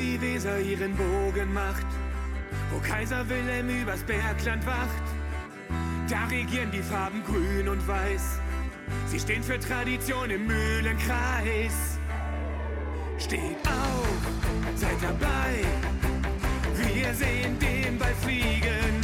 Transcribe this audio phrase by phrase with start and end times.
[0.00, 1.86] die Weser ihren Bogen macht,
[2.70, 5.02] wo Kaiser Wilhelm übers Bergland wacht.
[6.08, 8.40] Da regieren die Farben grün und weiß.
[9.06, 11.98] Sie stehen für Tradition im Mühlenkreis.
[13.18, 14.20] Steht auf,
[14.74, 15.64] seid dabei.
[16.94, 18.99] Wir sehen den Ball fliegen.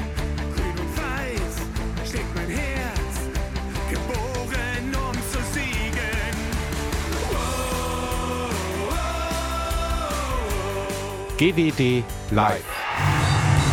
[11.36, 12.64] GWD Live.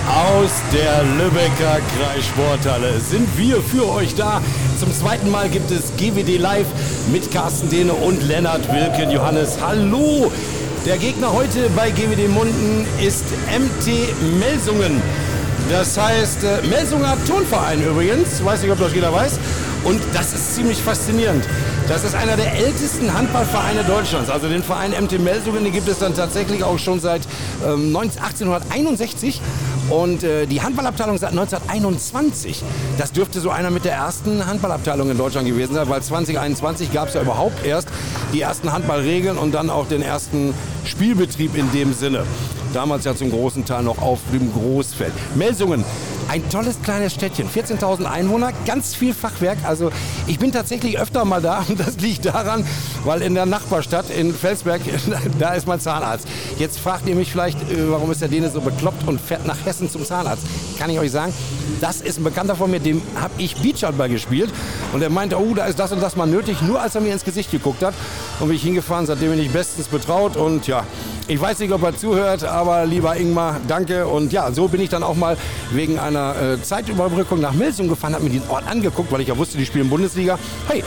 [0.10, 4.42] Aus der Lübecker Kreissporthalle sind wir für euch da.
[4.78, 6.68] Zum zweiten Mal gibt es GWD Live
[7.14, 9.12] mit Carsten Dehne und Lennart Wilken.
[9.12, 10.30] Johannes, hallo!
[10.86, 15.02] Der Gegner heute bei GWD Munden ist MT Melsungen.
[15.70, 19.40] Das heißt, äh, Melsunger Turnverein übrigens, weiß nicht, ob das jeder weiß.
[19.84, 21.44] Und das ist ziemlich faszinierend.
[21.88, 24.30] Das ist einer der ältesten Handballvereine Deutschlands.
[24.30, 27.22] Also den Verein MT Melsungen, den gibt es dann tatsächlich auch schon seit
[27.66, 29.42] ähm, 1861.
[29.90, 32.64] Und äh, die Handballabteilung seit 1921.
[32.98, 37.10] Das dürfte so einer mit der ersten Handballabteilung in Deutschland gewesen sein, weil 2021 gab
[37.10, 37.90] es ja überhaupt erst
[38.32, 40.54] die ersten Handballregeln und dann auch den ersten
[40.86, 42.24] Spielbetrieb in dem Sinne.
[42.74, 45.14] Damals ja zum großen Teil noch auf dem Großfeld.
[45.36, 45.84] Melsungen,
[46.34, 49.60] ein tolles kleines Städtchen, 14.000 Einwohner, ganz viel Fachwerk.
[49.66, 49.92] Also
[50.26, 52.66] ich bin tatsächlich öfter mal da und das liegt daran,
[53.04, 54.82] weil in der Nachbarstadt in Felsberg,
[55.40, 56.28] da ist mein Zahnarzt.
[56.58, 59.64] Jetzt fragt ihr mich vielleicht, äh, warum ist der Däne so bekloppt und fährt nach
[59.64, 60.44] Hessen zum Zahnarzt.
[60.80, 61.32] Kann ich euch sagen,
[61.80, 64.52] das ist ein Bekannter von mir, dem habe ich Beachhandball gespielt
[64.92, 67.14] und er meinte, oh, da ist das und das mal nötig, nur als er mir
[67.14, 67.94] ins Gesicht geguckt hat.
[68.40, 70.84] Und bin ich hingefahren, seitdem bin ich bestens betraut und ja,
[71.28, 74.08] ich weiß nicht, ob er zuhört, aber lieber Ingmar, danke.
[74.08, 75.38] Und ja, so bin ich dann auch mal
[75.72, 79.38] wegen einer äh, Zeitüberbrückung nach Milsum gefahren, habe mir den Ort angeguckt, weil ich ja
[79.38, 80.40] wusste, die spielen Bundesliga.
[80.68, 80.84] Hey,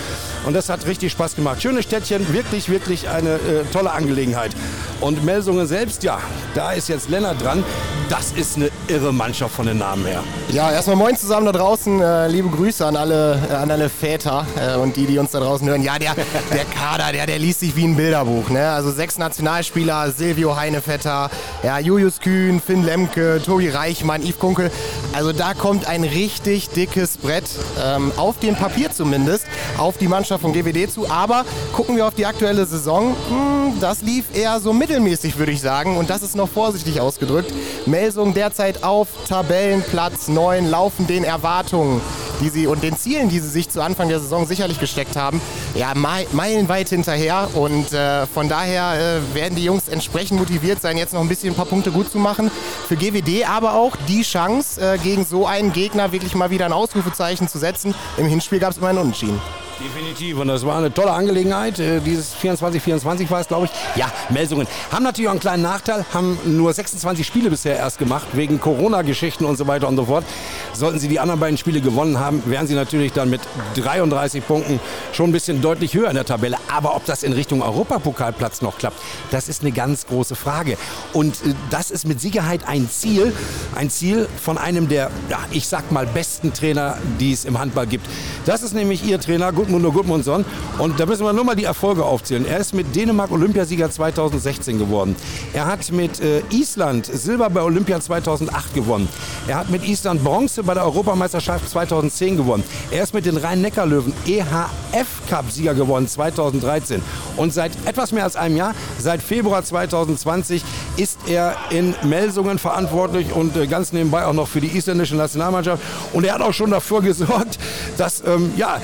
[0.47, 1.61] und das hat richtig Spaß gemacht.
[1.61, 4.53] Schönes Städtchen, wirklich, wirklich eine äh, tolle Angelegenheit.
[5.01, 6.19] Und Melsungen selbst, ja,
[6.55, 7.63] da ist jetzt Lennart dran.
[8.09, 10.23] Das ist eine irre Mannschaft von den Namen her.
[10.51, 12.01] Ja, erstmal moin zusammen da draußen.
[12.01, 15.41] Äh, liebe Grüße an alle, äh, an alle Väter äh, und die, die uns da
[15.41, 15.83] draußen hören.
[15.83, 16.15] Ja, der,
[16.53, 18.49] der Kader, der, der liest sich wie ein Bilderbuch.
[18.49, 18.71] Ne?
[18.71, 21.31] Also sechs Nationalspieler, Silvio Heinevetter,
[21.65, 24.71] ja, Julius Kühn, Finn Lemke, Tobi Reichmann, Yves Kunkel.
[25.13, 27.45] Also da kommt ein richtig dickes Brett,
[27.83, 29.47] ähm, auf dem Papier zumindest,
[29.79, 31.09] auf die Mannschaft von GWD zu.
[31.11, 35.61] Aber gucken wir auf die aktuelle Saison, hm, das lief eher so mittelmäßig, würde ich
[35.61, 35.97] sagen.
[35.97, 37.53] Und das ist noch vorsichtig ausgedrückt.
[37.87, 42.01] Melsung derzeit auf Tabellenplatz 9, laufen den Erwartungen
[42.41, 45.41] die sie und den Zielen, die sie sich zu Anfang der Saison sicherlich gesteckt haben,
[45.75, 47.49] ja, meilenweit hinterher.
[47.55, 51.53] Und äh, von daher äh, werden die Jungs entsprechend motiviert sein, jetzt noch ein bisschen
[51.53, 52.51] ein paar Punkte gut zu machen.
[52.89, 56.73] Für GWD aber auch die Chance, äh, gegen so einen Gegner wirklich mal wieder ein
[56.73, 57.95] Ausrufezeichen zu setzen.
[58.17, 59.41] Im Hinspiel gab es immer einen Unentschieden.
[59.79, 60.39] Definitiv.
[60.39, 61.79] Und das war eine tolle Angelegenheit.
[61.79, 63.73] Äh, dieses 24-24 war es, glaube ich.
[63.97, 64.67] Ja, Melsungen.
[64.91, 69.45] Haben natürlich auch einen kleinen Nachteil, haben nur 26 Spiele bisher erst gemacht, wegen Corona-Geschichten
[69.45, 70.25] und so weiter und so fort.
[70.73, 73.43] Sollten sie die anderen beiden Spiele gewonnen haben, wären sie natürlich dann mit
[73.75, 74.81] 33 Punkten
[75.13, 76.57] schon ein bisschen deutlich höher in der Tabelle.
[76.75, 78.99] Aber ob das in Richtung Europapokalplatz noch klappt,
[79.31, 80.79] das ist eine ganz große Frage.
[81.13, 83.35] Und äh, das ist mit Sicherheit ein Ziel,
[83.75, 87.87] ein Ziel von einem der, ja, ich sag mal, besten Trainer, die es im Handball
[87.87, 88.07] gibt.
[88.47, 90.45] Das ist nämlich ihr Trainer, Gudmundur Gudmundsson.
[90.79, 92.47] Und da müssen wir nur mal die Erfolge aufzählen.
[92.47, 95.17] Er ist mit Dänemark Olympiasieger 2016 geworden.
[95.53, 99.09] Er hat mit äh, Island Silber bei Olympia 2008 gewonnen.
[99.49, 102.63] Er hat mit Island Bronze bei der Europameisterschaft 2010 gewonnen.
[102.91, 107.03] Er ist mit den Rhein-Neckar-Löwen EHF-Cup-Sieger geworden 2013.
[107.37, 110.63] Und seit etwas mehr als einem Jahr, seit Februar 2020,
[110.97, 115.83] ist er in Melsungen verantwortlich und äh, ganz nebenbei auch noch für die isländische Nationalmannschaft.
[116.13, 117.59] Und er hat auch schon dafür gesorgt,
[117.99, 118.81] dass ähm, ja,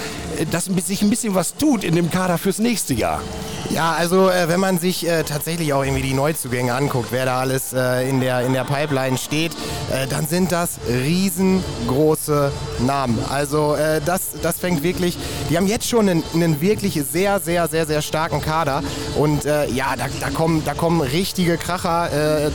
[0.47, 3.21] dass sich ein bisschen was tut in dem Kader fürs nächste Jahr.
[3.73, 7.41] Ja, also äh, wenn man sich äh, tatsächlich auch irgendwie die Neuzugänge anguckt, wer da
[7.41, 9.53] alles äh, in, der, in der Pipeline steht,
[9.91, 13.19] äh, dann sind das riesengroße Namen.
[13.31, 15.17] Also äh, das, das fängt wirklich,
[15.49, 18.83] die haben jetzt schon einen, einen wirklich sehr, sehr, sehr, sehr starken Kader.
[19.17, 22.11] Und äh, ja, da, da, kommen, da kommen richtige Kracher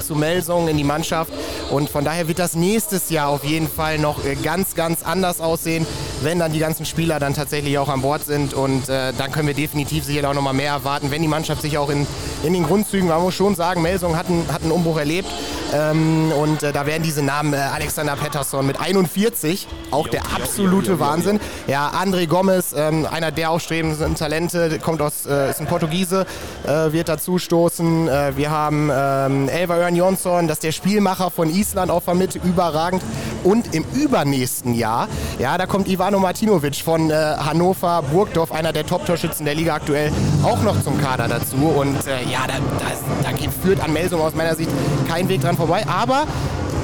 [0.05, 1.31] zu Melsungen in die Mannschaft.
[1.71, 5.87] Und von daher wird das nächstes Jahr auf jeden Fall noch ganz, ganz anders aussehen,
[6.21, 8.53] wenn dann die ganzen Spieler dann tatsächlich auch an Bord sind.
[8.53, 11.61] Und dann können wir definitiv sicher auch noch mal mehr erwarten erwarten, wenn die Mannschaft
[11.61, 12.05] sich auch in,
[12.43, 15.27] in den Grundzügen, man muss schon sagen, Melsung hat einen, hat einen Umbruch erlebt.
[15.73, 20.99] Ähm, und äh, da werden diese Namen äh, Alexander Pettersson mit 41, auch der absolute
[20.99, 21.39] Wahnsinn.
[21.67, 26.25] Ja, André Gomez, ähm, einer der aufstrebenden Talente, kommt aus, äh, ist ein Portugiese,
[26.65, 28.07] äh, wird dazu stoßen.
[28.07, 32.45] Äh, wir haben ähm, Elva Örn Jonsson, das ist der Spielmacher von Island auch vermittelt,
[32.45, 33.03] überragend.
[33.43, 35.07] Und im übernächsten Jahr,
[35.37, 40.11] ja, da kommt Ivano Martinovic von äh, Hannover Burgdorf, einer der Top-Torschützen der Liga aktuell,
[40.43, 41.57] auch noch zum Kader dazu.
[41.57, 44.69] Und äh, ja, da, da, da führt an Melsung aus meiner Sicht
[45.07, 45.85] kein Weg dran vorbei.
[45.87, 46.25] Aber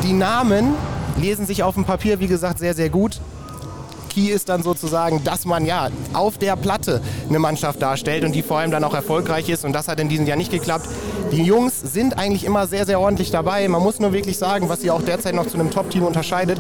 [0.04, 0.76] die Namen
[1.18, 3.20] lesen sich auf dem Papier, wie gesagt, sehr, sehr gut.
[4.14, 8.44] Key ist dann sozusagen, dass man ja auf der Platte eine Mannschaft darstellt und die
[8.44, 9.66] vor allem dann auch erfolgreich ist.
[9.66, 10.88] Und das hat in diesem Jahr nicht geklappt.
[11.32, 13.68] Die Jungs sind eigentlich immer sehr, sehr ordentlich dabei.
[13.68, 16.60] Man muss nur wirklich sagen, was sie auch derzeit noch zu einem Top-Team unterscheidet.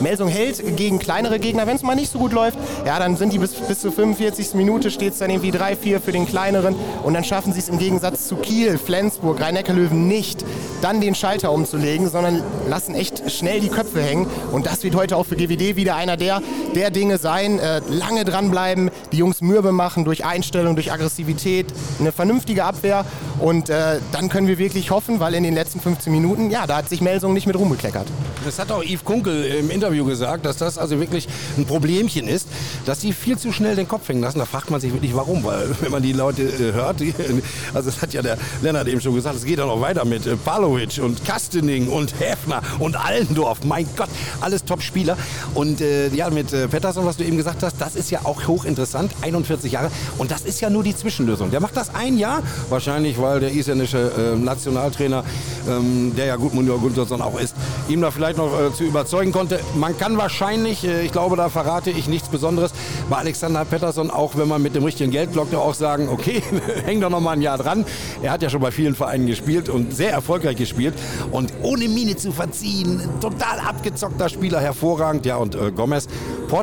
[0.00, 3.32] Melsung hält gegen kleinere Gegner, wenn es mal nicht so gut läuft, ja, dann sind
[3.32, 4.54] die bis, bis zur 45.
[4.54, 7.78] Minute steht es dann irgendwie 3-4 für den kleineren und dann schaffen sie es im
[7.78, 10.44] Gegensatz zu Kiel, Flensburg, Rhein-Neckar-Löwen nicht,
[10.82, 15.16] dann den Schalter umzulegen, sondern lassen echt schnell die Köpfe hängen und das wird heute
[15.16, 16.42] auch für GWD wieder einer der,
[16.74, 17.58] der Dinge sein.
[17.58, 21.66] Äh, lange dranbleiben, die Jungs mürbe machen durch Einstellung, durch Aggressivität,
[22.00, 23.04] eine vernünftige Abwehr
[23.38, 26.76] und äh, dann können wir wirklich hoffen, weil in den letzten 15 Minuten, ja, da
[26.76, 28.06] hat sich Melsung nicht mit rumbekleckert.
[28.44, 31.28] Das hat auch Yves Kunkel im Interview gesagt, dass das also wirklich
[31.58, 32.48] ein Problemchen ist,
[32.84, 34.38] dass sie viel zu schnell den Kopf hängen lassen.
[34.38, 37.12] Da fragt man sich wirklich, warum, weil wenn man die Leute äh, hört, die,
[37.74, 40.26] also das hat ja der Lennart eben schon gesagt, es geht dann noch weiter mit
[40.26, 43.64] äh, Palovic und Kastening und Häfner und Allendorf.
[43.64, 44.08] Mein Gott,
[44.40, 45.16] alles Top-Spieler.
[45.54, 48.46] Und äh, ja, mit äh, Pettersson, was du eben gesagt hast, das ist ja auch
[48.46, 49.90] hochinteressant, 41 Jahre.
[50.18, 51.50] Und das ist ja nur die Zwischenlösung.
[51.50, 55.24] Der macht das ein Jahr, wahrscheinlich, weil der isländische äh, Nationaltrainer,
[55.66, 57.56] ähm, der ja Gudmundur Guntersson auch ist,
[57.88, 59.58] ihm da vielleicht noch äh, zu überzeugen konnte.
[59.74, 62.72] Man kann wahrscheinlich, äh, ich glaube, da verrate ich nichts Besonderes,
[63.08, 66.42] bei Alexander Pettersson, auch wenn man mit dem richtigen Geldblock auch sagen, okay,
[66.84, 67.86] häng doch noch mal ein Jahr dran.
[68.20, 70.92] Er hat ja schon bei vielen Vereinen gespielt und sehr erfolgreich gespielt
[71.30, 75.24] und ohne Miene zu verziehen, total abgezockter Spieler, hervorragend.
[75.24, 76.06] Ja, und äh, Gomez,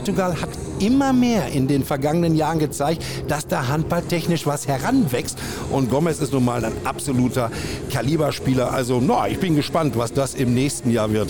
[0.03, 5.37] Portugal hat immer mehr in den vergangenen Jahren gezeigt, dass da handballtechnisch was heranwächst.
[5.71, 7.49] Und Gomez ist nun mal ein absoluter
[7.89, 8.73] Kaliberspieler.
[8.73, 11.29] Also, na, ich bin gespannt, was das im nächsten Jahr wird.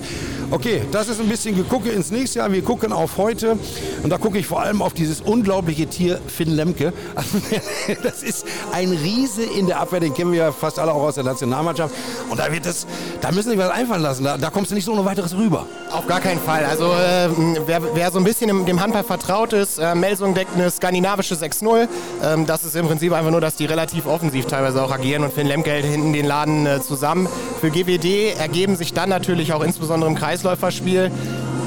[0.50, 2.52] Okay, das ist ein bisschen gegucke ins nächste Jahr.
[2.52, 3.58] Wir gucken auf heute.
[4.02, 6.94] Und da gucke ich vor allem auf dieses unglaubliche Tier Finn Lemke.
[7.16, 7.38] Also,
[8.04, 10.00] das ist ein Riese in der Abwehr.
[10.00, 11.94] Den kennen wir ja fast alle auch aus der Nationalmannschaft.
[12.30, 12.88] Und da wird es,
[13.22, 14.24] da müssen Sie was einfallen lassen.
[14.24, 15.68] Da, da kommst du nicht so ohne weiteres rüber.
[15.92, 16.66] Auf gar keinen Fall.
[16.66, 17.30] Also, äh,
[17.66, 21.36] wer, wer, so ein bisschen im, dem Handball vertraut ist, äh, Melsung deckt eine skandinavische
[21.36, 21.88] 6-0.
[22.24, 25.34] Ähm, das ist im Prinzip einfach nur, dass die relativ offensiv teilweise auch agieren und
[25.34, 27.28] Finn Lemke hält hinten den Laden äh, zusammen.
[27.62, 31.12] Für GWD ergeben sich dann natürlich auch insbesondere im Kreisläuferspiel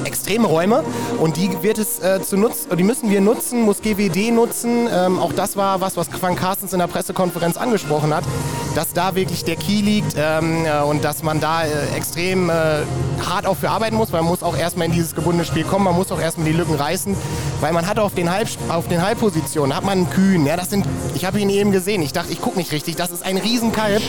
[0.07, 0.83] extreme Räume
[1.19, 4.87] und die wird es äh, zu nutzen, die müssen wir nutzen, muss GWD nutzen.
[4.91, 8.23] Ähm, auch das war was, was Frank Carstens in der Pressekonferenz angesprochen hat,
[8.75, 12.53] dass da wirklich der Key liegt ähm, äh, und dass man da äh, extrem äh,
[13.25, 15.85] hart auch für arbeiten muss, weil man muss auch erstmal in dieses gebundene Spiel kommen,
[15.85, 17.15] man muss auch erstmal die Lücken reißen,
[17.59, 20.69] weil man hat auf den, Halb, auf den Halbpositionen, hat man einen Kühn, ja, das
[20.69, 23.37] sind, ich habe ihn eben gesehen, ich dachte, ich gucke nicht richtig, das ist ein
[23.37, 24.01] Riesenkalb,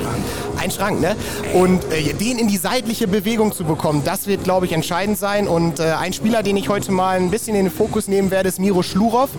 [0.59, 1.17] ein Schrank, ne?
[1.55, 5.49] Und äh, den in die seitliche Bewegung zu bekommen, das wird, glaube ich, entscheidend sein
[5.49, 8.49] und äh, ein Spieler, den ich heute mal ein bisschen in den Fokus nehmen werde,
[8.49, 9.31] ist Miro Schlurov,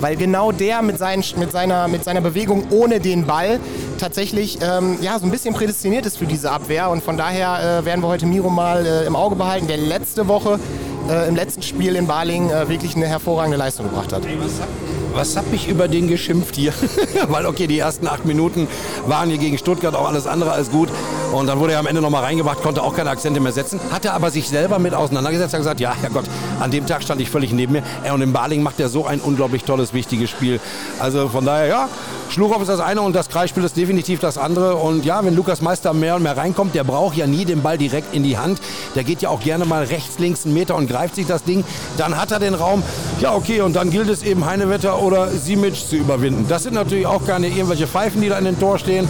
[0.00, 3.60] weil genau der mit, seinen, mit, seiner, mit seiner Bewegung ohne den Ball
[3.98, 6.90] tatsächlich ähm, ja, so ein bisschen prädestiniert ist für diese Abwehr.
[6.90, 10.28] Und von daher äh, werden wir heute Miro mal äh, im Auge behalten, der letzte
[10.28, 10.58] Woche
[11.08, 14.22] äh, im letzten Spiel in Baling äh, wirklich eine hervorragende Leistung gebracht hat
[15.14, 16.72] was habe ich über den geschimpft hier?
[17.28, 18.68] Weil, okay, die ersten acht Minuten
[19.06, 20.88] waren hier gegen Stuttgart auch alles andere als gut.
[21.32, 23.80] Und dann wurde er am Ende nochmal reingebracht, konnte auch keine Akzente mehr setzen.
[23.90, 26.24] Hatte aber sich selber mit auseinandergesetzt, hat gesagt, ja, Herrgott,
[26.60, 27.82] an dem Tag stand ich völlig neben mir.
[28.12, 30.60] Und in Baling macht er so ein unglaublich tolles, wichtiges Spiel.
[30.98, 31.88] Also von daher, ja,
[32.30, 34.76] Schluchow ist das eine und das Kreisspiel ist definitiv das andere.
[34.76, 37.78] Und ja, wenn Lukas Meister mehr und mehr reinkommt, der braucht ja nie den Ball
[37.78, 38.60] direkt in die Hand.
[38.94, 41.64] Der geht ja auch gerne mal rechts, links einen Meter und greift sich das Ding.
[41.96, 42.82] Dann hat er den Raum.
[43.20, 46.46] Ja, okay, und dann gilt es eben Heinewetter oder Simic zu überwinden.
[46.48, 49.08] Das sind natürlich auch keine irgendwelche Pfeifen, die da in den Tor stehen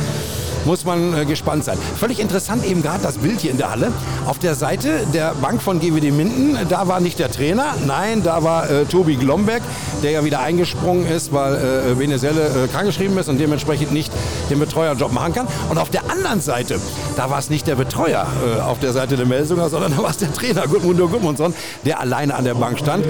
[0.69, 1.79] muss man äh, gespannt sein.
[1.99, 3.91] Völlig interessant eben gerade das Bild hier in der Halle.
[4.27, 8.45] Auf der Seite der Bank von GWD Minden, da war nicht der Trainer, nein, da
[8.45, 9.63] war äh, Tobi Glombeck,
[10.03, 14.13] der ja wieder eingesprungen ist, weil äh, Venezuela äh, krankgeschrieben ist und dementsprechend nicht
[14.51, 15.49] den Betreuerjob machen kann.
[15.71, 16.79] Und auf der anderen Seite,
[17.17, 20.11] da war es nicht der Betreuer äh, auf der Seite der Melsunger, sondern da war
[20.11, 21.55] es der Trainer Gudmundur Gudmundsson,
[21.87, 23.07] der alleine an der Bank stand.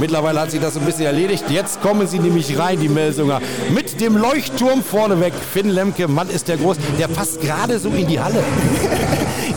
[0.00, 1.44] Mittlerweile hat sich das ein bisschen erledigt.
[1.50, 5.34] Jetzt kommen sie nämlich rein, die Melsunger, mit dem Leuchtturm vorneweg.
[5.34, 8.42] Finn Lemke, Mann ist der groß der passt gerade so in die Halle.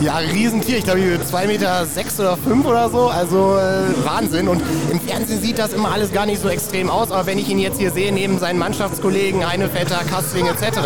[0.00, 0.78] Ja, Riesentier.
[0.78, 3.08] Ich glaube, zwei Meter sechs oder fünf oder so.
[3.08, 4.48] Also äh, Wahnsinn.
[4.48, 7.10] Und im Fernsehen sieht das immer alles gar nicht so extrem aus.
[7.10, 10.78] Aber wenn ich ihn jetzt hier sehe, neben seinen Mannschaftskollegen, Heinevetter, Kastening etc.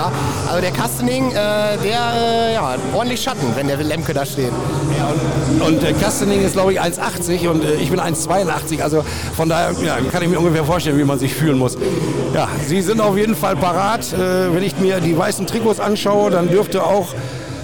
[0.49, 4.53] Also der Kastening, äh, der äh, ja, ordentlich Schatten, wenn der Lemke da steht.
[4.99, 5.13] Ja,
[5.67, 8.83] und, und äh, Kastening ist, glaube ich, 1,80 und äh, ich bin 1,82.
[8.83, 9.05] Also
[9.37, 11.77] von daher ja, kann ich mir ungefähr vorstellen, wie man sich fühlen muss.
[12.35, 14.13] Ja, sie sind auf jeden Fall parat.
[14.13, 17.15] Äh, wenn ich mir die weißen Trikots anschaue, dann dürfte auch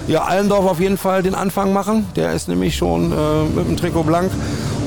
[0.07, 2.05] ja, Allendorf auf jeden Fall den Anfang machen.
[2.15, 4.31] Der ist nämlich schon äh, mit dem Trikot blank.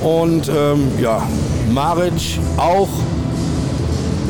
[0.03, 1.23] Und ähm, ja,
[1.71, 2.89] Maric auch.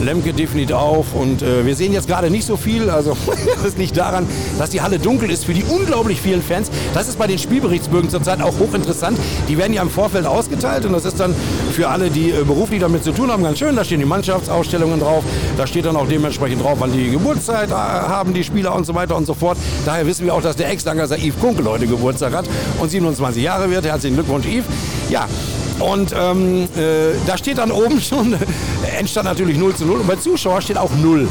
[0.01, 2.91] Lemke definitiv auf und äh, wir sehen jetzt gerade nicht so viel.
[2.91, 3.17] Also
[3.63, 4.27] das liegt daran,
[4.59, 6.71] dass die Halle dunkel ist für die unglaublich vielen Fans.
[6.95, 9.19] Das ist bei den Spielberichtsbögen zurzeit auch hochinteressant.
[9.49, 11.35] Die werden ja im Vorfeld ausgeteilt und das ist dann
[11.73, 13.77] für alle, die äh, beruflich damit zu tun haben, ganz schön.
[13.77, 15.25] Da stehen die Mannschaftsausstellungen drauf.
[15.57, 18.95] Da steht dann auch dementsprechend drauf, wann die Geburtszeit äh, haben, die Spieler und so
[18.95, 19.59] weiter und so fort.
[19.85, 22.47] Daher wissen wir auch, dass der Ex-Langerser Yves Kunkel heute Geburtstag hat
[22.81, 23.85] und 27 Jahre wird.
[23.85, 24.67] Herzlichen Glückwunsch, Yves.
[25.09, 25.27] Ja,
[25.81, 28.37] und ähm, äh, da steht dann oben schon,
[28.99, 31.29] Endstand natürlich 0 zu 0 und bei Zuschauer steht auch 0.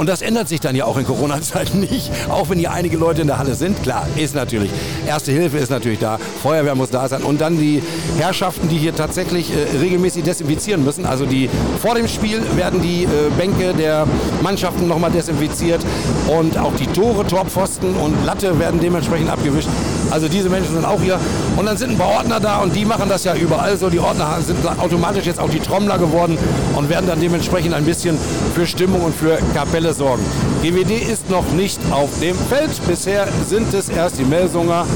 [0.00, 2.10] Und das ändert sich dann ja auch in Corona-Zeiten nicht.
[2.30, 3.82] Auch wenn hier einige Leute in der Halle sind.
[3.82, 4.70] Klar, ist natürlich.
[5.06, 6.16] Erste Hilfe ist natürlich da.
[6.42, 7.22] Feuerwehr muss da sein.
[7.22, 7.82] Und dann die
[8.16, 11.04] Herrschaften, die hier tatsächlich äh, regelmäßig desinfizieren müssen.
[11.04, 11.50] Also die
[11.82, 14.06] vor dem Spiel werden die äh, Bänke der
[14.40, 15.84] Mannschaften nochmal desinfiziert.
[16.28, 19.68] Und auch die Tore, Torpfosten und Latte werden dementsprechend abgewischt.
[20.10, 21.20] Also diese Menschen sind auch hier.
[21.58, 23.90] Und dann sind ein paar Ordner da und die machen das ja überall so.
[23.90, 26.38] Die Ordner sind automatisch jetzt auch die Trommler geworden
[26.74, 28.16] und werden dann dementsprechend ein bisschen
[28.54, 30.24] für Stimmung und für Kapelle Stelle sorgen.
[30.62, 32.70] GWD ist noch nicht auf dem Feld.
[32.86, 34.86] Bisher sind es erst die Melsunger.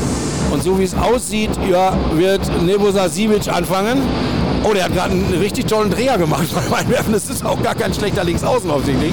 [0.50, 4.02] Und so wie es aussieht, ja, wird Nebosa Sivic anfangen.
[4.62, 7.12] Oh, der hat gerade einen richtig tollen Dreher gemacht beim Einwerfen.
[7.12, 9.12] Das ist auch gar kein schlechter Linksaußen offensichtlich.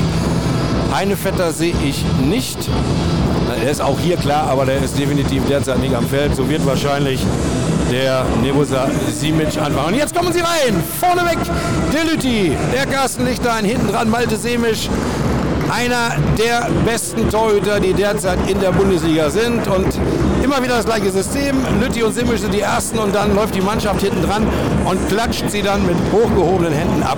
[0.94, 2.58] Heinevetter sehe ich nicht.
[3.62, 6.36] Er ist auch hier klar, aber der ist definitiv derzeit nicht am Feld.
[6.36, 7.22] So wird wahrscheinlich
[7.92, 9.94] der Nebosa Simic anfangen.
[9.94, 10.82] Und jetzt kommen sie rein.
[11.00, 11.38] Vorneweg
[11.92, 14.90] Delüti, der Carsten Lichterlein, hinten dran Malte Semisch,
[15.72, 19.68] einer der besten Torhüter, die derzeit in der Bundesliga sind.
[19.68, 19.88] Und
[20.52, 21.56] immer wieder das gleiche System.
[21.80, 24.46] Lütti und Simmel sind die Ersten und dann läuft die Mannschaft hinten dran
[24.84, 27.18] und klatscht sie dann mit hochgehobenen Händen ab.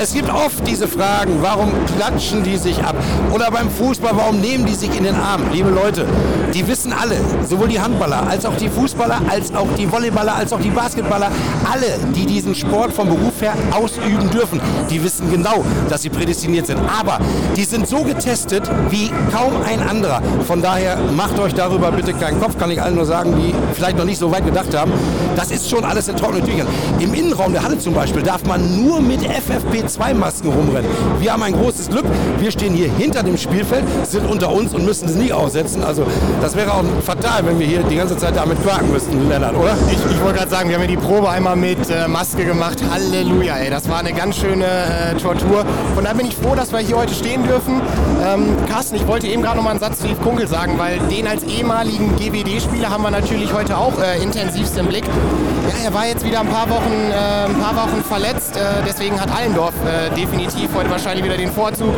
[0.00, 2.96] Es gibt oft diese Fragen, warum klatschen die sich ab?
[3.32, 5.42] Oder beim Fußball, warum nehmen die sich in den Arm?
[5.52, 6.06] Liebe Leute,
[6.52, 7.14] die wissen alle,
[7.48, 11.30] sowohl die Handballer als auch die Fußballer, als auch die Volleyballer, als auch die Basketballer,
[11.72, 14.60] alle, die diesen Sport vom Beruf her ausüben dürfen,
[14.90, 16.80] die wissen genau, dass sie prädestiniert sind.
[16.80, 17.20] Aber
[17.54, 20.20] die sind so getestet wie kaum ein anderer.
[20.48, 23.96] Von daher macht euch darüber bitte keinen Kopf, kann ich allen nur sagen, die vielleicht
[23.96, 24.92] noch nicht so weit gedacht haben.
[25.36, 26.66] Das ist schon alles in trockenen Tüchern.
[27.00, 30.90] Im Innenraum der Halle zum Beispiel darf man nur mit FFP2-Masken rumrennen.
[31.20, 32.04] Wir haben ein großes Glück.
[32.38, 35.82] Wir stehen hier hinter dem Spielfeld, sind unter uns und müssen es nie aufsetzen.
[35.82, 36.06] Also
[36.40, 39.74] das wäre auch fatal, wenn wir hier die ganze Zeit damit quaken müssten, Lennart, oder?
[39.90, 42.78] Ich, ich wollte gerade sagen, wir haben ja die Probe einmal mit äh, Maske gemacht.
[42.90, 43.70] Halleluja, ey.
[43.70, 45.64] Das war eine ganz schöne äh, Tortur.
[45.94, 47.80] Von daher bin ich froh, dass wir hier heute stehen dürfen.
[48.24, 50.98] Ähm, Carsten, ich wollte eben gerade noch mal einen Satz zu Yves Kunkel sagen, weil
[51.10, 52.16] den als ehemaligen
[52.62, 55.04] GWD-Spieler haben wir natürlich heute auch äh, intensivst im Blick.
[55.04, 59.20] Ja, er war jetzt wieder ein paar Wochen, äh, ein paar Wochen verletzt, äh, deswegen
[59.20, 61.92] hat Allendorf äh, definitiv heute wahrscheinlich wieder den Vorzug.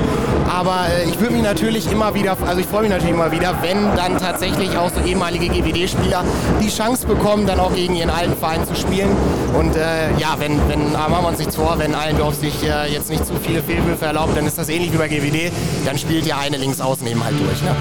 [0.49, 3.55] Aber äh, ich würde mich natürlich immer wieder, also ich freue mich natürlich immer wieder,
[3.63, 6.25] wenn dann tatsächlich auch so ehemalige GWD-Spieler
[6.63, 9.11] die Chance bekommen, dann auch gegen ihren alten Verein zu spielen.
[9.59, 13.27] Und äh, ja, wenn, wenn machen wir uns nichts vor, wenn Allendorf sich jetzt nicht
[13.27, 15.53] zu viele Fehlwürfe erlaubt, dann ist das ähnlich wie bei GWD.
[15.85, 17.63] Dann spielt ja eine links außen eben halt durch.
[17.63, 17.75] Ne?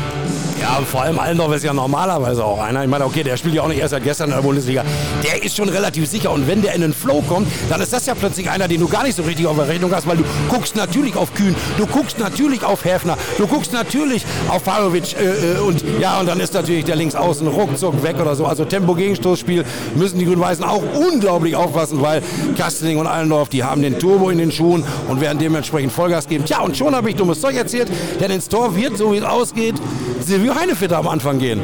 [0.63, 2.84] Ja, vor allem Allendorf ist ja normalerweise auch einer.
[2.84, 4.86] Ich meine, okay, der spielt ja auch nicht erst seit gestern in der Bundesliga.
[5.22, 6.32] Der ist schon relativ sicher.
[6.32, 8.88] Und wenn der in den Flow kommt, dann ist das ja plötzlich einer, den du
[8.88, 11.86] gar nicht so richtig auf der Rechnung hast, weil du guckst natürlich auf Kühn, du
[11.86, 16.39] guckst natürlich auf Häfner, du guckst natürlich auf Farovic äh, äh, und ja, und dann
[16.39, 18.46] ist natürlich der Linksaußen ruckzuck weg oder so.
[18.46, 19.65] Also Tempo-Gegenstoßspiel
[19.96, 22.24] müssen die Grün-Weißen auch unglaublich aufpassen, weil
[22.58, 26.46] Kastening und Allendorf, die haben den Turbo in den Schuhen und werden dementsprechend Vollgas geben.
[26.46, 27.89] Tja, und schon habe ich dummes Zeug erzählt,
[28.22, 29.75] denn ins Tor wird, so wie es ausgeht,
[30.22, 31.62] Silvio Heinefitter am Anfang gehen.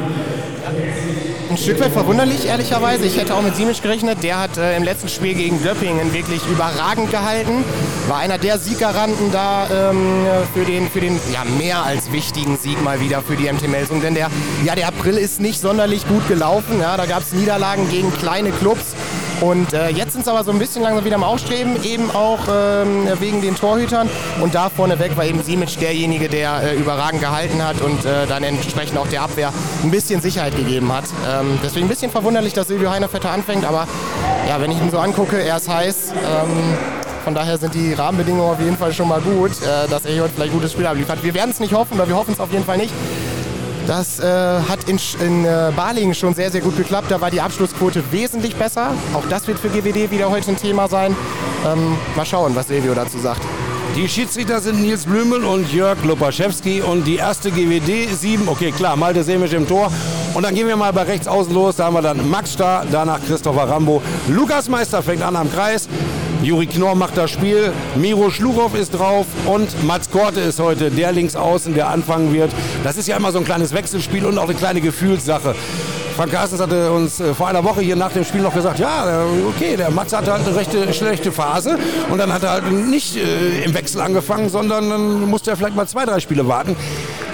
[1.50, 3.04] Ein Stück weit verwunderlich, ehrlicherweise.
[3.04, 4.22] Ich hätte auch mit Siemisch gerechnet.
[4.22, 7.64] Der hat äh, im letzten Spiel gegen Döppingen wirklich überragend gehalten.
[8.06, 12.80] War einer der Sieggaranten da ähm, für den, für den ja, mehr als wichtigen Sieg
[12.84, 14.00] mal wieder für die MT Melsung.
[14.00, 14.30] Denn der,
[14.64, 16.78] ja, der April ist nicht sonderlich gut gelaufen.
[16.80, 18.94] Ja, da gab es Niederlagen gegen kleine Clubs.
[19.40, 22.40] Und äh, jetzt sind es aber so ein bisschen langsam wieder am Aufstreben, eben auch
[22.50, 24.08] ähm, wegen den Torhütern.
[24.40, 28.42] Und da vorneweg war eben Simic derjenige, der äh, überragend gehalten hat und äh, dann
[28.42, 31.04] entsprechend auch der Abwehr ein bisschen Sicherheit gegeben hat.
[31.30, 33.88] Ähm, deswegen ein bisschen verwunderlich, dass Silvio Heinervetter anfängt, aber
[34.46, 36.12] ja, wenn ich ihn so angucke, er ist heiß.
[36.12, 36.76] Ähm,
[37.24, 40.22] von daher sind die Rahmenbedingungen auf jeden Fall schon mal gut, äh, dass er hier
[40.22, 41.22] heute vielleicht gutes Spiel abliefert.
[41.22, 42.92] Wir werden es nicht hoffen, oder wir hoffen es auf jeden Fall nicht.
[43.86, 47.10] Das äh, hat in, in äh, Balingen schon sehr, sehr gut geklappt.
[47.10, 48.92] Da war die Abschlussquote wesentlich besser.
[49.14, 51.16] Auch das wird für GWD wieder heute ein Thema sein.
[51.66, 53.42] Ähm, mal schauen, was Silvio dazu sagt.
[53.96, 58.48] Die Schiedsrichter sind Nils Blümel und Jörg Lupaschewski und die erste GWD 7.
[58.48, 59.90] Okay, klar, Malte Semisch im Tor.
[60.32, 61.76] Und dann gehen wir mal bei rechts außen los.
[61.76, 64.00] Da haben wir dann Max Starr, danach Christopher Rambo.
[64.28, 65.88] Lukas Meister fängt an am Kreis.
[66.42, 71.12] Juri Knorr macht das Spiel, Miro Schluchow ist drauf und Mats Korte ist heute der
[71.12, 72.50] Linksaußen, der anfangen wird.
[72.82, 75.54] Das ist ja immer so ein kleines Wechselspiel und auch eine kleine Gefühlssache.
[76.16, 79.22] Frank Carstens hatte uns äh, vor einer Woche hier nach dem Spiel noch gesagt, ja,
[79.22, 81.78] äh, okay, der Mats hatte halt eine rechte schlechte Phase
[82.10, 85.76] und dann hat er halt nicht äh, im Wechsel angefangen, sondern dann musste er vielleicht
[85.76, 86.76] mal zwei, drei Spiele warten.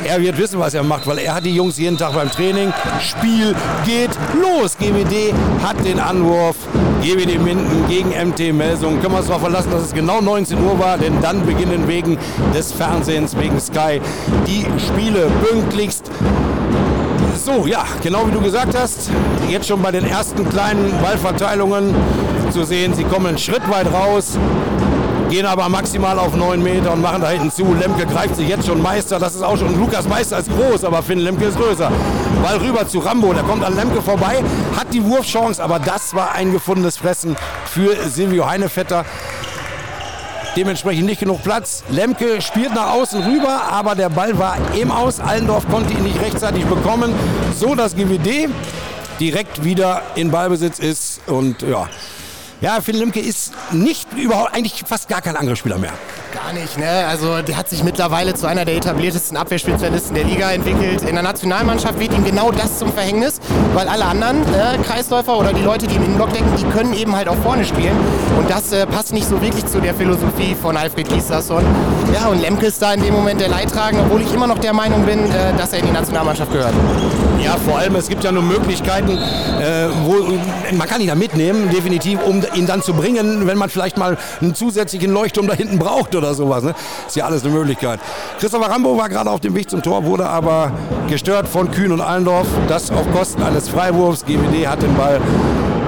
[0.09, 2.73] Er wird wissen, was er macht, weil er hat die Jungs jeden Tag beim Training.
[3.01, 4.11] Spiel geht
[4.41, 4.77] los.
[4.79, 5.35] GWD
[5.65, 6.55] hat den Anwurf.
[7.03, 9.01] GWD Minden gegen MT Melsung.
[9.01, 12.19] Können wir uns darauf verlassen, dass es genau 19 Uhr war, denn dann beginnen wegen
[12.55, 14.01] des Fernsehens, wegen Sky,
[14.47, 16.11] die Spiele pünktlichst.
[17.45, 19.11] So, ja, genau wie du gesagt hast,
[19.49, 21.95] jetzt schon bei den ersten kleinen Ballverteilungen
[22.51, 24.39] zu sehen, sie kommen einen Schritt weit raus
[25.29, 27.75] gehen aber maximal auf 9 Meter und machen da hinten zu.
[27.75, 29.19] Lemke greift sich jetzt schon Meister.
[29.19, 31.91] Das ist auch schon, Lukas Meister ist groß, aber Finn Lemke ist größer.
[32.43, 34.43] Ball rüber zu Rambo, der kommt an Lemke vorbei,
[34.77, 39.05] hat die Wurfchance, aber das war ein gefundenes Fressen für Silvio Heinevetter.
[40.57, 41.85] Dementsprechend nicht genug Platz.
[41.91, 45.21] Lemke spielt nach außen rüber, aber der Ball war im Aus.
[45.21, 47.13] Allendorf konnte ihn nicht rechtzeitig bekommen,
[47.55, 48.49] so dass GWD
[49.21, 51.89] direkt wieder in Ballbesitz ist und ja,
[52.61, 55.93] ja, Finn Lemke ist nicht überhaupt, eigentlich fast gar kein Angriffsspieler mehr.
[56.33, 57.07] Gar nicht, ne?
[57.07, 61.03] Also der hat sich mittlerweile zu einer der etabliertesten Abwehrspezialisten der Liga entwickelt.
[61.03, 63.41] In der Nationalmannschaft wird ihm genau das zum Verhängnis,
[63.75, 67.15] weil alle anderen äh, Kreisläufer oder die Leute, die im Innenblock denken, die können eben
[67.15, 67.97] halt auch vorne spielen.
[68.39, 71.65] Und das äh, passt nicht so wirklich zu der Philosophie von Alfred Gislason.
[72.15, 74.73] Ja, und Lemke ist da in dem Moment der Leidtragende, obwohl ich immer noch der
[74.73, 76.75] Meinung bin, äh, dass er in die Nationalmannschaft gehört.
[77.47, 80.37] Ja, vor allem, es gibt ja nur Möglichkeiten, äh, wo
[80.77, 84.19] man kann ihn da mitnehmen, definitiv, um ihn dann zu bringen, wenn man vielleicht mal
[84.41, 86.65] einen zusätzlichen Leuchtturm da hinten braucht oder sowas.
[86.65, 86.75] Ne?
[87.07, 88.01] Ist ja alles eine Möglichkeit.
[88.41, 90.73] Christopher Rambo war gerade auf dem Weg zum Tor, wurde aber
[91.09, 92.49] gestört von Kühn und Allendorf.
[92.67, 94.25] Das auf Kosten eines Freiwurfs.
[94.25, 95.21] GWD hat den Ball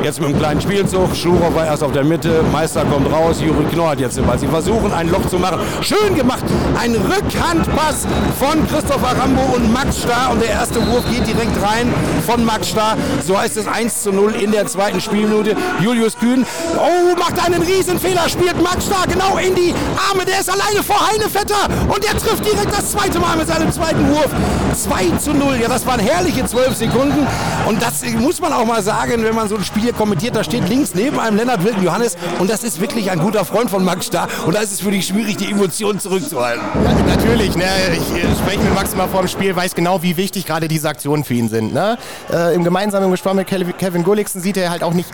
[0.02, 1.14] Jetzt mit einem kleinen Spielzug.
[1.17, 2.45] Schlurow war erst auf der Mitte.
[2.52, 3.40] Meister kommt raus.
[3.40, 4.38] Juri Knorr hat jetzt den Ball.
[4.38, 5.59] Sie versuchen ein Loch zu machen.
[5.81, 6.45] Schön gemacht.
[6.81, 8.07] Ein Rückhandpass
[8.38, 10.31] von Christopher Rambo und Max Starr.
[10.31, 11.93] Und der erste Wurf geht direkt rein
[12.25, 12.97] von Max Starr.
[13.26, 15.57] So heißt es 1 zu 0 in der zweiten Spielminute.
[15.81, 16.47] Julius Kühn.
[16.76, 18.28] Oh, macht einen Riesenfehler.
[18.28, 19.75] Spielt Max Starr genau in die
[20.11, 20.25] Arme.
[20.25, 21.69] Der ist alleine vor Heinevetter.
[21.88, 24.31] Und der trifft direkt das zweite Mal mit seinem zweiten Wurf.
[24.75, 25.57] 2 zu 0.
[25.61, 27.26] Ja, das waren herrliche 12 Sekunden.
[27.67, 30.45] Und das muss man auch mal sagen, wenn man so ein Spiel hier kommentiert, da
[30.45, 33.83] steht links neben einem Lennart Wilken Johannes und das ist wirklich ein guter Freund von
[33.83, 36.62] Max Starr und da ist es für dich schwierig, die Emotionen zurückzuhalten.
[36.85, 37.64] Ja, natürlich, ne?
[37.94, 41.24] ich spreche mit Max immer vor dem Spiel, weiß genau, wie wichtig gerade diese Aktionen
[41.24, 41.72] für ihn sind.
[41.72, 41.96] Ne?
[42.31, 45.09] Äh, Im gemeinsamen Gespräch mit Kevin Gulliksen sieht er halt auch nicht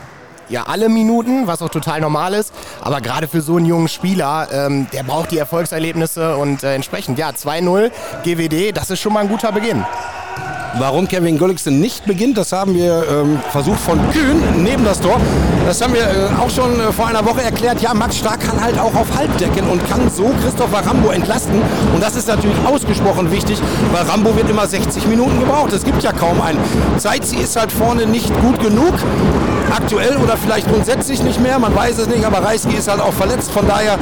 [0.49, 2.53] ja alle Minuten, was auch total normal ist.
[2.81, 7.17] Aber gerade für so einen jungen Spieler, ähm, der braucht die Erfolgserlebnisse und äh, entsprechend,
[7.17, 7.93] ja, 2-0
[8.25, 9.85] GWD, das ist schon mal ein guter Beginn.
[10.77, 15.21] Warum Kevin Gulliksen nicht beginnt, das haben wir ähm, versucht von Kühn neben das Tor.
[15.65, 17.81] Das haben wir äh, auch schon äh, vor einer Woche erklärt.
[17.81, 21.63] Ja, Max Stark kann halt auch auf Halt decken und kann so Christopher Rambo entlasten.
[21.95, 23.61] Und das ist natürlich ausgesprochen wichtig,
[23.93, 25.73] weil Rambo wird immer 60 Minuten gebraucht.
[25.73, 26.59] Es gibt ja kaum einen.
[26.99, 28.95] Zeitzi ist halt vorne nicht gut genug.
[29.71, 33.13] Aktuell oder vielleicht grundsätzlich nicht mehr, man weiß es nicht, aber Reisky ist halt auch
[33.13, 33.51] verletzt.
[33.51, 33.99] Von daher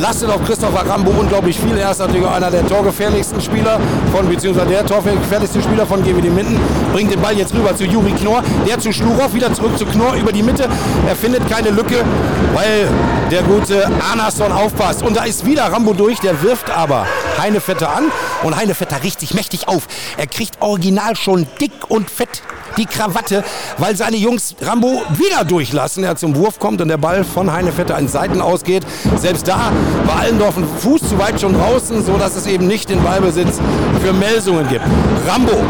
[0.00, 1.76] lastet auf Christopher Rambo unglaublich viel.
[1.76, 3.78] Er ist natürlich einer der torgefährlichsten Spieler
[4.12, 6.58] von, beziehungsweise der torgefährlichste Spieler von GWD Minden.
[6.92, 10.14] Bringt den Ball jetzt rüber zu Juri Knorr, der zu Schlurow, wieder zurück zu Knorr
[10.14, 10.68] über die Mitte.
[11.08, 12.04] Er findet keine Lücke,
[12.52, 12.88] weil
[13.30, 15.02] der gute Anasson aufpasst.
[15.02, 17.06] Und da ist wieder Rambo durch, der wirft aber
[17.38, 18.04] Heinevetter an.
[18.42, 19.86] Und Heinevetter riecht sich mächtig auf.
[20.16, 22.42] Er kriegt original schon dick und fett
[22.76, 23.44] die Krawatte,
[23.78, 26.04] weil seine Jungs Rambo wieder durchlassen.
[26.04, 28.84] Er zum Wurf kommt und der Ball von Heinevetter an Seiten ausgeht.
[29.16, 29.72] Selbst da
[30.06, 33.60] war Allendorf ein Fuß zu weit schon draußen, sodass es eben nicht den Ballbesitz
[34.02, 34.84] für Melsungen gibt.
[35.26, 35.62] Rambo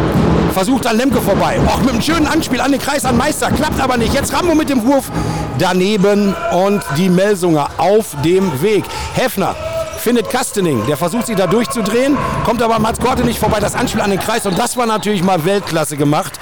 [0.53, 1.59] versucht an Lemke vorbei.
[1.69, 3.51] Auch mit einem schönen Anspiel an den Kreis an Meister.
[3.51, 4.15] Klappt aber nicht.
[4.15, 5.11] Jetzt Rambo mit dem Wurf
[5.59, 8.85] daneben und die Melsunger auf dem Weg.
[9.15, 9.55] Hefner
[9.99, 10.85] findet Kastening.
[10.87, 13.61] Der versucht sich da durchzudrehen, kommt aber Mats Korte nicht vorbei.
[13.61, 16.39] Das Anspiel an den Kreis und das war natürlich mal Weltklasse gemacht.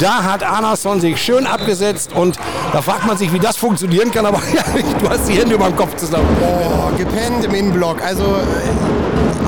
[0.00, 2.36] Da hat Anason sich schön abgesetzt und
[2.72, 4.42] da fragt man sich, wie das funktionieren kann, aber
[5.00, 6.26] du hast die Hände über dem Kopf zusammen.
[6.42, 8.02] Oh, gepennt im Innenblock.
[8.02, 8.95] Also äh,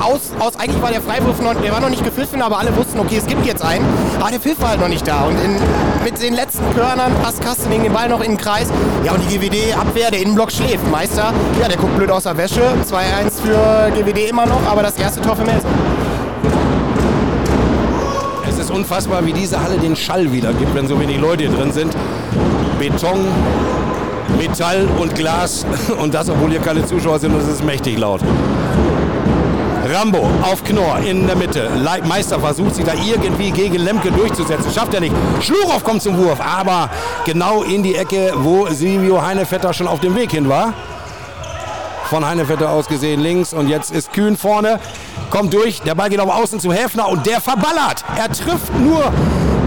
[0.01, 2.99] aus, aus, eigentlich war der Freiwurf noch, der war noch nicht gepfiffen, aber alle wussten,
[2.99, 3.85] okay, es gibt jetzt einen.
[4.19, 5.23] Aber der Pfiff war halt noch nicht da.
[5.23, 5.55] Und in,
[6.03, 8.69] mit den letzten Körnern passt Kastening den Ball noch in den Kreis.
[9.03, 10.89] Ja, und die GWD-Abwehr, der Innenblock schläft.
[10.89, 12.61] Meister, ja, der guckt blöd aus der Wäsche.
[12.87, 15.69] 2-1 für GWD immer noch, aber das erste Tor für Melsung
[18.69, 21.95] ist unfassbar, wie diese Halle den Schall wiedergibt, wenn so wenig Leute hier drin sind.
[22.77, 23.25] Beton,
[24.37, 25.65] Metall und Glas
[25.99, 28.21] und das, obwohl hier keine Zuschauer sind, das ist mächtig laut.
[29.89, 31.69] Rambo auf Knorr in der Mitte.
[32.05, 34.71] Meister versucht sich da irgendwie gegen Lemke durchzusetzen.
[34.71, 35.15] Schafft er nicht.
[35.41, 36.89] Schlurow kommt zum Wurf, aber
[37.25, 40.73] genau in die Ecke, wo Silvio Heinevetter schon auf dem Weg hin war
[42.09, 44.79] von Heinevetter aus gesehen links und jetzt ist Kühn vorne,
[45.29, 48.03] kommt durch, der Ball geht auf Außen zu Häfner und der verballert.
[48.17, 49.13] Er trifft nur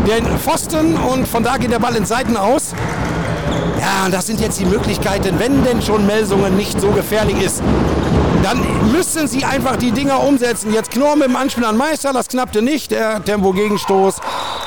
[0.09, 2.75] den Pfosten und von da geht der Ball in Seiten aus.
[3.81, 7.63] Ja, das sind jetzt die Möglichkeiten, wenn denn schon Melsungen nicht so gefährlich ist.
[8.43, 10.73] Dann müssen sie einfach die Dinger umsetzen.
[10.73, 14.17] Jetzt Knorr mit dem Anspiel an Meister, das knappte nicht, der Tempo-Gegenstoß.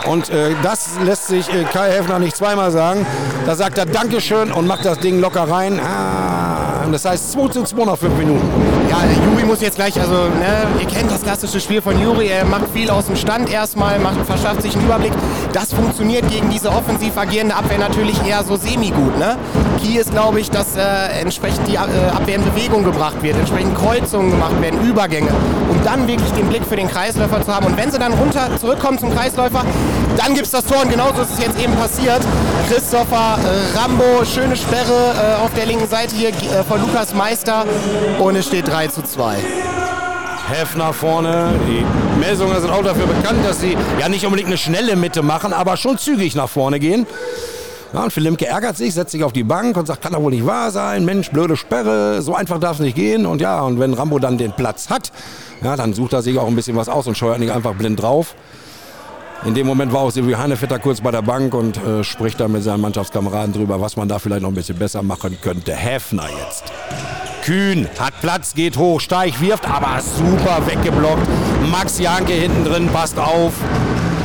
[0.07, 3.05] Und äh, das lässt sich äh, Kai Häfner nicht zweimal sagen.
[3.45, 5.79] Da sagt er Dankeschön und macht das Ding locker rein.
[5.79, 8.74] Ah, das heißt 2 zu 2 nach 5 Minuten.
[8.95, 12.45] Ja, Juri muss jetzt gleich, also ne, ihr kennt das klassische Spiel von Juri, er
[12.45, 15.11] macht viel aus dem Stand erstmal, macht, verschafft sich einen Überblick.
[15.51, 19.17] Das funktioniert gegen diese offensiv agierende Abwehr natürlich eher so semi-gut.
[19.19, 19.37] Ne?
[19.81, 23.77] Key ist, glaube ich, dass äh, entsprechend die äh, Abwehr in Bewegung gebracht wird, entsprechend
[23.77, 25.31] Kreuzungen gemacht werden, Übergänge,
[25.69, 27.65] um dann wirklich den Blick für den Kreisläufer zu haben.
[27.65, 29.65] Und wenn sie dann runter zurückkommen zum Kreisläufer,
[30.17, 32.21] dann gibt es das Tor und genauso ist es jetzt eben passiert.
[32.69, 37.65] Christopher äh, Rambo, schöne Sperre äh, auf der linken Seite hier äh, von Lukas Meister
[38.19, 39.37] und es steht 3 zu 2.
[40.47, 41.53] Hefner vorne.
[41.67, 41.85] Die
[42.19, 45.75] Melsunger sind auch dafür bekannt, dass sie ja nicht unbedingt eine schnelle Mitte machen, aber
[45.75, 47.07] schon zügig nach vorne gehen.
[47.93, 50.31] Ja, und Philipp ärgert sich, setzt sich auf die Bank und sagt, kann doch wohl
[50.31, 53.25] nicht wahr sein, Mensch, blöde Sperre, so einfach darf es nicht gehen.
[53.25, 55.11] Und ja, und wenn Rambo dann den Platz hat,
[55.63, 58.01] ja, dann sucht er sich auch ein bisschen was aus und scheuert nicht einfach blind
[58.01, 58.35] drauf.
[59.43, 62.47] In dem Moment war auch Silvio Hanefetter kurz bei der Bank und äh, spricht da
[62.47, 65.73] mit seinen Mannschaftskameraden drüber, was man da vielleicht noch ein bisschen besser machen könnte.
[65.75, 66.63] Häfner jetzt.
[67.43, 71.27] Kühn hat Platz, geht hoch, Steich wirft, aber super weggeblockt.
[71.69, 73.53] Max Janke hinten drin, passt auf.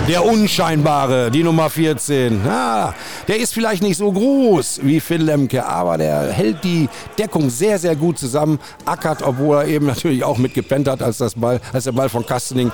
[0.08, 2.40] Der Unscheinbare, die Nummer 14.
[2.44, 2.94] Ja,
[3.28, 7.78] der ist vielleicht nicht so groß wie Phil Lemke, aber der hält die Deckung sehr,
[7.78, 8.58] sehr gut zusammen.
[8.86, 12.24] Ackert, obwohl er eben natürlich auch mitgepennt hat, als, das Ball, als der Ball von
[12.24, 12.72] Kastening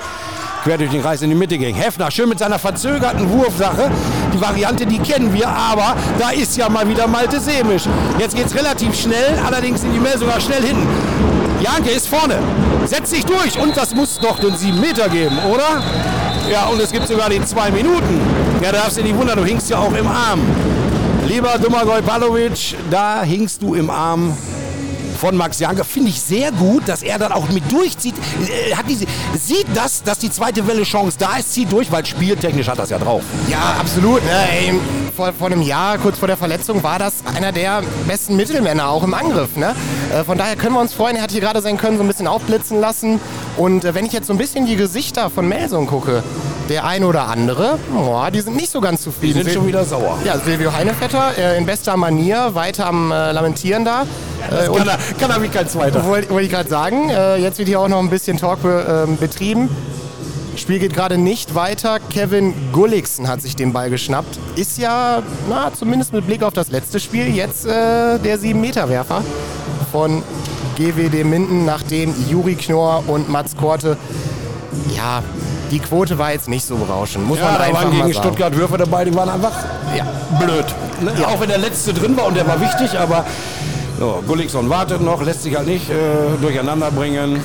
[0.66, 1.76] quer durch den Kreis in die Mitte ging.
[1.76, 3.88] Hefner schön mit seiner verzögerten Wurfsache.
[4.34, 7.84] Die Variante, die kennen wir, aber da ist ja mal wieder Malte Semisch.
[8.18, 10.88] Jetzt geht es relativ schnell, allerdings sind die sogar schnell hinten.
[11.62, 12.38] Janke ist vorne,
[12.84, 15.84] setzt sich durch und das muss doch den 7 Meter geben, oder?
[16.50, 18.20] Ja, und es gibt sogar die 2 Minuten.
[18.60, 20.40] Ja, da darfst du nicht wundern, du hingst ja auch im Arm.
[21.28, 24.36] Lieber Domagoj Palovic, da hingst du im Arm
[25.16, 25.84] von Max Janke.
[25.84, 28.14] Finde ich sehr gut, dass er dann auch mit durchzieht.
[28.16, 29.06] Äh, hat diese,
[29.38, 32.90] sieht das, dass die zweite Welle Chance da ist, zieht durch, weil spieltechnisch hat das
[32.90, 33.22] ja drauf.
[33.50, 34.22] Ja, absolut.
[34.24, 34.80] Ne?
[35.16, 39.02] Vor, vor einem Jahr, kurz vor der Verletzung, war das einer der besten Mittelmänner auch
[39.02, 39.56] im Angriff.
[39.56, 39.74] Ne?
[40.12, 41.16] Äh, von daher können wir uns freuen.
[41.16, 43.20] Er hat hier gerade sein Können so ein bisschen aufblitzen lassen.
[43.56, 46.22] Und äh, wenn ich jetzt so ein bisschen die Gesichter von Melson gucke,
[46.68, 49.38] der eine oder andere, oh, die sind nicht so ganz zufrieden.
[49.38, 50.18] Die sind schon wieder sauer.
[50.24, 54.02] Ja, Silvio Heinefetter äh, in bester Manier, weiter am äh, Lamentieren da.
[54.50, 56.04] Äh, kann, er, kann er wie kein Zweiter.
[56.04, 57.10] Wollte wollt ich gerade sagen.
[57.10, 59.68] Äh, jetzt wird hier auch noch ein bisschen Talk be, ähm, betrieben.
[60.56, 61.98] Spiel geht gerade nicht weiter.
[62.10, 64.38] Kevin Gulliksen hat sich den Ball geschnappt.
[64.56, 69.22] Ist ja, na, zumindest mit Blick auf das letzte Spiel, jetzt äh, der 7-Meter-Werfer
[69.92, 70.22] von
[70.76, 73.96] GWD Minden, nachdem Juri Knorr und Mats Korte
[74.96, 75.22] ja,
[75.70, 78.14] die Quote war jetzt nicht so berauschend, muss ja, man einfach waren gegen sagen.
[78.14, 79.52] Stuttgart Würfe dabei, die waren einfach
[79.96, 80.06] ja.
[80.38, 80.64] blöd.
[81.00, 81.12] Ne?
[81.20, 81.28] Ja.
[81.28, 83.24] Auch wenn der letzte drin war und der war wichtig, aber
[83.98, 85.94] so, Gullikson wartet noch, lässt sich halt nicht äh,
[86.40, 87.40] durcheinander bringen.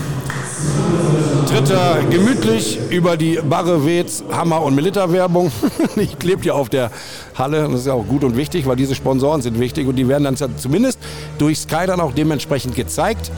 [1.48, 5.52] Dritter gemütlich über die Barre Wetz, Hammer und Milita-Werbung.
[5.96, 6.92] ich klebt ja auf der
[7.36, 7.68] Halle.
[7.70, 10.24] Das ist ja auch gut und wichtig, weil diese Sponsoren sind wichtig und die werden
[10.24, 11.00] dann zumindest
[11.38, 13.32] durch Sky dann auch dementsprechend gezeigt.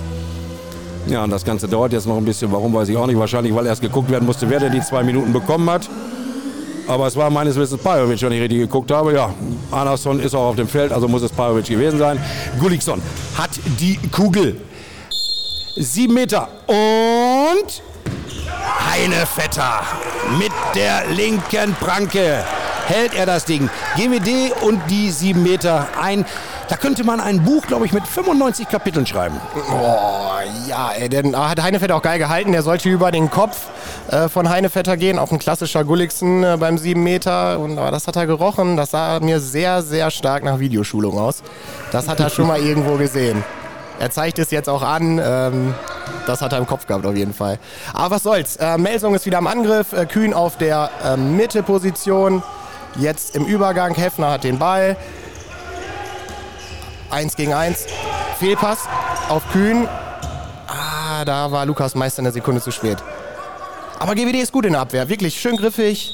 [1.08, 2.52] Ja, und das Ganze dauert jetzt noch ein bisschen.
[2.52, 3.18] Warum, weiß ich auch nicht.
[3.18, 5.90] Wahrscheinlich, weil erst geguckt werden musste, wer denn die zwei Minuten bekommen hat.
[6.88, 9.14] Aber es war meines Wissens Pajovic, wenn ich richtig geguckt habe.
[9.14, 9.34] Ja,
[9.72, 12.20] Anderson ist auch auf dem Feld, also muss es Pajovic gewesen sein.
[12.60, 13.02] Gulikson
[13.38, 14.60] hat die Kugel.
[15.76, 16.50] Sieben Meter.
[16.68, 17.82] Und
[18.92, 19.82] Heinevetter
[20.38, 22.44] mit der linken Pranke
[22.88, 23.70] hält er das Ding.
[23.96, 26.26] GWD und die sieben Meter ein.
[26.70, 29.40] Da könnte man ein Buch, glaube ich, mit 95 Kapiteln schreiben.
[29.72, 30.32] Oh,
[30.68, 32.52] ja, ey, denn hat Heinevetter auch geil gehalten.
[32.52, 33.68] Der sollte über den Kopf
[34.10, 35.20] äh, von Heinevetter gehen.
[35.20, 37.60] Auch ein klassischer Gulliksen äh, beim 7 Meter.
[37.60, 38.78] Und aber das hat er gerochen.
[38.78, 41.44] Das sah mir sehr, sehr stark nach Videoschulung aus.
[41.92, 43.44] Das hat er schon mal irgendwo gesehen.
[44.00, 45.20] Er zeigt es jetzt auch an.
[45.24, 45.76] Ähm,
[46.26, 47.60] das hat er im Kopf gehabt auf jeden Fall.
[47.94, 48.56] Aber was soll's.
[48.56, 49.94] Äh, Melsung ist wieder am Angriff.
[49.94, 52.42] Äh, Kühn auf der äh, Mitteposition.
[52.96, 53.96] Jetzt im Übergang.
[53.96, 54.96] Heffner hat den Ball.
[57.14, 57.86] 1 gegen 1.
[58.40, 58.80] Fehlpass
[59.30, 59.88] auf Kühn.
[60.68, 62.98] Ah, da war Lukas Meister eine Sekunde zu spät.
[64.00, 65.08] Aber GWD ist gut in der Abwehr.
[65.08, 66.14] Wirklich schön griffig.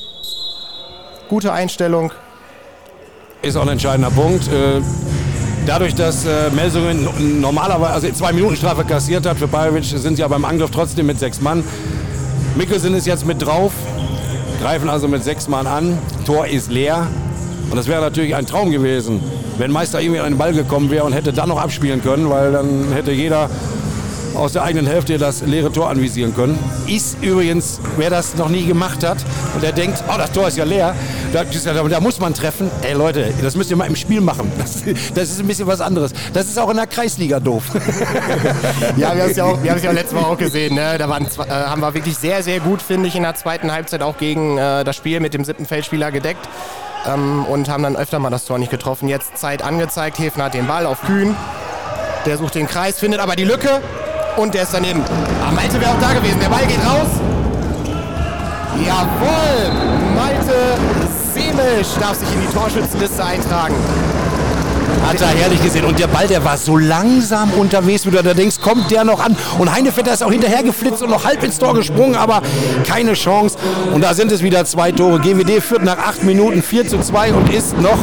[1.30, 2.12] Gute Einstellung.
[3.42, 4.48] Ist auch ein entscheidender Punkt.
[4.48, 4.82] Äh,
[5.66, 10.22] dadurch, dass äh, Melsungen normalerweise also zwei Minuten Strafe kassiert hat für Bajovic, sind sie
[10.22, 11.64] ja beim Angriff trotzdem mit sechs Mann.
[12.56, 13.72] Mikkelsen ist jetzt mit drauf,
[14.62, 15.98] greifen also mit sechs Mann an.
[16.26, 17.08] Tor ist leer.
[17.70, 19.22] Und das wäre natürlich ein Traum gewesen,
[19.58, 22.52] wenn Meister irgendwie an den Ball gekommen wäre und hätte dann noch abspielen können, weil
[22.52, 23.50] dann hätte jeder
[24.36, 26.58] aus der eigenen Hälfte das leere Tor anvisieren können.
[26.88, 29.18] Ist übrigens, wer das noch nie gemacht hat
[29.54, 30.96] und der denkt, oh, das Tor ist ja leer,
[31.34, 32.72] Da, da, muss man treffen.
[32.82, 34.52] Ey Leute, das müsst ihr mal im Spiel machen.
[34.58, 36.12] Das, das ist ein bisschen was anderes.
[36.34, 37.64] Das ist auch in der Kreisliga doof.
[38.98, 40.76] ja, wir haben es ja, auch, ja auch letztes Mal auch gesehen.
[40.76, 40.98] Ne?
[40.98, 44.02] Da waren, äh, haben wir wirklich sehr, sehr gut, finde ich, in der zweiten Halbzeit
[44.02, 46.48] auch gegen äh, das Spiel mit dem siebten Feldspieler gedeckt.
[47.08, 49.08] Ähm, und haben dann öfter mal das Tor nicht getroffen.
[49.08, 50.20] Jetzt Zeit angezeigt.
[50.20, 51.36] Häfen hat den Ball auf Kühn.
[52.26, 53.82] Der sucht den Kreis, findet aber die Lücke
[54.36, 55.04] und der ist daneben.
[55.46, 56.40] Ah, Malte wäre auch da gewesen.
[56.40, 57.08] Der Ball geht raus.
[58.86, 59.72] Jawohl!
[60.16, 60.78] Malte
[61.34, 63.76] Semisch darf sich in die Torschützenliste eintragen.
[65.10, 65.86] Hat er herrlich gesehen.
[65.86, 69.20] Und der Ball, der war so langsam unterwegs, wie du da denkst, kommt der noch
[69.20, 69.36] an.
[69.58, 72.44] Und Heinevetter ist auch hinterher geflitzt und noch halb ins Tor gesprungen, aber
[72.86, 73.58] keine Chance.
[73.92, 75.20] Und da sind es wieder zwei Tore.
[75.20, 77.98] GWD führt nach acht Minuten 4 zu 2 und ist noch,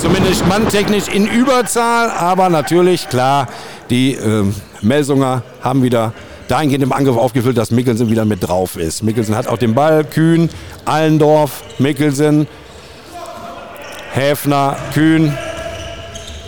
[0.00, 2.10] zumindest manntechnisch, in Überzahl.
[2.10, 3.48] Aber natürlich, klar,
[3.90, 4.44] die äh,
[4.82, 6.12] Melsunger haben wieder
[6.46, 9.02] dahingehend im Angriff aufgefüllt, dass Mikkelsen wieder mit drauf ist.
[9.02, 10.48] Mikkelsen hat auch den Ball, Kühn,
[10.84, 12.46] Allendorf, Mikkelsen,
[14.12, 15.36] Häfner, Kühn,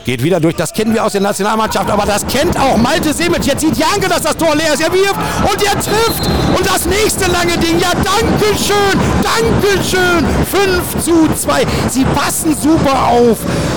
[0.09, 0.57] Geht wieder durch.
[0.57, 3.45] Das kennen wir aus der Nationalmannschaft, aber das kennt auch Malte Semic.
[3.45, 4.81] Jetzt sieht Janke, dass das Tor leer ist.
[4.81, 6.27] Er wirft und er trifft.
[6.57, 7.79] Und das nächste lange Ding.
[7.79, 8.99] Ja, danke schön.
[9.23, 10.25] Danke schön.
[10.51, 11.63] 5 zu 2.
[11.91, 13.37] Sie passen super auf.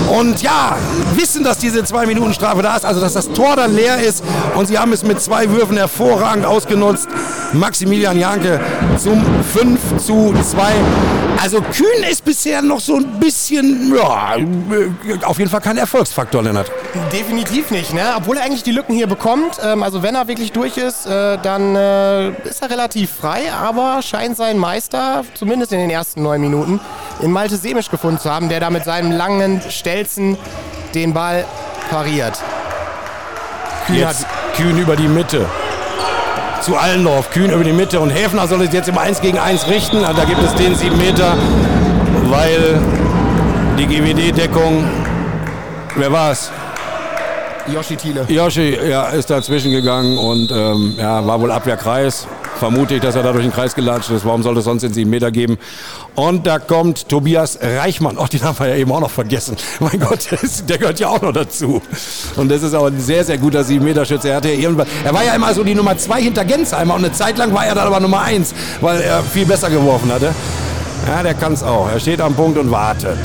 [0.09, 0.77] Und ja,
[1.15, 2.85] wissen, dass diese 2-Minuten-Strafe da ist.
[2.85, 4.23] Also, dass das Tor dann leer ist.
[4.55, 7.09] Und sie haben es mit zwei Würfen hervorragend ausgenutzt.
[7.51, 8.61] Maximilian Janke
[8.95, 9.21] zum
[9.53, 10.63] 5 zu 2.
[11.41, 14.37] Also Kühn ist bisher noch so ein bisschen, ja,
[15.23, 15.77] auf jeden Fall kein
[16.21, 16.71] Erfolgsfaktor, Lennart.
[17.11, 18.01] Definitiv nicht, ne?
[18.15, 19.57] obwohl er eigentlich die Lücken hier bekommt.
[19.63, 24.01] Ähm, also wenn er wirklich durch ist, äh, dann äh, ist er relativ frei, aber
[24.01, 26.79] scheint seinen Meister, zumindest in den ersten neun Minuten,
[27.21, 30.37] in Malte Semisch gefunden zu haben, der da mit seinem langen Stelzen
[30.93, 31.45] den Ball
[31.89, 32.37] pariert.
[33.87, 35.45] Kühn, Jetzt Kühn über die Mitte
[36.61, 37.31] zu Allendorf.
[37.31, 40.03] Kühn über die Mitte und Häfner soll es jetzt im 1 gegen 1 richten.
[40.03, 41.35] Da gibt es den 7 Meter,
[42.29, 42.79] weil
[43.79, 44.83] die GWD-Deckung,
[45.95, 46.51] wer war es?
[47.67, 48.25] Yoshi Thiele.
[48.27, 52.27] Yoshi ja, ist dazwischen gegangen und ähm, ja, war wohl Abwehrkreis
[52.61, 54.23] vermute ich, dass er da durch den Kreis gelatscht ist.
[54.23, 55.57] Warum sollte es sonst in sieben Meter geben?
[56.13, 58.17] Und da kommt Tobias Reichmann.
[58.19, 59.57] Ach, den haben wir ja eben auch noch vergessen.
[59.79, 60.27] Mein Gott,
[60.69, 61.81] der gehört ja auch noch dazu.
[62.35, 64.29] Und das ist auch ein sehr, sehr guter sieben Meter Schütze.
[64.29, 67.03] Er, hatte ja irgendwann, er war ja immer so die Nummer zwei hinter Gensheimer und
[67.03, 70.31] eine Zeit lang war er dann aber Nummer eins, weil er viel besser geworfen hatte.
[71.07, 71.89] Ja, der kann es auch.
[71.91, 73.17] Er steht am Punkt und wartet.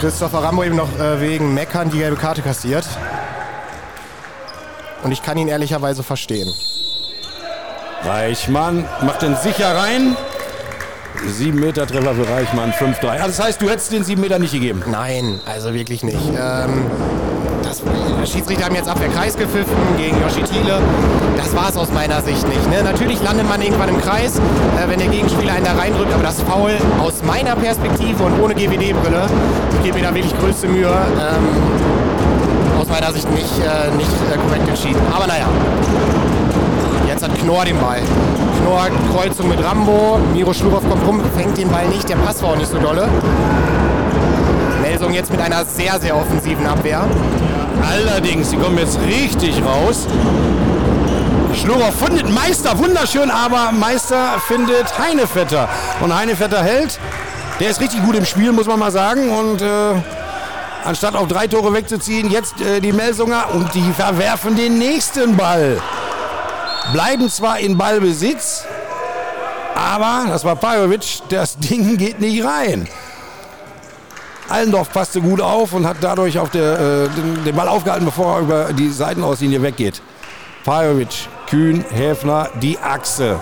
[0.00, 2.84] Christopher Rambo eben noch äh, wegen Meckern die gelbe Karte kassiert.
[5.02, 6.52] Und ich kann ihn ehrlicherweise verstehen.
[8.04, 10.16] Reichmann macht den sicher rein.
[11.26, 13.06] 7 Meter Treffer für Reichmann, 5-3.
[13.08, 14.82] Also das heißt, du hättest den 7 Meter nicht gegeben?
[14.86, 16.28] Nein, also wirklich nicht.
[16.36, 16.84] Ähm,
[17.62, 20.80] das, der Schiedsrichter haben jetzt Abwehrkreis gepfiffen gegen Yoshi Thiele.
[21.44, 22.70] Das war es aus meiner Sicht nicht.
[22.70, 22.82] Ne?
[22.82, 26.40] Natürlich landet man irgendwann im Kreis, äh, wenn der Gegenspieler einen da reindrückt, aber das
[26.40, 29.26] Foul aus meiner Perspektive und ohne GWD-Brille,
[29.76, 34.38] ich gebe mir da wirklich größte Mühe, ähm, aus meiner Sicht nicht, äh, nicht äh,
[34.38, 35.00] korrekt entschieden.
[35.14, 35.44] Aber naja.
[37.06, 38.00] Jetzt hat Knorr den Ball.
[38.62, 40.18] Knorr Kreuzung mit Rambo.
[40.32, 42.08] Miro Schlurow kommt rum, fängt den Ball nicht.
[42.08, 43.06] Der Pass war auch nicht so dolle.
[44.80, 47.04] Melsung jetzt mit einer sehr, sehr offensiven Abwehr.
[47.82, 50.06] Allerdings, sie kommen jetzt richtig raus.
[51.56, 55.68] Schlurow findet Meister, wunderschön, aber Meister findet Heinevetter.
[56.00, 56.98] Und Heinevetter hält.
[57.60, 59.30] Der ist richtig gut im Spiel, muss man mal sagen.
[59.30, 59.94] Und äh,
[60.84, 65.80] anstatt auf drei Tore wegzuziehen, jetzt äh, die Melsunger und die verwerfen den nächsten Ball
[66.92, 68.64] bleiben zwar in Ballbesitz,
[69.74, 72.88] aber das war Pajovic, das Ding geht nicht rein.
[74.48, 78.36] Allendorf passte gut auf und hat dadurch auf der, äh, den, den, Ball aufgehalten, bevor
[78.36, 80.02] er über die Seitenauslinie weggeht.
[80.64, 83.40] Pajovic, Kühn, Häfner, die Achse.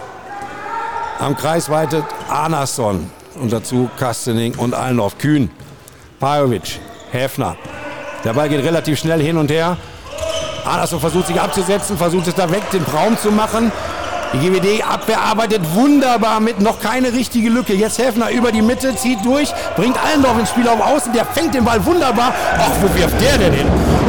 [1.19, 5.19] Am Kreis weitet Arnason und dazu Kastening und Allendorf.
[5.19, 5.51] Kühn,
[6.19, 7.57] Pajovic, Häfner.
[8.25, 9.77] Der Ball geht relativ schnell hin und her.
[10.65, 13.73] Anderson versucht sich abzusetzen, versucht es da weg, den Raum zu machen.
[14.33, 17.75] Die GWD-Abwehr arbeitet wunderbar mit, noch keine richtige Lücke.
[17.75, 21.55] Jetzt Häfner über die Mitte, zieht durch, bringt Allendorf ins Spiel auf Außen, der fängt
[21.55, 22.33] den Ball wunderbar.
[22.59, 24.02] Ach, wo wirft der denn hin?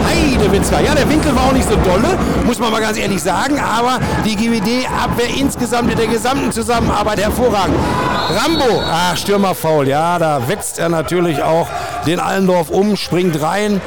[0.43, 0.81] Heidewitzka.
[0.81, 3.99] Ja, der Winkel war auch nicht so dolle, muss man mal ganz ehrlich sagen, aber
[4.25, 7.77] die GWD-Abwehr insgesamt in der gesamten Zusammenarbeit hervorragend.
[8.29, 11.67] Rambo, ach, Stürmerfaul, ja, da wetzt er natürlich auch
[12.05, 13.79] den Allendorf um, springt rein.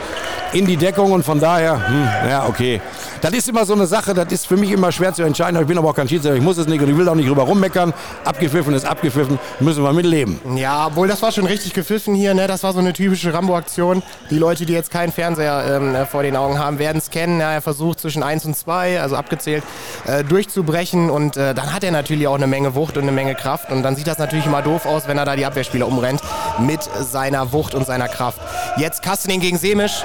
[0.52, 2.80] In die Deckung und von daher, hm, ja, okay.
[3.20, 5.60] Das ist immer so eine Sache, das ist für mich immer schwer zu entscheiden.
[5.60, 7.28] Ich bin aber auch kein Schiedsrichter, ich muss es nicht und ich will auch nicht
[7.28, 7.92] drüber rummeckern.
[8.24, 10.40] Abgepfiffen ist abgepfiffen, müssen wir mit leben.
[10.56, 12.46] Ja, obwohl das war schon richtig gepfiffen hier, ne?
[12.46, 14.02] das war so eine typische Rambo-Aktion.
[14.30, 17.40] Die Leute, die jetzt keinen Fernseher ähm, äh, vor den Augen haben, werden es kennen.
[17.40, 19.64] Ja, er versucht zwischen 1 und 2, also abgezählt,
[20.06, 23.34] äh, durchzubrechen und äh, dann hat er natürlich auch eine Menge Wucht und eine Menge
[23.34, 26.20] Kraft und dann sieht das natürlich immer doof aus, wenn er da die Abwehrspieler umrennt
[26.58, 28.40] mit seiner Wucht und seiner Kraft.
[28.76, 30.04] Jetzt Kastening gegen Semisch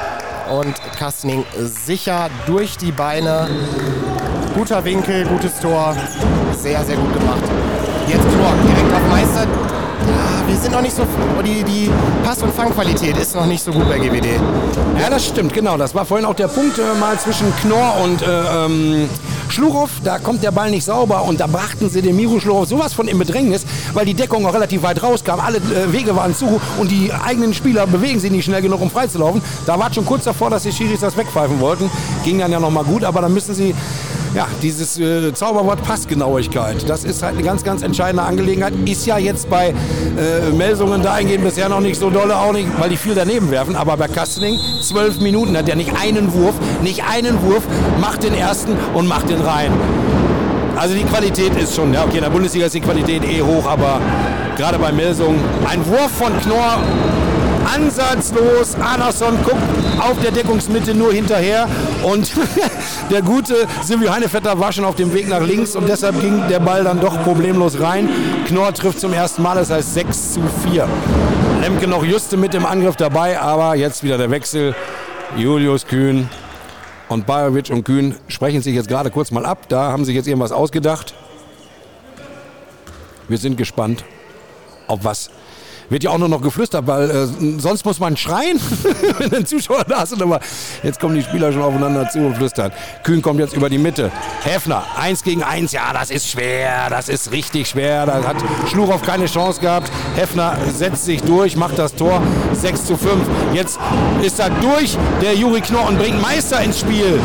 [0.49, 3.49] und Kastening sicher durch die Beine.
[4.55, 5.95] Guter Winkel, gutes Tor.
[6.57, 7.43] Sehr, sehr gut gemacht.
[8.07, 9.47] Jetzt Knorr direkt auf Meister.
[10.07, 11.05] Ja, wir sind noch nicht so.
[11.45, 11.89] Die, die
[12.23, 14.25] Pass- und Fangqualität ist noch nicht so gut bei GWD.
[14.99, 15.77] Ja, das stimmt, genau.
[15.77, 19.09] Das war vorhin auch der Punkt äh, mal zwischen Knorr und äh, ähm,
[19.51, 19.89] Schluchow.
[20.03, 23.07] Da kommt der Ball nicht sauber und da brachten sie den Miro Schluchow sowas von
[23.07, 25.39] im Bedrängnis, weil die Deckung auch relativ weit rauskam.
[25.39, 28.89] Alle äh, Wege waren zu und die eigenen Spieler bewegen sich nicht schnell genug, um
[28.89, 29.41] freizulaufen.
[29.65, 31.89] Da war schon kurz davor, dass die Schiris das wegpfeifen wollten.
[32.23, 33.75] Ging dann ja nochmal gut, aber dann müssen sie
[34.33, 38.73] ja, dieses äh, Zauberwort Passgenauigkeit, das ist halt eine ganz, ganz entscheidende Angelegenheit.
[38.85, 42.89] Ist ja jetzt bei äh, Melsungen dahingehend bisher noch nicht so dolle, auch nicht, weil
[42.89, 43.75] die viel daneben werfen.
[43.75, 47.63] Aber bei Kastening, zwölf Minuten, hat er nicht einen Wurf, nicht einen Wurf,
[47.99, 49.71] macht den ersten und macht den rein.
[50.77, 53.67] Also die Qualität ist schon, ja okay, in der Bundesliga ist die Qualität eh hoch,
[53.67, 53.99] aber
[54.55, 55.39] gerade bei Melsungen,
[55.69, 56.79] ein Wurf von Knorr
[57.73, 58.75] ansatzlos.
[58.75, 59.57] Anderson guckt
[59.99, 61.67] auf der Deckungsmitte nur hinterher
[62.03, 62.31] und
[63.11, 66.59] der gute Silvio Heinevetter war schon auf dem Weg nach links und deshalb ging der
[66.59, 68.09] Ball dann doch problemlos rein.
[68.47, 70.87] Knorr trifft zum ersten Mal, das heißt 6 zu 4.
[71.61, 74.75] Lemke noch juste mit im Angriff dabei, aber jetzt wieder der Wechsel.
[75.37, 76.29] Julius Kühn
[77.07, 79.67] und Bajovic und Kühn sprechen sich jetzt gerade kurz mal ab.
[79.69, 81.13] Da haben sich jetzt irgendwas ausgedacht.
[83.27, 84.03] Wir sind gespannt,
[84.87, 85.29] ob was
[85.91, 88.59] wird ja auch nur noch geflüstert, weil äh, sonst muss man schreien,
[89.19, 90.19] wenn ein Zuschauer da ist.
[90.19, 90.39] Aber
[90.83, 92.71] jetzt kommen die Spieler schon aufeinander zu und flüstern.
[93.03, 94.09] Kühn kommt jetzt über die Mitte.
[94.43, 98.05] Häfner, eins gegen eins, ja, das ist schwer, das ist richtig schwer.
[98.05, 98.37] Da hat
[98.69, 99.91] Schluchow keine Chance gehabt.
[100.15, 102.21] Häfner setzt sich durch, macht das Tor
[102.53, 103.13] 6 zu 5.
[103.53, 103.77] Jetzt
[104.23, 107.19] ist er durch, der Juri Knorr, und bringt Meister ins Spiel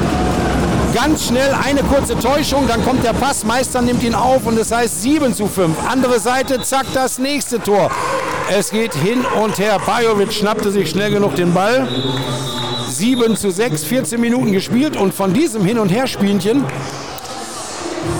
[0.96, 4.72] ganz schnell eine kurze Täuschung, dann kommt der Pass, Meister nimmt ihn auf und es
[4.72, 5.76] heißt 7 zu 5.
[5.87, 7.90] Andere Seite, zack, das nächste Tor.
[8.48, 9.78] Es geht hin und her.
[9.85, 11.87] Bajovic schnappte sich schnell genug den Ball.
[12.88, 16.64] 7 zu 6, 14 Minuten gespielt und von diesem Hin- und Herspielchen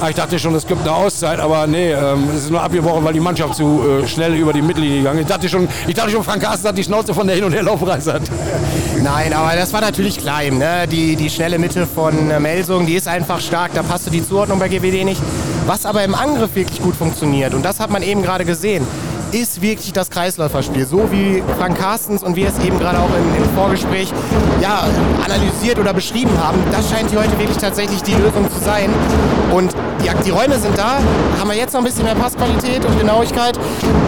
[0.09, 3.13] ich dachte schon, es gibt eine Auszeit, aber nee, ähm, es ist nur abgebrochen, weil
[3.13, 5.25] die Mannschaft zu äh, schnell über die Mittellinie gegangen ist.
[5.25, 7.53] Ich dachte schon, ich dachte schon Frank Carsten hat die Schnauze von der Hin- und
[7.53, 8.23] Herlaufreise hat.
[9.03, 10.59] Nein, aber das war natürlich klein.
[10.59, 10.87] Ne?
[10.91, 13.73] Die, die schnelle Mitte von äh, Melsung, die ist einfach stark.
[13.75, 15.21] Da passte die Zuordnung bei GWD nicht.
[15.67, 18.87] Was aber im Angriff wirklich gut funktioniert, und das hat man eben gerade gesehen,
[19.33, 20.87] ist wirklich das Kreisläuferspiel.
[20.87, 24.13] So wie Frank Carstens und wir es eben gerade auch im, im, Vorgespräch
[24.61, 24.85] ja,
[25.25, 26.59] analysiert oder beschrieben haben.
[26.73, 28.91] Das scheint hier heute wirklich tatsächlich die Lösung zu sein.
[29.53, 30.99] Und die, die Räume sind da.
[31.39, 33.59] Haben wir jetzt noch ein bisschen mehr Passqualität und Genauigkeit,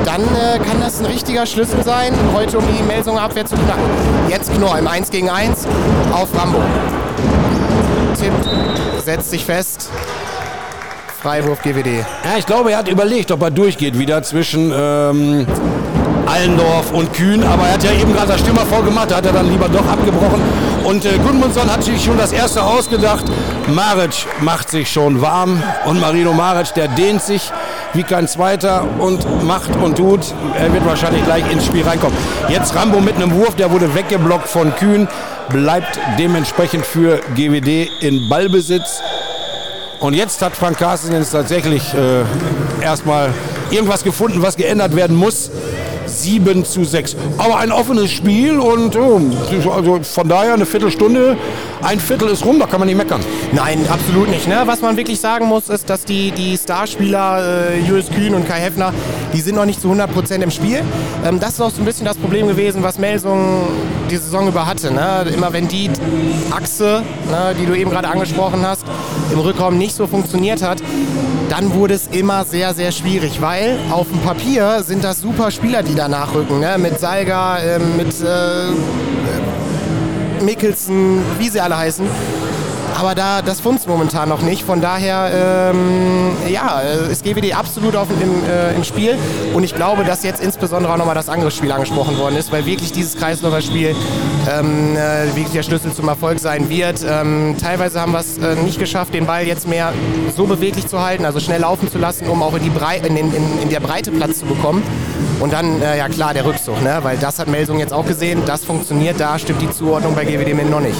[0.04, 3.84] dann äh, kann das ein richtiger Schlüssel sein, heute um die Melsunger Abwehr zu knacken.
[4.28, 5.66] Jetzt Knorr im 1 gegen 1
[6.12, 6.58] auf Rambo.
[8.18, 8.48] Tippt,
[9.04, 9.90] setzt sich fest,
[11.28, 12.06] Freiwurf GWD.
[12.24, 15.46] Ja, ich glaube, er hat überlegt, ob er durchgeht wieder zwischen ähm,
[16.24, 17.44] Allendorf und Kühn.
[17.44, 19.86] Aber er hat ja eben gerade das Stürmer vorgemacht, da hat er dann lieber doch
[19.86, 20.40] abgebrochen.
[20.84, 23.26] Und äh, Gudmundsson hat sich schon das erste ausgedacht.
[23.66, 27.52] Maric macht sich schon warm und Marino Maric, der dehnt sich
[27.92, 30.32] wie kein Zweiter und macht und tut.
[30.58, 32.16] Er wird wahrscheinlich gleich ins Spiel reinkommen.
[32.48, 35.06] Jetzt Rambo mit einem Wurf, der wurde weggeblockt von Kühn,
[35.50, 39.02] bleibt dementsprechend für GWD in Ballbesitz.
[40.00, 42.24] Und jetzt hat Frank Carsten jetzt tatsächlich äh,
[42.80, 43.34] erstmal
[43.70, 45.50] irgendwas gefunden, was geändert werden muss.
[46.08, 47.16] 7 zu 6.
[47.38, 49.20] Aber ein offenes Spiel und oh,
[49.70, 51.36] also von daher eine Viertelstunde,
[51.82, 53.20] ein Viertel ist rum, da kann man nicht meckern.
[53.52, 54.48] Nein, absolut nicht.
[54.48, 54.62] Ne?
[54.66, 58.60] Was man wirklich sagen muss, ist, dass die, die Starspieler äh, Julius Kühn und Kai
[58.60, 58.92] Heffner,
[59.32, 60.82] die sind noch nicht zu 100% im Spiel.
[61.24, 63.68] Ähm, das ist auch so ein bisschen das Problem gewesen, was Melsung
[64.10, 64.92] die Saison über hatte.
[64.92, 65.26] Ne?
[65.34, 65.90] Immer wenn die
[66.50, 68.84] Achse, ne, die du eben gerade angesprochen hast,
[69.32, 70.82] im Rückraum nicht so funktioniert hat,
[71.48, 75.82] dann wurde es immer sehr, sehr schwierig, weil auf dem Papier sind das super Spieler,
[75.82, 76.60] die da nachrücken.
[76.60, 76.76] Ne?
[76.78, 78.72] Mit Salga, äh, mit äh,
[80.44, 82.06] Mikkelsen, wie sie alle heißen.
[82.96, 84.64] Aber da, das funzt momentan noch nicht.
[84.64, 89.16] Von daher, ähm, ja, ist GWD absolut auf, im, äh, im Spiel.
[89.54, 92.92] Und ich glaube, dass jetzt insbesondere auch nochmal das Angriffsspiel angesprochen worden ist, weil wirklich
[92.92, 93.94] dieses Kreisläuferspiel
[94.50, 97.04] ähm, äh, wirklich der Schlüssel zum Erfolg sein wird.
[97.08, 99.92] Ähm, teilweise haben wir es äh, nicht geschafft, den Ball jetzt mehr
[100.36, 103.16] so beweglich zu halten, also schnell laufen zu lassen, um auch in, die Brei in,
[103.16, 104.82] in, in der Breite Platz zu bekommen.
[105.40, 106.98] Und dann, äh, ja klar, der Rückzug, ne?
[107.02, 110.54] weil das hat Melsung jetzt auch gesehen, das funktioniert, da stimmt die Zuordnung bei GWD
[110.54, 110.98] mit noch nicht.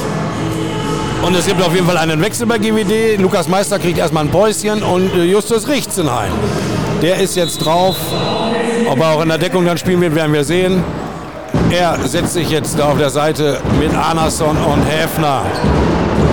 [1.23, 3.21] Und es gibt auf jeden Fall einen Wechsel bei GWD.
[3.21, 6.31] Lukas Meister kriegt erstmal ein Päuschen und äh, Justus Richtzenhain.
[7.03, 7.97] Der ist jetzt drauf.
[8.89, 10.83] Ob er auch in der Deckung dann spielen wird, werden wir sehen.
[11.71, 15.43] Er setzt sich jetzt da auf der Seite mit Anason und Häfner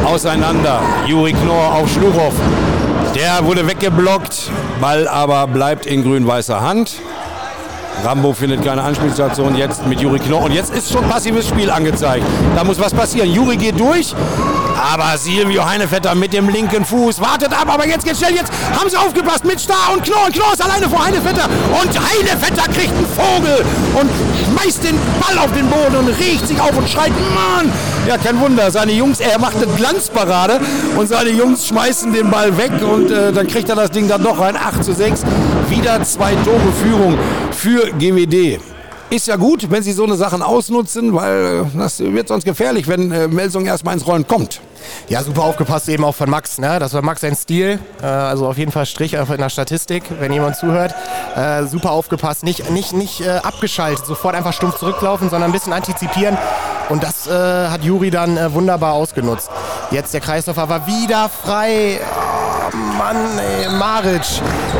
[0.05, 0.79] auseinander.
[1.07, 2.33] Juri Knorr auf Schluchow.
[3.15, 4.51] Der wurde weggeblockt.
[4.79, 6.99] Ball aber bleibt in grün-weißer Hand.
[8.03, 10.43] Rambo findet keine Anspielstation jetzt mit Juri Knorr.
[10.43, 12.25] Und jetzt ist schon passives Spiel angezeigt.
[12.55, 13.31] Da muss was passieren.
[13.31, 14.13] Juri geht durch.
[14.75, 17.73] Aber Silvio Heinevetter mit dem linken Fuß wartet ab.
[17.73, 18.35] Aber jetzt geht's schnell.
[18.35, 20.25] Jetzt haben sie aufgepasst mit Star und Knorr.
[20.27, 21.49] Und Knorr ist alleine vor Heinevetter.
[21.81, 23.65] Und Heinevetter kriegt einen Vogel
[23.99, 24.09] und
[24.43, 27.71] schmeißt den Ball auf den Boden und riecht sich auf und schreit, Mann!
[28.07, 28.69] Ja, kein Wunder.
[28.69, 30.59] Seine Jungs, er macht eine Glanzparade
[30.95, 34.23] und seine Jungs schmeißen den Ball weg und äh, dann kriegt er das Ding dann
[34.23, 34.55] doch rein.
[34.55, 35.23] 8 zu 6.
[35.69, 37.17] Wieder zwei Tore Führung
[37.51, 38.59] für GWD.
[39.09, 42.87] Ist ja gut, wenn sie so eine Sachen ausnutzen, weil äh, das wird sonst gefährlich,
[42.87, 44.61] wenn äh, Melsung erstmal ins Rollen kommt.
[45.07, 46.57] Ja, super aufgepasst eben auch von Max.
[46.57, 46.79] Ne?
[46.79, 47.79] Das war Max sein Stil.
[48.01, 50.93] Äh, also auf jeden Fall Strich in der Statistik, wenn jemand zuhört.
[51.35, 52.43] Äh, super aufgepasst.
[52.43, 56.37] Nicht, nicht, nicht äh, abgeschaltet, sofort einfach stumpf zurücklaufen, sondern ein bisschen antizipieren.
[56.89, 59.49] Und das äh, hat Juri dann äh, wunderbar ausgenutzt.
[59.91, 61.99] Jetzt der Kreislauf war wieder frei.
[62.01, 64.25] Oh Mann, ey, Maric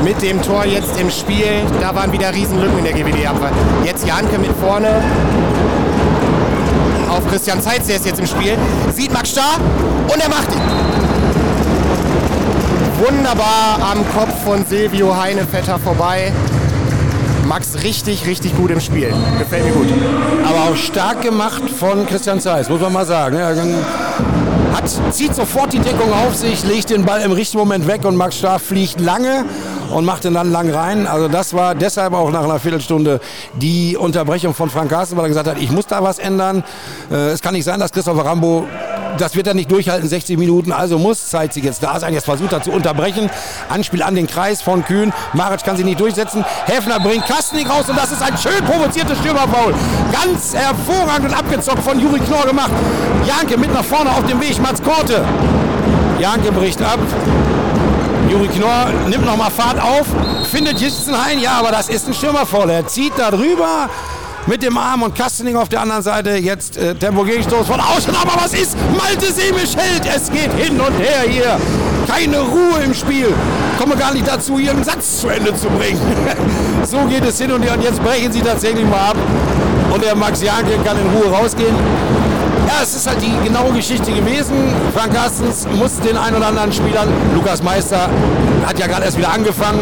[0.04, 1.62] mit dem Tor jetzt im Spiel.
[1.82, 3.52] Da waren wieder Riesenlücken in der GWD-Abwehr.
[3.84, 5.04] Jetzt Janke mit vorne
[7.10, 8.58] auf Christian Zeitz, der ist jetzt im Spiel.
[8.94, 9.60] Sieht Max Starr
[10.12, 10.62] und er macht ihn.
[12.98, 16.32] Wunderbar am Kopf von Silvio Heinevetter vorbei.
[17.46, 19.14] Max richtig, richtig gut im Spiel.
[19.38, 19.88] Gefällt mir gut.
[20.44, 23.38] Aber auch stark gemacht von Christian Zeiss, muss man mal sagen.
[23.38, 23.56] Er
[24.76, 28.16] hat, zieht sofort die Deckung auf sich, legt den Ball im richtigen Moment weg und
[28.16, 29.46] Max Starr fliegt lange
[29.94, 31.06] und macht den dann lang rein.
[31.06, 33.20] Also das war deshalb auch nach einer Viertelstunde
[33.54, 36.64] die Unterbrechung von Frank Carsten, weil er gesagt hat, ich muss da was ändern.
[37.12, 38.68] Äh, es kann nicht sein, dass Christopher Rambo
[39.18, 42.14] das wird er nicht durchhalten, 60 Minuten, also muss Zeit sich jetzt da sein.
[42.14, 43.30] Jetzt versucht er zu unterbrechen.
[43.70, 45.14] Anspiel an den Kreis von Kühn.
[45.34, 46.46] Maric kann sich nicht durchsetzen.
[46.66, 49.74] Häfner bringt Kastening raus und das ist ein schön provoziertes Stürmerfoul.
[50.12, 52.72] Ganz hervorragend und abgezockt von Juri Knorr gemacht.
[53.26, 55.24] Janke mit nach vorne auf dem Weg, Mats Korte.
[56.20, 57.00] Janke bricht ab.
[58.30, 60.08] Juri Knorr nimmt nochmal Fahrt auf,
[60.50, 62.70] findet Jistenhain, ja, aber das ist ein Stürmerfoul.
[62.70, 63.90] Er zieht da drüber
[64.48, 66.32] mit dem Arm und Kastening auf der anderen Seite.
[66.32, 68.14] Jetzt äh, Tempo-Gegenstoß von außen.
[68.16, 68.76] Aber was ist?
[68.98, 70.04] Malte Semisch hält.
[70.06, 71.60] Es geht hin und her hier.
[72.08, 73.34] Keine Ruhe im Spiel.
[73.80, 76.00] Komme gar nicht dazu, einen Satz zu Ende zu bringen.
[76.84, 77.74] so geht es hin und her.
[77.74, 79.18] Und jetzt brechen sie tatsächlich mal ab.
[79.92, 81.76] Und der Max Janke kann in Ruhe rausgehen.
[82.68, 84.56] Ja, es ist halt die genaue Geschichte gewesen.
[84.96, 88.10] Frank Carstens muss den ein oder anderen Spielern, Lukas Meister
[88.66, 89.80] hat ja gerade erst wieder angefangen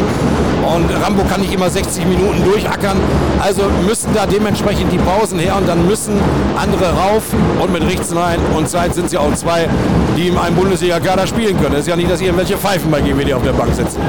[0.64, 2.96] und Rambo kann nicht immer 60 Minuten durchackern.
[3.40, 6.14] Also müssen da dementsprechend die Pausen her und dann müssen
[6.56, 7.22] andere rauf
[7.60, 9.68] und mit Richtsnein und Zeit sind sie auch zwei,
[10.16, 11.74] die in einem Bundesliga-Kader spielen können.
[11.74, 14.00] Es ist ja nicht, dass irgendwelche Pfeifen bei GWD auf der Bank sitzen.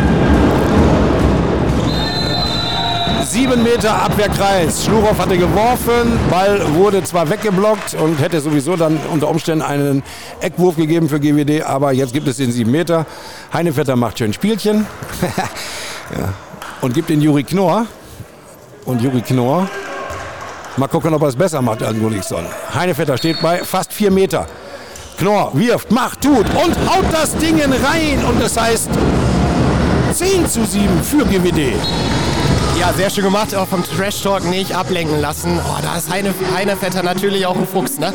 [3.35, 4.85] 7 Meter Abwehrkreis.
[4.85, 10.03] Schlurow hatte geworfen, Ball wurde zwar weggeblockt und hätte sowieso dann unter Umständen einen
[10.39, 13.05] Eckwurf gegeben für GWD, aber jetzt gibt es den 7 Meter.
[13.51, 14.87] Heinevetter macht schön Spielchen
[16.17, 16.33] ja.
[16.79, 17.87] und gibt den Juri Knorr.
[18.85, 19.67] Und Juri Knorr,
[20.77, 22.45] mal gucken, ob er es besser macht als Gullichson.
[22.73, 24.47] Heinevetter steht bei fast 4 Meter.
[25.17, 28.23] Knorr wirft, macht, tut und haut das Ding rein.
[28.29, 28.87] Und das heißt
[30.13, 31.73] 10 zu 7 für GWD.
[32.85, 33.55] Ja, sehr schön gemacht.
[33.55, 35.59] Auch vom Trash Talk nicht ablenken lassen.
[35.59, 37.97] Oh, da ist Heine, Heinevetter natürlich auch ein Fuchs.
[37.97, 38.13] Ne?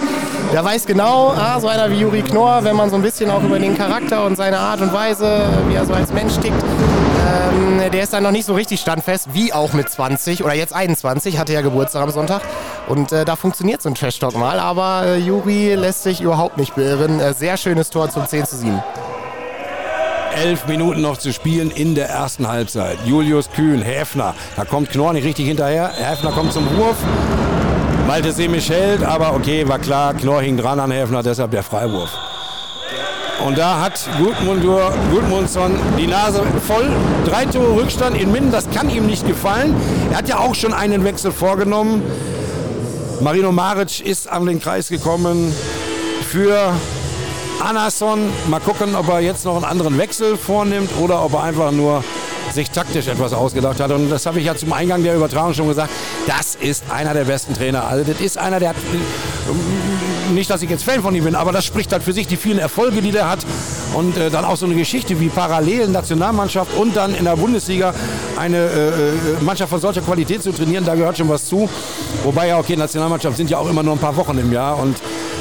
[0.53, 3.43] Der weiß genau, ah, so einer wie Juri Knorr, wenn man so ein bisschen auch
[3.43, 7.91] über den Charakter und seine Art und Weise, wie er so als Mensch tickt, ähm,
[7.91, 11.37] der ist dann noch nicht so richtig standfest, wie auch mit 20 oder jetzt 21,
[11.37, 12.43] hatte ja Geburtstag am Sonntag.
[12.87, 14.61] Und äh, da funktioniert so ein Trash Talk mal.
[14.61, 17.19] Aber äh, Juri lässt sich überhaupt nicht beirren.
[17.19, 18.81] Äh, sehr schönes Tor zum 10 zu 7.
[20.35, 22.99] Elf Minuten noch zu spielen in der ersten Halbzeit.
[23.05, 24.35] Julius Kühn, Häfner.
[24.57, 25.91] Da kommt Knorr nicht richtig hinterher.
[25.95, 26.97] Häfner kommt zum Wurf.
[28.07, 32.11] Malte Semisch hält, aber okay, war klar, Knorr hing dran an Häfner, deshalb der Freiwurf.
[33.47, 36.91] Und da hat Gudmundur, Gudmundsson die Nase voll.
[37.25, 39.75] Drei Tore Rückstand in Minden, das kann ihm nicht gefallen.
[40.11, 42.03] Er hat ja auch schon einen Wechsel vorgenommen.
[43.21, 45.55] Marino Maric ist an den Kreis gekommen
[46.29, 46.73] für
[47.61, 48.31] Anason.
[48.49, 52.03] Mal gucken, ob er jetzt noch einen anderen Wechsel vornimmt oder ob er einfach nur
[52.53, 53.91] sich taktisch etwas ausgedacht hat.
[53.91, 55.91] Und das habe ich ja zum Eingang der Übertragung schon gesagt.
[56.27, 57.87] das ist einer der besten Trainer.
[57.87, 58.77] Also das ist einer, der hat,
[60.33, 62.37] nicht, dass ich jetzt Fan von ihm bin, aber das spricht halt für sich, die
[62.37, 63.41] vielen Erfolge, die der hat.
[63.95, 67.95] Und äh, dann auch so eine Geschichte wie parallel Nationalmannschaft und dann in der Bundesliga
[68.37, 71.69] eine äh, äh, Mannschaft von solcher Qualität zu trainieren, da gehört schon was zu.
[72.25, 74.97] Wobei ja, okay, Nationalmannschaft sind ja auch immer nur ein paar Wochen im Jahr und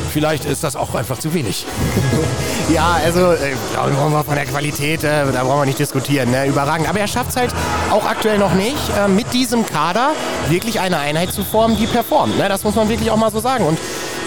[0.10, 1.66] vielleicht ist das auch einfach zu wenig.
[2.74, 3.56] ja, also äh,
[4.26, 6.32] von der Qualität, äh, da brauchen wir nicht diskutieren.
[6.32, 6.48] Ne?
[6.48, 6.90] Überragend.
[6.90, 7.54] Aber er schafft es halt
[7.92, 10.12] auch aktuell noch nicht, äh, mit diesem Kader
[10.50, 12.38] wirklich eine Einheit zu formen, die performt.
[12.38, 12.50] Ne?
[12.50, 13.66] Das muss man wirklich auch mal so sagen.
[13.66, 13.80] Und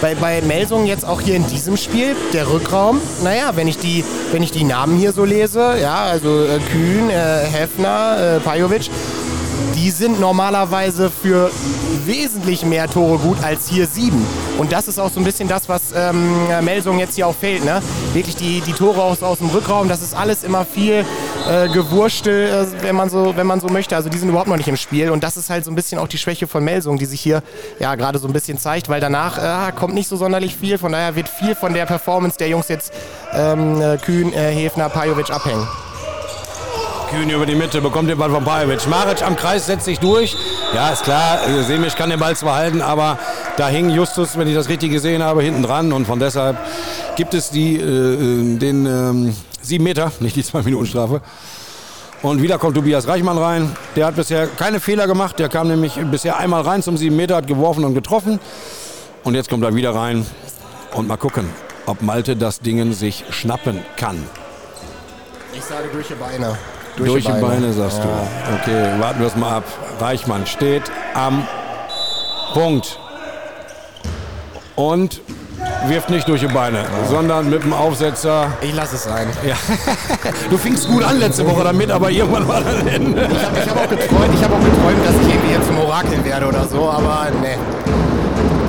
[0.03, 4.05] bei, bei Melsungen jetzt auch hier in diesem Spiel, der Rückraum, naja, wenn ich die,
[4.33, 8.91] wenn ich die Namen hier so lese, ja, also äh, Kühn, äh, Hefner, äh, Pajovic,
[9.75, 11.51] die sind normalerweise für
[12.05, 14.25] wesentlich mehr Tore gut als hier sieben.
[14.59, 17.65] Und das ist auch so ein bisschen das, was ähm, Melsung jetzt hier auch fehlt.
[17.65, 17.83] Ne?
[18.13, 21.05] Wirklich die, die Tore aus, aus dem Rückraum, das ist alles immer viel
[21.49, 23.97] äh, Gewurstel, äh, wenn, man so, wenn man so möchte.
[23.97, 25.11] Also die sind überhaupt noch nicht im Spiel.
[25.11, 27.43] Und das ist halt so ein bisschen auch die Schwäche von Melsung, die sich hier
[27.79, 30.79] ja gerade so ein bisschen zeigt, weil danach äh, kommt nicht so sonderlich viel.
[30.79, 32.93] Von daher wird viel von der Performance der Jungs jetzt
[33.33, 35.67] ähm, äh, Kühn, äh, Hefner, Pajovic abhängen.
[37.13, 38.89] Kühn über die Mitte, bekommt den Ball von Bajovic.
[38.89, 40.35] Maric am Kreis setzt sich durch.
[40.75, 43.19] Ja, ist klar, Semisch kann den Ball zwar halten, aber
[43.59, 45.93] da hing Justus, wenn ich das richtig gesehen habe, hinten dran.
[45.93, 46.57] Und von deshalb
[47.17, 51.21] gibt es die, äh, äh den ähm, sieben Meter, nicht die zwei Minuten Strafe.
[52.23, 53.77] Und wieder kommt Tobias Reichmann rein.
[53.95, 55.39] Der hat bisher keine Fehler gemacht.
[55.39, 58.41] Der kam nämlich bisher einmal rein zum sieben Meter, hat geworfen und getroffen.
[59.23, 60.25] Und jetzt kommt er wieder rein.
[60.95, 61.51] Und mal gucken,
[61.85, 64.17] ob Malte das Ding sich schnappen kann.
[65.53, 66.57] Ich sage durch die Beine.
[66.97, 68.05] Durch, durch die Beine, Beine sagst ja.
[68.05, 68.55] du.
[68.61, 69.65] Okay, warten wir es mal ab.
[70.01, 70.83] Reichmann steht
[71.15, 71.47] am
[72.53, 72.99] Punkt.
[74.75, 75.21] Und
[75.87, 77.09] wirft nicht durch die Beine, ja.
[77.09, 78.53] sondern mit dem Aufsetzer.
[78.61, 79.29] Ich lasse es sein.
[79.47, 79.57] Ja.
[80.51, 83.29] Du fingst gut an letzte Woche damit, aber irgendwann war dann Ende.
[83.31, 86.47] Ich habe hab auch, geträumt, hab auch geträumt, dass ich irgendwie jetzt zum Orakel werde
[86.47, 87.57] oder so, aber ne.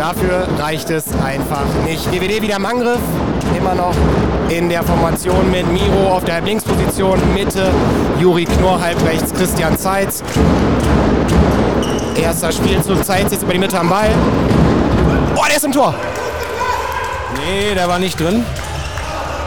[0.03, 2.05] Dafür reicht es einfach nicht.
[2.07, 2.99] DWD wieder im Angriff,
[3.57, 3.95] immer noch
[4.49, 7.71] in der Formation mit Miro auf der Linksposition, Mitte,
[8.19, 10.21] Juri Knorr halb rechts, Christian Zeitz.
[12.21, 14.09] Erster Spielzug, Zeitz jetzt über die Mitte am Ball.
[15.37, 15.95] Oh, der ist im Tor.
[17.37, 18.43] Nee, der war nicht drin.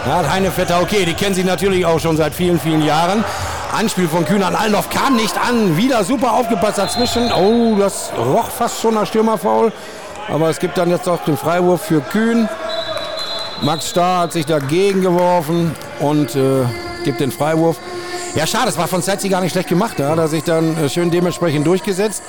[0.06, 3.22] Ja, Heinevetter, okay, die kennen sich natürlich auch schon seit vielen, vielen Jahren.
[3.78, 5.76] Anspiel von Kühn an Allenhoff kam nicht an.
[5.76, 7.30] Wieder super aufgepasst dazwischen.
[7.30, 9.70] Oh, das roch fast schon nach Stürmerfaul.
[10.28, 12.48] Aber es gibt dann jetzt auch den Freiwurf für Kühn.
[13.62, 16.64] Max Starr hat sich dagegen geworfen und äh,
[17.04, 17.78] gibt den Freiwurf.
[18.34, 19.94] Ja, schade, es war von Zeitzi gar nicht schlecht gemacht.
[19.98, 22.22] Da hat er sich dann äh, schön dementsprechend durchgesetzt.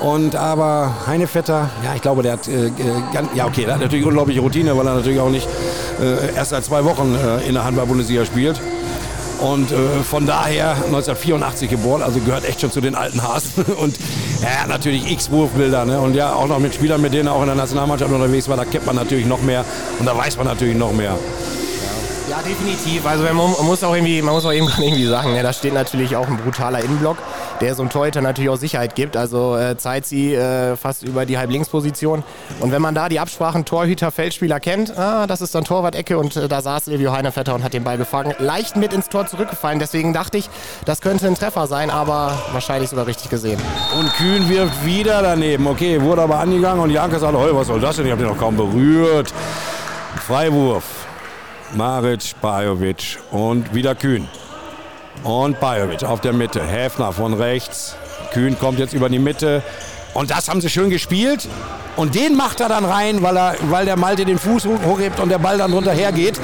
[0.00, 2.70] Und aber Heinevetter, ja, ich glaube, der hat, äh,
[3.12, 5.48] ganz, ja, okay, der hat natürlich unglaubliche Routine, weil er natürlich auch nicht
[6.00, 8.60] äh, erst seit zwei Wochen äh, in der Handball-Bundesliga spielt.
[9.38, 13.64] Und äh, von daher 1984 geboren, also gehört echt schon zu den alten Hasen.
[13.78, 13.96] Und
[14.42, 15.84] ja, natürlich X-Wurfbilder.
[15.84, 16.00] Ne?
[16.00, 18.56] Und ja, auch noch mit Spielern, mit denen er auch in der Nationalmannschaft unterwegs war,
[18.56, 19.64] da kennt man natürlich noch mehr.
[19.98, 21.16] Und da weiß man natürlich noch mehr.
[22.28, 23.06] Ja, definitiv.
[23.06, 26.14] Also man muss auch irgendwie, man muss auch eben irgendwie sagen, ne, da steht natürlich
[26.14, 27.16] auch ein brutaler Innenblock,
[27.60, 29.16] der so einem Torhüter natürlich auch Sicherheit gibt.
[29.16, 32.22] Also äh, zeigt sie äh, fast über die Halblinksposition.
[32.60, 36.36] Und wenn man da die Absprachen Torhüter, Feldspieler kennt, ah, das ist dann Torwart-Ecke und
[36.36, 38.34] äh, da saß Silvio Heinevetter und hat den Ball gefangen.
[38.38, 39.78] Leicht mit ins Tor zurückgefallen.
[39.78, 40.48] Deswegen dachte ich,
[40.84, 43.60] das könnte ein Treffer sein, aber wahrscheinlich sogar richtig gesehen.
[43.98, 45.66] Und Kühn wirft wieder daneben.
[45.66, 48.06] Okay, wurde aber angegangen und Janke sagte, hey, was soll das denn?
[48.06, 49.32] Ich habe den noch kaum berührt.
[50.26, 50.84] Freiwurf.
[51.74, 54.26] Maric, Bajovic und wieder Kühn.
[55.24, 56.62] Und Bajovic auf der Mitte.
[56.62, 57.96] Häfner von rechts.
[58.32, 59.62] Kühn kommt jetzt über die Mitte.
[60.18, 61.48] Und das haben sie schön gespielt.
[61.94, 65.28] Und den macht er dann rein, weil, er, weil der Malte den Fuß hochhebt und
[65.28, 66.40] der Ball dann runter hergeht.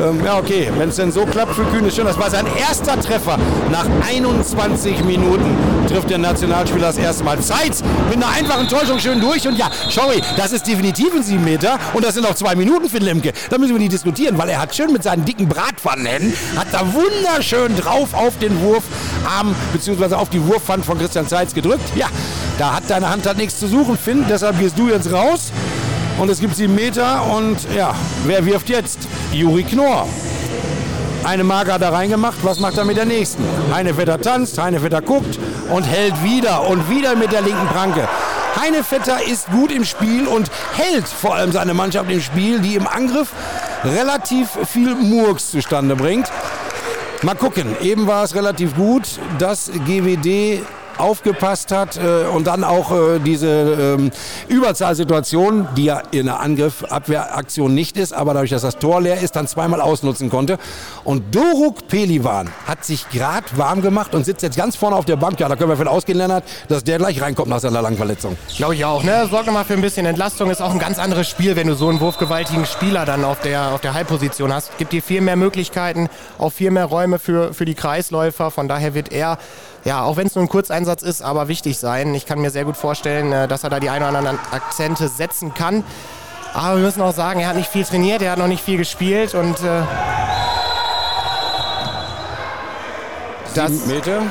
[0.00, 2.04] Ähm, ja, okay, wenn es denn so klappt für Kühn, ist schön.
[2.04, 3.36] Das war sein erster Treffer.
[3.72, 5.56] Nach 21 Minuten
[5.88, 7.40] trifft der Nationalspieler das erste Mal.
[7.40, 9.46] Zeit mit einer einfachen Täuschung schön durch.
[9.48, 11.80] Und ja, sorry, das ist definitiv ein 7 Meter.
[11.94, 13.32] Und das sind auch zwei Minuten für Lemke.
[13.50, 16.82] Da müssen wir nicht diskutieren, weil er hat schön mit seinen dicken Bratpfannenhänden, hat da
[16.92, 18.60] wunderschön drauf auf den
[19.26, 21.96] Wurfarm, beziehungsweise auf die Wurfwand von Christian Zeitz gedrückt.
[21.96, 22.06] Ja,
[22.58, 24.24] da hat deine Hand hat nichts zu suchen, Finn.
[24.28, 25.52] Deshalb gehst du jetzt raus.
[26.18, 27.26] Und es gibt sieben Meter.
[27.26, 29.00] Und ja, wer wirft jetzt?
[29.32, 30.06] Juri Knorr.
[31.24, 32.38] Eine Marke hat er reingemacht.
[32.42, 33.42] Was macht er mit der nächsten?
[33.72, 35.38] Heinevetter tanzt, Heinevetter guckt
[35.70, 38.08] und hält wieder und wieder mit der linken Pranke.
[38.60, 42.86] Heinevetter ist gut im Spiel und hält vor allem seine Mannschaft im Spiel, die im
[42.86, 43.32] Angriff
[43.84, 46.30] relativ viel Murks zustande bringt.
[47.22, 50.60] Mal gucken, eben war es relativ gut, dass GWD
[50.98, 54.10] aufgepasst hat äh, und dann auch äh, diese ähm,
[54.48, 59.36] Überzahlsituation, die ja in der Angriff-Abwehraktion nicht ist, aber dadurch, dass das Tor leer ist,
[59.36, 60.58] dann zweimal ausnutzen konnte.
[61.04, 65.16] Und Doruk Pelivan hat sich gerade warm gemacht und sitzt jetzt ganz vorne auf der
[65.16, 65.38] Bank.
[65.40, 68.36] Ja, da können wir von ausgehen, Lennart, dass der gleich reinkommt nach seiner langen Verletzung.
[68.56, 69.02] Glaube ich auch.
[69.02, 69.26] Ne?
[69.30, 70.50] Sorgt nochmal für ein bisschen Entlastung.
[70.50, 73.72] Ist auch ein ganz anderes Spiel, wenn du so einen wurfgewaltigen Spieler dann auf der,
[73.72, 74.76] auf der Halbposition hast.
[74.78, 78.50] Gibt dir viel mehr Möglichkeiten, auch viel mehr Räume für, für die Kreisläufer.
[78.50, 79.38] Von daher wird er
[79.86, 82.12] ja, auch wenn es nur ein Kurzeinsatz ist, aber wichtig sein.
[82.14, 85.06] Ich kann mir sehr gut vorstellen, äh, dass er da die ein oder anderen Akzente
[85.06, 85.84] setzen kann.
[86.54, 88.78] Aber wir müssen auch sagen, er hat nicht viel trainiert, er hat noch nicht viel
[88.78, 89.82] gespielt und äh,
[93.54, 94.22] das Meter.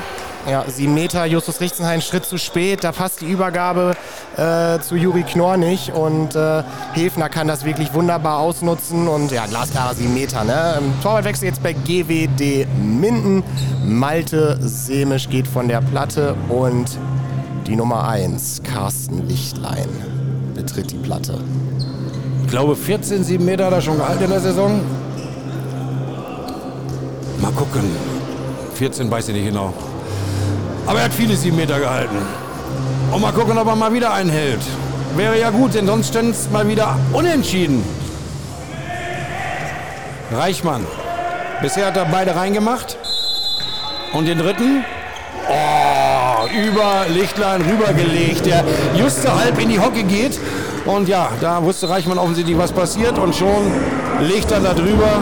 [0.48, 2.84] Ja, sieben Meter, Justus Richtenhain, Schritt zu spät.
[2.84, 3.96] Da passt die Übergabe
[4.36, 5.92] äh, zu Juri Knorr nicht.
[5.92, 9.08] Und äh, Hefner kann das wirklich wunderbar ausnutzen.
[9.08, 10.44] Und ja, glasklare sieben Meter.
[10.44, 10.80] Ne?
[11.02, 13.42] Torwartwechsel jetzt bei GWD Minden.
[13.84, 16.36] Malte Semisch geht von der Platte.
[16.48, 16.96] Und
[17.66, 19.88] die Nummer 1, Carsten Lichtlein,
[20.54, 21.40] betritt die Platte.
[22.44, 24.80] Ich glaube, 14, 7 Meter hat er schon gehalten in der Saison.
[27.40, 27.82] Mal gucken.
[28.76, 29.74] 14 weiß ich nicht genau.
[30.86, 32.16] Aber er hat viele sieben Meter gehalten.
[33.12, 34.60] Und mal gucken, ob er mal wieder einen hält.
[35.16, 37.82] Wäre ja gut, denn sonst stände es mal wieder unentschieden.
[40.32, 40.86] Reichmann.
[41.62, 42.98] Bisher hat er beide reingemacht.
[44.12, 44.84] Und den dritten?
[45.48, 48.64] Oh, über Lichtlein rübergelegt, der
[48.96, 50.38] just so halb in die Hocke geht.
[50.84, 53.18] Und ja, da wusste Reichmann offensichtlich, was passiert.
[53.18, 53.72] Und schon
[54.20, 55.20] legt er da drüber.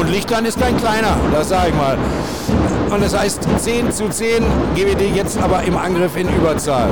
[0.00, 1.98] Und Lichtlein ist kein kleiner, das sage ich mal.
[2.90, 4.42] Und das heißt 10 zu 10,
[4.74, 6.88] GWD jetzt aber im Angriff in Überzahl.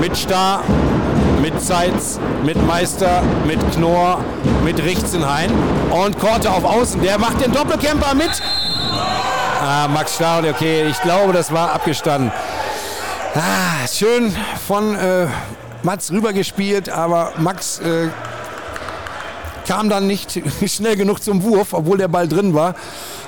[0.00, 0.64] Mit Star,
[1.40, 4.24] mit Zeitz, mit Meister, mit Knorr,
[4.64, 5.52] mit Richzenhain
[5.90, 7.00] und Korte auf Außen.
[7.00, 8.42] Der macht den Doppelcamper mit.
[9.62, 12.32] Ah, Max Starr, okay, ich glaube, das war abgestanden.
[13.36, 14.34] Ah, schön
[14.66, 15.28] von äh,
[15.84, 18.08] Mats rübergespielt, aber Max äh,
[19.66, 22.74] kam dann nicht schnell genug zum Wurf, obwohl der Ball drin war.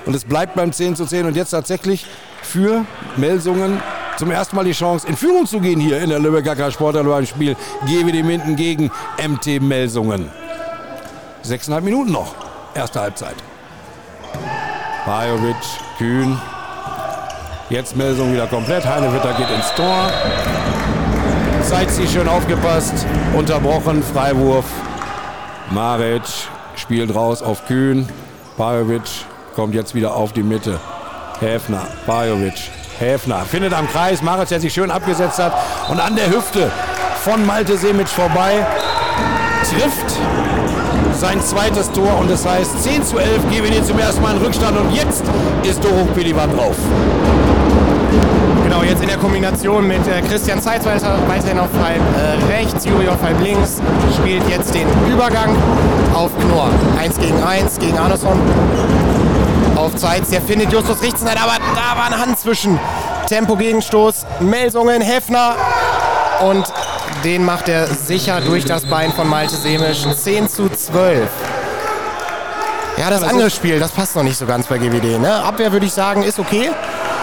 [0.07, 2.07] Und es bleibt beim 10 zu 10 und jetzt tatsächlich
[2.43, 2.85] für
[3.17, 3.81] Melsungen
[4.17, 7.27] zum ersten Mal die Chance, in Führung zu gehen hier in der Lübecker Sporthalle beim
[7.27, 7.57] Spiel
[7.87, 10.31] GWD Minden gegen MT Melsungen.
[11.43, 12.35] Sechseinhalb Minuten noch,
[12.75, 13.35] erste Halbzeit.
[15.07, 15.57] Bajovic,
[15.99, 16.39] Kühn.
[17.69, 18.85] Jetzt Melsung wieder komplett.
[18.87, 20.11] Heinewitter geht ins Tor.
[21.69, 23.07] Zeit sie schön aufgepasst.
[23.35, 24.67] Unterbrochen, Freiwurf.
[25.75, 26.23] Maric
[26.77, 28.09] spielt raus auf Kühn.
[28.57, 29.03] Bajovic
[29.55, 30.79] kommt jetzt wieder auf die Mitte.
[31.41, 35.55] Häfner, Bajovic, Häfner findet am Kreis Maric, der sich schön abgesetzt hat
[35.89, 36.71] und an der Hüfte
[37.25, 38.67] von Malte Semic vorbei
[39.63, 40.19] trifft
[41.15, 44.43] sein zweites Tor und das heißt 10 zu 11 geben wir zum ersten Mal in
[44.43, 45.23] Rückstand und jetzt
[45.63, 46.77] ist Doruk Pelivan drauf.
[48.83, 52.85] Genau, jetzt in der Kombination mit äh, Christian Zeitz weiter, weiterhin auf halb äh, rechts,
[52.85, 53.81] Juri auf halb links,
[54.19, 55.55] spielt jetzt den Übergang
[56.13, 56.69] auf Knorr.
[56.99, 58.37] 1 gegen 1 gegen Andersson
[59.77, 60.31] auf Zeitz.
[60.31, 62.81] Der findet Justus Richtenheit, aber da war eine Hand zwischen.
[63.29, 65.55] Tempo-Gegenstoß, Melsungen, Heffner
[66.45, 66.65] und
[67.23, 70.05] den macht er sicher durch das Bein von Malte Semisch.
[70.13, 71.29] 10 zu 12.
[72.99, 75.21] Ja, das Angriffsspiel, das passt noch nicht so ganz bei GWD.
[75.21, 75.33] Ne?
[75.33, 76.71] Abwehr würde ich sagen, ist okay.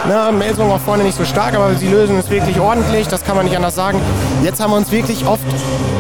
[0.08, 3.36] Ne, Melsung auch vorne nicht so stark, aber sie lösen es wirklich ordentlich, das kann
[3.36, 4.00] man nicht anders sagen.
[4.44, 5.44] Jetzt haben wir uns wirklich oft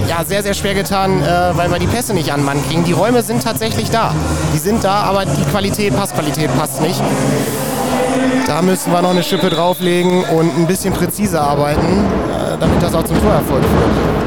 [0.07, 2.83] ja, sehr, sehr schwer getan, äh, weil wir die Pässe nicht an Mann kriegen.
[2.85, 4.13] Die Räume sind tatsächlich da.
[4.53, 7.01] Die sind da, aber die Qualität, Passqualität passt nicht.
[8.47, 12.95] Da müssen wir noch eine Schippe drauflegen und ein bisschen präziser arbeiten, äh, damit das
[12.95, 14.19] auch zum Torerfolg führt.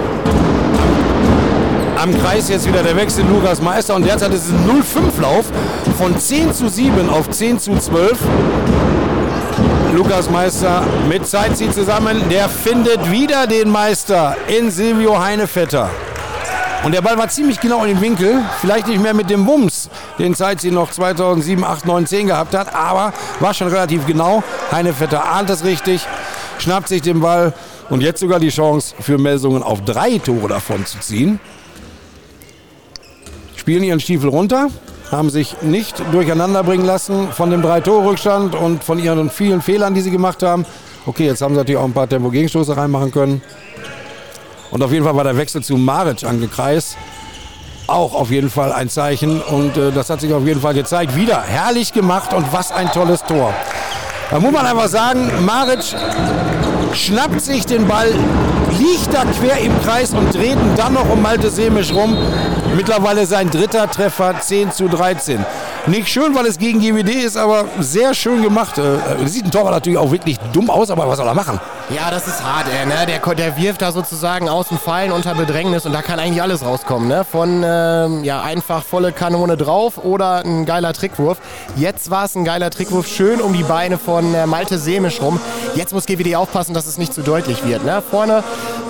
[2.00, 5.46] Am Kreis jetzt wieder der Wechsel Lukas Meister und derzeit ist es ein 0-5-Lauf
[5.98, 8.18] von 10 zu 7 auf 10 zu 12.
[9.94, 12.22] Lukas Meister mit Zeitzieh zusammen.
[12.30, 15.90] Der findet wieder den Meister in Silvio Heinevetter.
[16.82, 18.42] Und der Ball war ziemlich genau in den Winkel.
[18.62, 22.74] Vielleicht nicht mehr mit dem Wumms, den Zeitzieh noch 2007, 8, 9, 10 gehabt hat.
[22.74, 24.42] Aber war schon relativ genau.
[24.72, 26.06] Heinevetter ahnt es richtig,
[26.58, 27.52] schnappt sich den Ball.
[27.90, 31.38] Und jetzt sogar die Chance für Melsungen auf drei Tore davon zu ziehen.
[33.56, 34.68] Spielen ihren Stiefel runter
[35.12, 40.00] haben sich nicht durcheinander bringen lassen von dem Drei-Tore-Rückstand und von ihren vielen Fehlern, die
[40.00, 40.64] sie gemacht haben.
[41.06, 43.42] Okay, jetzt haben sie natürlich auch ein paar Tempo-Gegenstoße reinmachen können.
[44.70, 46.96] Und auf jeden Fall war der Wechsel zu Maric angekreist.
[47.86, 51.14] Auch auf jeden Fall ein Zeichen und äh, das hat sich auf jeden Fall gezeigt.
[51.14, 53.52] Wieder herrlich gemacht und was ein tolles Tor.
[54.30, 55.94] Da muss man einfach sagen, Maric
[56.94, 58.12] schnappt sich den Ball,
[58.78, 62.16] liegt da quer im Kreis und dreht ihn dann noch um Malte Semisch rum.
[62.76, 65.44] Mittlerweile sein dritter Treffer, 10 zu 13.
[65.86, 68.78] Nicht schön, weil es gegen GWD ist, aber sehr schön gemacht.
[68.78, 71.58] Äh, sieht ein Tor natürlich auch wirklich dumm aus, aber was soll er machen?
[71.90, 72.94] Ja, das ist hart, ey, ne?
[73.06, 76.64] Der, der wirft da sozusagen aus dem Fallen unter Bedrängnis und da kann eigentlich alles
[76.64, 77.24] rauskommen, ne?
[77.24, 81.38] Von ähm, ja, einfach volle Kanone drauf oder ein geiler Trickwurf.
[81.74, 85.40] Jetzt war es ein geiler Trickwurf, schön um die Beine von äh, Malte Semisch rum.
[85.74, 87.84] Jetzt muss GWD aufpassen, dass es nicht zu deutlich wird.
[87.84, 88.02] Ne?
[88.10, 88.42] Vorne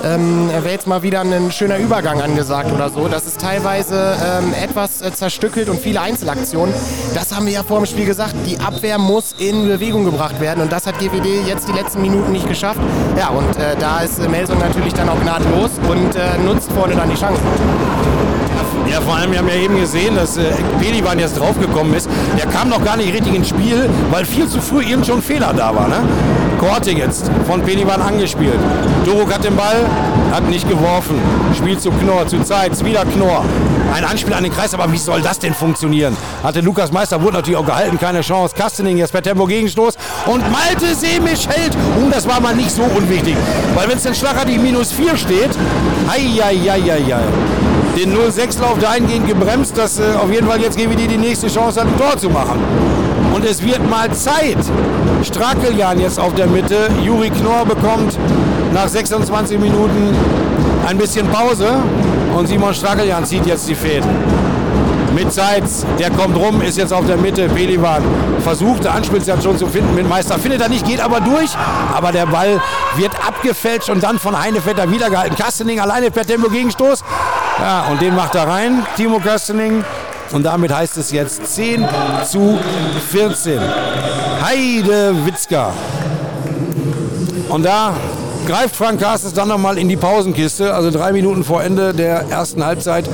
[0.05, 3.09] ähm, wäre jetzt mal wieder ein schöner Übergang angesagt oder so.
[3.09, 6.75] Das ist teilweise ähm, etwas äh, zerstückelt und viele Einzelaktionen.
[7.15, 8.35] Das haben wir ja vor dem Spiel gesagt.
[8.47, 12.33] Die Abwehr muss in Bewegung gebracht werden und das hat GWD jetzt die letzten Minuten
[12.33, 12.81] nicht geschafft.
[13.19, 16.95] Ja, und äh, da ist äh, Melsung natürlich dann auch gnadlos und äh, nutzt vorne
[16.95, 17.43] dann die Chancen.
[18.91, 22.09] Ja, vor allem, wir haben ja eben gesehen, dass äh, Pelivan jetzt draufgekommen ist.
[22.37, 25.55] Der kam noch gar nicht richtig ins Spiel, weil viel zu früh irgend schon Fehler
[25.57, 25.89] da war.
[25.89, 25.97] Ne?
[26.63, 28.61] Korte jetzt von Pelivan angespielt.
[29.05, 29.85] Duruk hat den Ball,
[30.31, 31.21] hat nicht geworfen.
[31.57, 33.45] Spielt zu Knorr, zu Zeit, wieder Knorr.
[33.93, 36.17] Ein Anspiel an den Kreis, aber wie soll das denn funktionieren?
[36.41, 38.55] Hatte Lukas Meister, wurde natürlich auch gehalten, keine Chance.
[38.57, 39.97] Kastening jetzt per Tempo Gegenstoß
[40.27, 41.77] und Malte Semisch hält.
[42.01, 43.35] Und das war mal nicht so unwichtig,
[43.75, 45.51] weil wenn es dann schlagartig minus 4 steht,
[46.09, 46.21] hei,
[47.97, 51.89] den 06-Lauf dahingehend gebremst, dass äh, auf jeden Fall jetzt GWD die nächste Chance hat,
[51.89, 52.61] ein Tor zu machen.
[53.33, 54.59] Und es wird mal Zeit.
[55.23, 56.89] Strakeljan jetzt auf der Mitte.
[57.03, 58.19] Juri Knorr bekommt
[58.73, 60.15] nach 26 Minuten
[60.87, 61.69] ein bisschen Pause.
[62.37, 64.11] Und Simon Strakeljan zieht jetzt die Fäden.
[65.15, 67.49] Mit Seitz, der kommt rum, ist jetzt auf der Mitte.
[67.49, 68.03] Pelivan
[68.43, 70.39] versucht, der Anspielstation zu finden mit Meister.
[70.39, 71.51] Findet er nicht, geht aber durch.
[71.95, 72.61] Aber der Ball
[72.97, 75.37] wird abgefälscht und dann von Heinevetter wiedergehalten.
[75.37, 77.05] Kastening alleine per Tempo Gegenstoß.
[77.61, 79.85] Ja, und den macht er rein, Timo Kastening.
[80.33, 81.87] Und damit heißt es jetzt 10
[82.25, 82.59] zu
[83.11, 83.61] 14.
[84.41, 85.73] Heide Witzka.
[87.49, 87.95] Und da
[88.47, 92.65] greift Frank Carstens dann nochmal in die Pausenkiste, also drei Minuten vor Ende der ersten
[92.65, 93.09] Halbzeit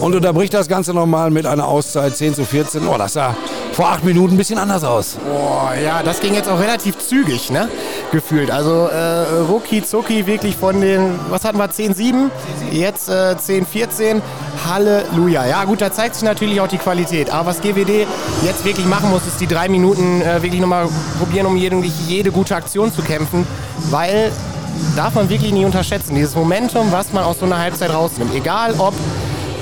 [0.00, 2.86] und unterbricht das Ganze nochmal mit einer Auszeit 10 zu 14.
[2.86, 3.36] Oh, das sah
[3.72, 5.16] vor acht Minuten ein bisschen anders aus.
[5.24, 7.68] Boah, ja, das ging jetzt auch relativ zügig, ne?
[8.10, 8.50] Gefühlt.
[8.50, 12.30] Also äh, Ruki Zucki wirklich von den, was hatten wir, 10-7,
[12.72, 14.20] jetzt äh, 10-14.
[14.68, 15.46] Halleluja.
[15.46, 17.30] Ja gut, da zeigt sich natürlich auch die Qualität.
[17.30, 18.06] Aber was GWD
[18.44, 20.88] jetzt wirklich machen muss, ist die drei Minuten äh, wirklich nochmal
[21.18, 21.76] probieren, um jede,
[22.06, 23.46] jede gute Aktion zu kämpfen.
[23.90, 24.32] Weil
[24.96, 26.14] darf man wirklich nie unterschätzen.
[26.14, 28.34] Dieses Momentum, was man aus so einer Halbzeit rausnimmt.
[28.34, 28.94] Egal ob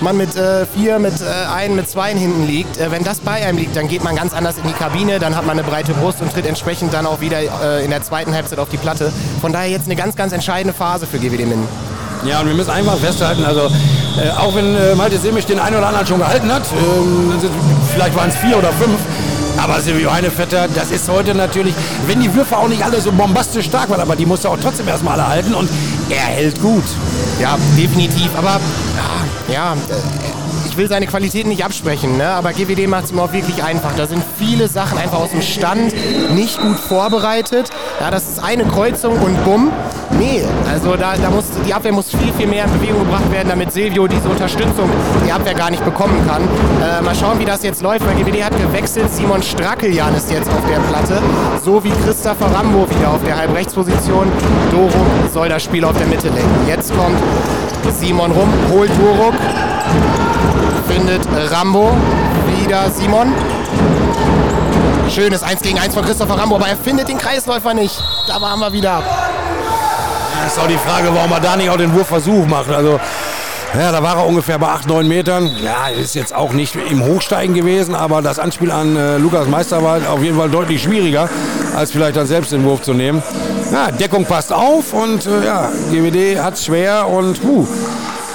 [0.03, 2.79] man mit äh, vier, mit äh, ein, mit zwei hinten liegt.
[2.79, 5.37] Äh, wenn das bei einem liegt, dann geht man ganz anders in die Kabine, dann
[5.37, 8.35] hat man eine breite Brust und tritt entsprechend dann auch wieder äh, in der zweiten
[8.35, 9.13] Halbzeit auf die Platte.
[9.41, 11.69] Von daher jetzt eine ganz, ganz entscheidende Phase für GWD Minden.
[12.25, 13.71] Ja, und wir müssen einfach festhalten, also
[14.19, 17.33] äh, auch wenn äh, Malte Semisch den einen oder anderen schon gehalten hat, ähm,
[17.95, 18.99] vielleicht waren es vier oder fünf,
[19.57, 21.75] aber Silvio Heinevetter, das ist heute natürlich,
[22.07, 24.89] wenn die Würfe auch nicht alle so bombastisch stark waren, aber die musste auch trotzdem
[24.89, 25.69] erstmal alle halten und
[26.11, 26.85] er hält gut.
[27.41, 28.31] Ja, definitiv.
[28.37, 28.61] Aber
[29.53, 29.77] ja,
[30.67, 32.29] ich will seine Qualität nicht absprechen, ne?
[32.29, 33.95] aber GWD macht es ihm auch wirklich einfach.
[33.97, 35.93] Da sind viele Sachen einfach aus dem Stand
[36.35, 37.71] nicht gut vorbereitet.
[38.01, 39.73] Ja, das ist eine Kreuzung und bumm.
[40.17, 43.49] Nee, also da, da muss, die Abwehr muss viel, viel mehr in Bewegung gebracht werden,
[43.49, 44.89] damit Silvio diese Unterstützung
[45.27, 46.43] die Abwehr gar nicht bekommen kann.
[46.83, 49.13] Äh, mal schauen, wie das jetzt läuft, weil GWD hat gewechselt.
[49.13, 51.23] Simon Strackeljan ist jetzt auf der Platte,
[51.65, 54.33] so wie Christopher Rambo wieder auf der Halbrechtsposition.
[54.73, 54.91] Doro
[55.33, 56.67] soll das Spiel auf der Mitte lenken.
[56.67, 57.19] Jetzt kommt
[58.01, 59.35] Simon rum, holt Duruk,
[60.89, 61.91] findet Rambo,
[62.61, 63.33] wieder Simon.
[65.11, 67.99] Schönes 1 gegen 1 von Christopher Rambo, aber er findet den Kreisläufer nicht.
[68.27, 69.03] Da waren wir wieder.
[70.43, 72.71] Das ist auch die Frage, warum er da nicht auch den Wurfversuch macht.
[72.71, 72.99] Also
[73.75, 75.51] ja, da war er ungefähr bei 8, 9 Metern.
[75.63, 79.83] Ja, ist jetzt auch nicht im Hochsteigen gewesen, aber das Anspiel an äh, Lukas Meister
[79.83, 81.29] war auf jeden Fall deutlich schwieriger,
[81.77, 83.23] als vielleicht dann selbst den Wurf zu nehmen.
[83.71, 87.67] Ja, Deckung passt auf und äh, ja, GWD hat schwer und puh,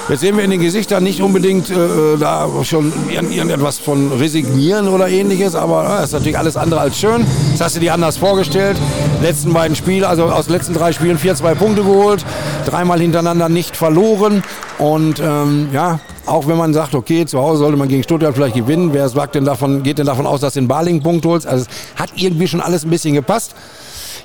[0.10, 4.90] Jetzt sehen wir in den Gesichtern nicht unbedingt äh, äh da schon irgendetwas von resignieren
[4.90, 7.26] oder ähnliches, aber das äh, ist natürlich alles andere als schön.
[7.54, 8.78] Das hast du dir anders vorgestellt.
[9.22, 12.26] Letzten beiden Spiele, also aus den letzten drei Spielen vier, zwei Punkte geholt,
[12.66, 14.44] dreimal hintereinander nicht verloren
[14.78, 18.56] und ähm, ja, auch wenn man sagt, okay, zu Hause sollte man gegen Stuttgart vielleicht
[18.56, 21.48] gewinnen, wer sagt denn davon, geht denn davon aus, dass du den Baling Punkt holst?
[21.48, 23.56] Also es hat irgendwie schon alles ein bisschen gepasst.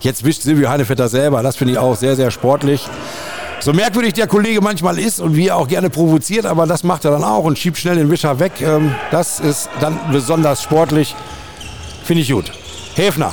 [0.01, 2.89] Jetzt wischt Silvio Heinevetter selber, das finde ich auch sehr, sehr sportlich.
[3.61, 7.05] So merkwürdig der Kollege manchmal ist und wie er auch gerne provoziert, aber das macht
[7.05, 8.61] er dann auch und schiebt schnell den Wischer weg.
[8.61, 11.17] Ähm, das ist dann besonders sportlich.
[12.05, 12.53] Finde ich gut.
[12.95, 13.33] Häfner.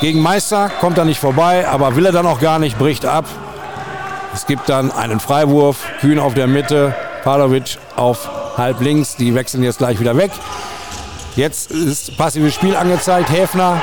[0.00, 3.24] Gegen Meister kommt er nicht vorbei, aber will er dann auch gar nicht, bricht ab.
[4.34, 9.16] Es gibt dann einen Freiwurf, Kühn auf der Mitte, Pavlovic auf halb links.
[9.16, 10.30] Die wechseln jetzt gleich wieder weg.
[11.36, 13.30] Jetzt ist passives Spiel angezeigt.
[13.30, 13.80] Häfner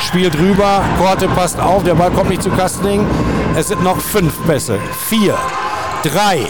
[0.00, 3.06] spielt rüber, Korte passt auf, der Ball kommt nicht zu Kastening.
[3.56, 4.78] Es sind noch fünf Pässe.
[5.08, 5.36] Vier,
[6.02, 6.46] drei,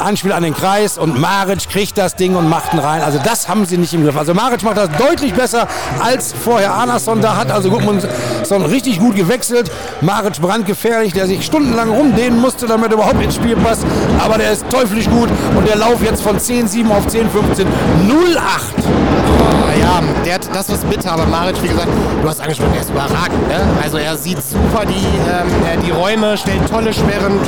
[0.00, 3.02] Anspiel an den Kreis und Maric kriegt das Ding und macht ihn rein.
[3.02, 4.16] Also das haben sie nicht im Griff.
[4.16, 5.68] Also Maric macht das deutlich besser
[6.02, 7.20] als vorher Anderson.
[7.20, 9.70] Da hat also Gudmundsson richtig gut gewechselt.
[10.00, 13.84] Maric brandgefährlich, der sich stundenlang rumdehnen musste, damit er überhaupt ins Spiel passt.
[14.18, 17.66] Aber der ist teuflisch gut und der Lauf jetzt von 10-7 auf 10-15,
[18.08, 19.69] 0-8.
[19.90, 21.88] Ja, der hat das was bitter, aber Maric, wie gesagt,
[22.22, 23.48] du hast angesprochen, er ist überragend.
[23.48, 23.60] Ne?
[23.82, 27.40] Also er sieht super die, ähm, die Räume, stellt tolle Sperren.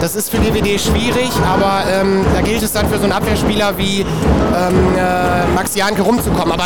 [0.00, 3.78] Das ist für DVD schwierig, aber ähm, da gilt es dann für so einen Abwehrspieler
[3.78, 4.06] wie ähm,
[4.96, 6.52] äh, Max Janke rumzukommen.
[6.52, 6.64] Aber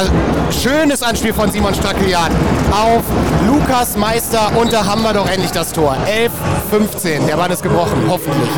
[0.50, 2.32] schönes Anspiel von Simon Strackelian
[2.72, 3.02] auf
[3.46, 5.96] Lukas Meister und da haben wir doch endlich das Tor.
[6.06, 6.32] 11,
[6.70, 8.48] 15, der Mann ist gebrochen, hoffentlich.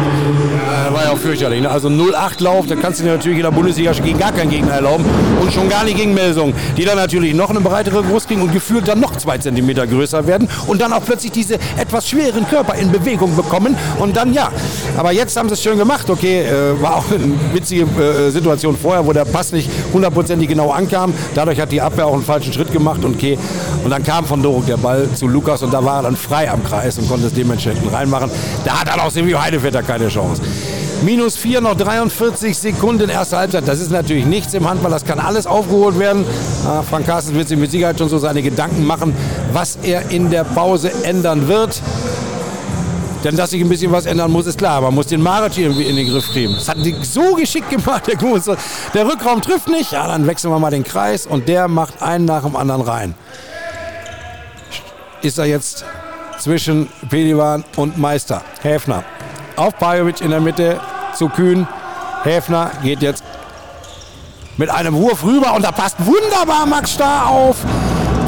[0.67, 1.63] Ja, war ja auch fürchterlich.
[1.63, 1.71] Ne?
[1.71, 4.73] Also 0-8 Lauf, da kannst du dir natürlich in der Bundesliga gegen gar keinen Gegner
[4.73, 5.05] erlauben
[5.41, 8.53] und schon gar nicht gegen Melsung, die dann natürlich noch eine breitere Brust kriegen und
[8.53, 12.75] gefühlt dann noch zwei Zentimeter größer werden und dann auch plötzlich diese etwas schweren Körper
[12.75, 14.51] in Bewegung bekommen und dann ja,
[14.97, 16.09] aber jetzt haben sie es schön gemacht.
[16.11, 20.71] Okay, äh, war auch eine witzige äh, Situation vorher, wo der Pass nicht hundertprozentig genau
[20.71, 21.15] ankam.
[21.35, 23.05] Dadurch hat die Abwehr auch einen falschen Schritt gemacht.
[23.05, 23.39] Und, okay.
[23.85, 26.51] und dann kam von Doruk der Ball zu Lukas und da war er dann frei
[26.51, 28.31] am Kreis und konnte es dementsprechend reinmachen.
[28.65, 30.43] Da hat dann auch Silvio Heidevetter keine Chance.
[31.03, 33.67] Minus 4, noch 43 Sekunden erste Halbzeit.
[33.67, 34.91] Das ist natürlich nichts im Handball.
[34.91, 36.25] Das kann alles aufgeholt werden.
[36.25, 39.15] Äh, Frank Carstens wird sich mit Sicherheit schon so seine Gedanken machen,
[39.53, 41.81] was er in der Pause ändern wird.
[43.25, 44.81] Denn dass sich ein bisschen was ändern muss, ist klar.
[44.81, 46.55] Man muss den Maric irgendwie in den Griff kriegen.
[46.55, 48.57] Das hat die so geschickt gemacht, der Große.
[48.95, 49.93] Der Rückraum trifft nicht.
[49.93, 53.15] Ja, dann wechseln wir mal den Kreis und der macht einen nach dem anderen rein.
[55.23, 55.85] Ist er jetzt
[56.43, 58.43] zwischen Pelivan und Meister.
[58.63, 59.05] Häfner.
[59.57, 60.81] Auf Pajovic in der Mitte
[61.15, 61.69] zu Kühn.
[62.25, 63.23] Häfner geht jetzt
[64.57, 67.57] mit einem Wurf rüber und da passt wunderbar Max Starr auf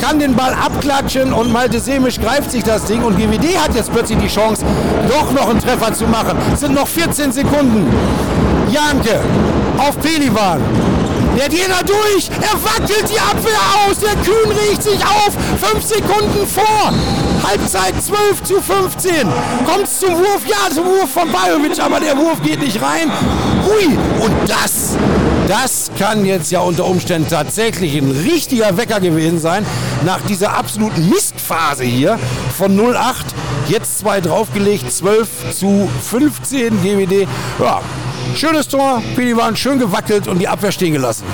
[0.01, 3.91] kann den Ball abklatschen und Malte Semisch greift sich das Ding und GWD hat jetzt
[3.91, 4.63] plötzlich die Chance,
[5.09, 6.37] doch noch einen Treffer zu machen.
[6.53, 7.87] Es sind noch 14 Sekunden.
[8.71, 9.21] Janke
[9.79, 10.61] auf Pelivan.
[11.39, 16.47] Der Diener durch, er wackelt die Abwehr aus, der Kühn riecht sich auf, fünf Sekunden
[16.47, 16.93] vor.
[17.47, 19.29] Halbzeit 12 zu 15.
[19.67, 23.11] Kommt zum Wurf, ja, zum Wurf von Bajovic, aber der Wurf geht nicht rein.
[23.65, 24.97] Hui, und das,
[25.49, 29.67] das kann jetzt ja unter Umständen tatsächlich ein richtiger Wecker gewesen sein.
[30.05, 32.19] Nach dieser absoluten Mistphase hier
[32.57, 33.35] von 08.
[33.69, 37.29] Jetzt zwei draufgelegt, 12 zu 15 GWD.
[37.59, 37.81] Ja,
[38.37, 41.25] Schönes Tor, Pili waren schön gewackelt und die Abwehr stehen gelassen.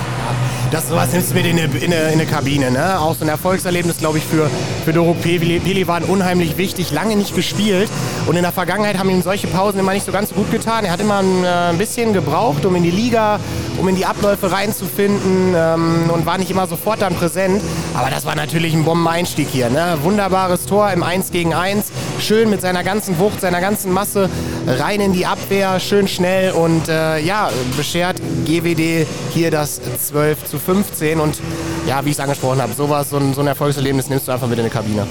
[0.71, 2.71] Das sowas nimmst du mit in eine, in eine, in eine Kabine.
[2.71, 2.97] Ne?
[2.97, 4.49] Auch so ein Erfolgserlebnis, glaube ich, für,
[4.85, 5.13] für Doro.
[5.13, 7.89] Pili waren unheimlich wichtig, lange nicht gespielt.
[8.25, 10.85] Und in der Vergangenheit haben ihm solche Pausen immer nicht so ganz gut getan.
[10.85, 13.41] Er hat immer ein, äh, ein bisschen gebraucht, um in die Liga,
[13.77, 17.61] um in die Abläufe reinzufinden ähm, und war nicht immer sofort dann präsent.
[17.93, 19.69] Aber das war natürlich ein Bombeneinstieg hier.
[19.69, 19.97] Ne?
[20.03, 21.91] Wunderbares Tor im 1 gegen 1.
[22.21, 24.29] Schön mit seiner ganzen Wucht, seiner ganzen Masse
[24.67, 30.60] rein in die Abwehr, schön schnell und äh, ja, beschert GWD hier das 12 zu
[30.61, 31.19] 15.
[31.19, 31.39] Und
[31.87, 34.47] ja, wie ich es angesprochen habe, sowas, so ein, so ein Erfolgserlebnis nimmst du einfach
[34.47, 35.05] mit in die Kabine.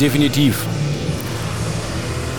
[0.00, 0.64] Definitiv.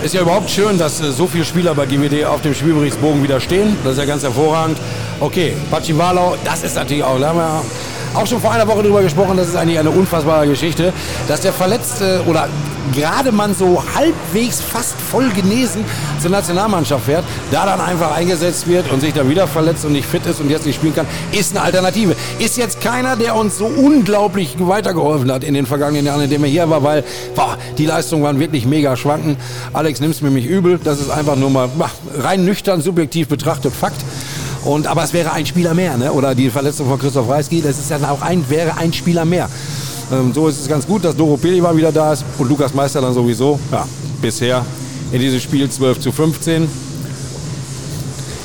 [0.04, 3.40] Ist ja überhaupt schön, dass äh, so viele Spieler bei GWD auf dem Spielberichtsbogen wieder
[3.40, 3.76] stehen.
[3.84, 4.78] Das ist ja ganz hervorragend.
[5.20, 7.62] Okay, Pachi Walau, das ist natürlich auch, da haben wir
[8.16, 10.94] auch schon vor einer Woche darüber gesprochen, das ist eigentlich eine unfassbare Geschichte,
[11.28, 12.48] dass der Verletzte oder
[12.94, 15.84] gerade man so halbwegs fast voll genesen
[16.22, 20.06] zur Nationalmannschaft fährt, da dann einfach eingesetzt wird und sich dann wieder verletzt und nicht
[20.06, 22.16] fit ist und jetzt nicht spielen kann, ist eine Alternative.
[22.40, 26.44] Ist jetzt keiner, der uns so unglaublich weitergeholfen hat in den vergangenen Jahren, in dem
[26.44, 27.04] er hier war, weil
[27.36, 29.38] boah, die Leistungen waren wirklich mega schwanken.
[29.74, 30.80] Alex, nimmst mir mich übel.
[30.84, 31.70] Das ist einfach nur mal
[32.18, 33.98] rein nüchtern, subjektiv betrachtet Fakt.
[34.66, 36.12] Und, aber es wäre ein Spieler mehr, ne?
[36.12, 39.48] oder die Verletzung von Christoph Reisky, das ist dann auch ein, wäre ein Spieler mehr.
[40.12, 43.00] Ähm, so ist es ganz gut, dass Doro Pelivan wieder da ist und Lukas Meister
[43.00, 43.60] dann sowieso.
[43.72, 43.88] Ja,
[44.22, 44.66] bisher
[45.12, 46.68] in diesem Spiel 12 zu 15.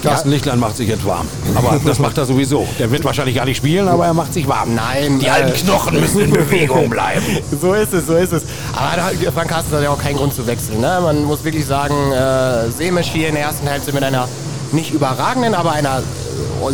[0.03, 0.35] Carsten ja.
[0.35, 1.27] Lichtlein macht sich jetzt warm.
[1.55, 2.67] Aber das macht er sowieso.
[2.79, 4.75] Der wird wahrscheinlich gar nicht spielen, aber er macht sich warm.
[4.75, 5.19] Nein.
[5.19, 7.25] Die äh, alten Knochen müssen in Bewegung bleiben.
[7.61, 8.45] So ist es, so ist es.
[8.73, 10.81] Aber Frank Carsten hat ja auch keinen Grund zu wechseln.
[10.81, 11.01] Ne?
[11.03, 14.29] Man muss wirklich sagen, äh, Semisch hier in der ersten Hälfte mit einer
[14.73, 16.03] nicht überragenden, aber einer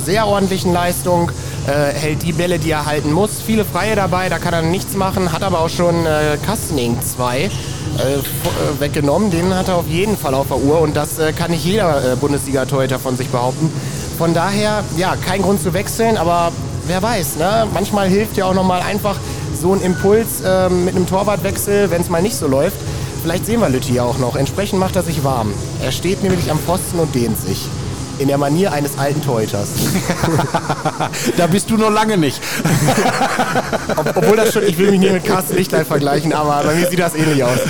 [0.04, 1.30] sehr ordentlichen Leistung.
[1.66, 3.40] Äh, hält die Bälle, die er halten muss.
[3.44, 5.32] Viele Freie dabei, da kann er nichts machen.
[5.32, 7.50] Hat aber auch schon äh, Kastening 2 äh, äh,
[8.78, 9.32] weggenommen.
[9.32, 12.12] Den hat er auf jeden Fall auf der Uhr und das äh, kann nicht jeder
[12.12, 13.72] äh, Bundesliga-Torhüter von sich behaupten.
[14.16, 16.52] Von daher, ja, kein Grund zu wechseln, aber
[16.86, 17.66] wer weiß, ne?
[17.74, 19.16] manchmal hilft ja auch nochmal einfach
[19.60, 22.76] so ein Impuls äh, mit einem Torwartwechsel, wenn es mal nicht so läuft.
[23.22, 24.36] Vielleicht sehen wir Lütti ja auch noch.
[24.36, 25.52] Entsprechend macht er sich warm.
[25.82, 27.66] Er steht nämlich am Pfosten und dehnt sich
[28.18, 29.68] in der Manier eines alten Torhüters.
[31.36, 32.40] da bist du noch lange nicht.
[33.96, 36.88] Ob, obwohl das schon, ich will mich nie mit Carsten Lichtlein vergleichen, aber bei mir
[36.88, 37.58] sieht das ähnlich aus.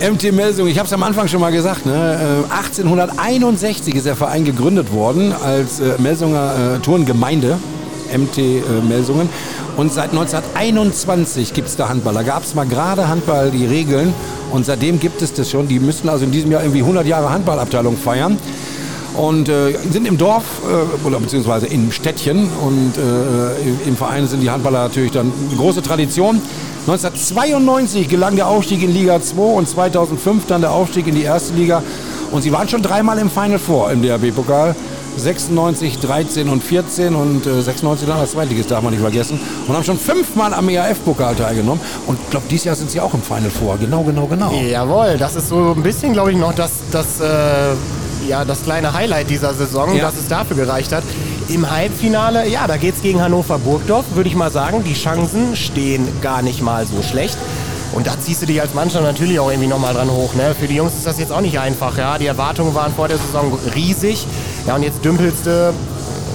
[0.00, 2.44] MT Melsung, ich habe es am Anfang schon mal gesagt, ne?
[2.48, 7.58] 1861 äh, ist der Verein gegründet worden als äh, Melsunger äh, Turngemeinde,
[8.16, 9.28] MT äh, Melsungen.
[9.80, 12.12] Und seit 1921 gibt es da Handball.
[12.12, 14.12] Da gab es mal gerade Handball, die Regeln.
[14.50, 15.68] Und seitdem gibt es das schon.
[15.68, 18.36] Die müssten also in diesem Jahr irgendwie 100 Jahre Handballabteilung feiern
[19.16, 24.42] und äh, sind im Dorf äh, oder beziehungsweise im Städtchen und äh, im Verein sind
[24.42, 26.42] die Handballer natürlich dann eine große Tradition.
[26.86, 31.54] 1992 gelang der Aufstieg in Liga 2 und 2005 dann der Aufstieg in die erste
[31.54, 31.82] Liga
[32.32, 34.76] und sie waren schon dreimal im Final Four im DHB-Pokal.
[35.16, 39.40] 96, 13 und 14 und äh, 96 dann als Zweitligist, darf man nicht vergessen.
[39.66, 41.80] Und haben schon fünfmal am ERF-Pokal teilgenommen.
[42.06, 43.78] Und ich glaube, dieses Jahr sind sie auch im Final Four.
[43.78, 44.52] Genau, genau, genau.
[44.52, 47.74] Jawohl, das ist so ein bisschen, glaube ich, noch das, das äh
[48.28, 50.02] ja, das kleine Highlight dieser Saison, ja.
[50.02, 51.02] dass es dafür gereicht hat.
[51.48, 54.84] Im Halbfinale, ja, da geht es gegen Hannover Burgdorf, würde ich mal sagen.
[54.84, 57.36] Die Chancen stehen gar nicht mal so schlecht.
[57.92, 60.34] Und da ziehst du dich als Mannschaft natürlich auch irgendwie nochmal dran hoch.
[60.34, 60.54] Ne?
[60.58, 61.98] Für die Jungs ist das jetzt auch nicht einfach.
[61.98, 62.18] Ja?
[62.18, 64.26] Die Erwartungen waren vor der Saison riesig.
[64.66, 65.72] Ja, und jetzt dümpelst du,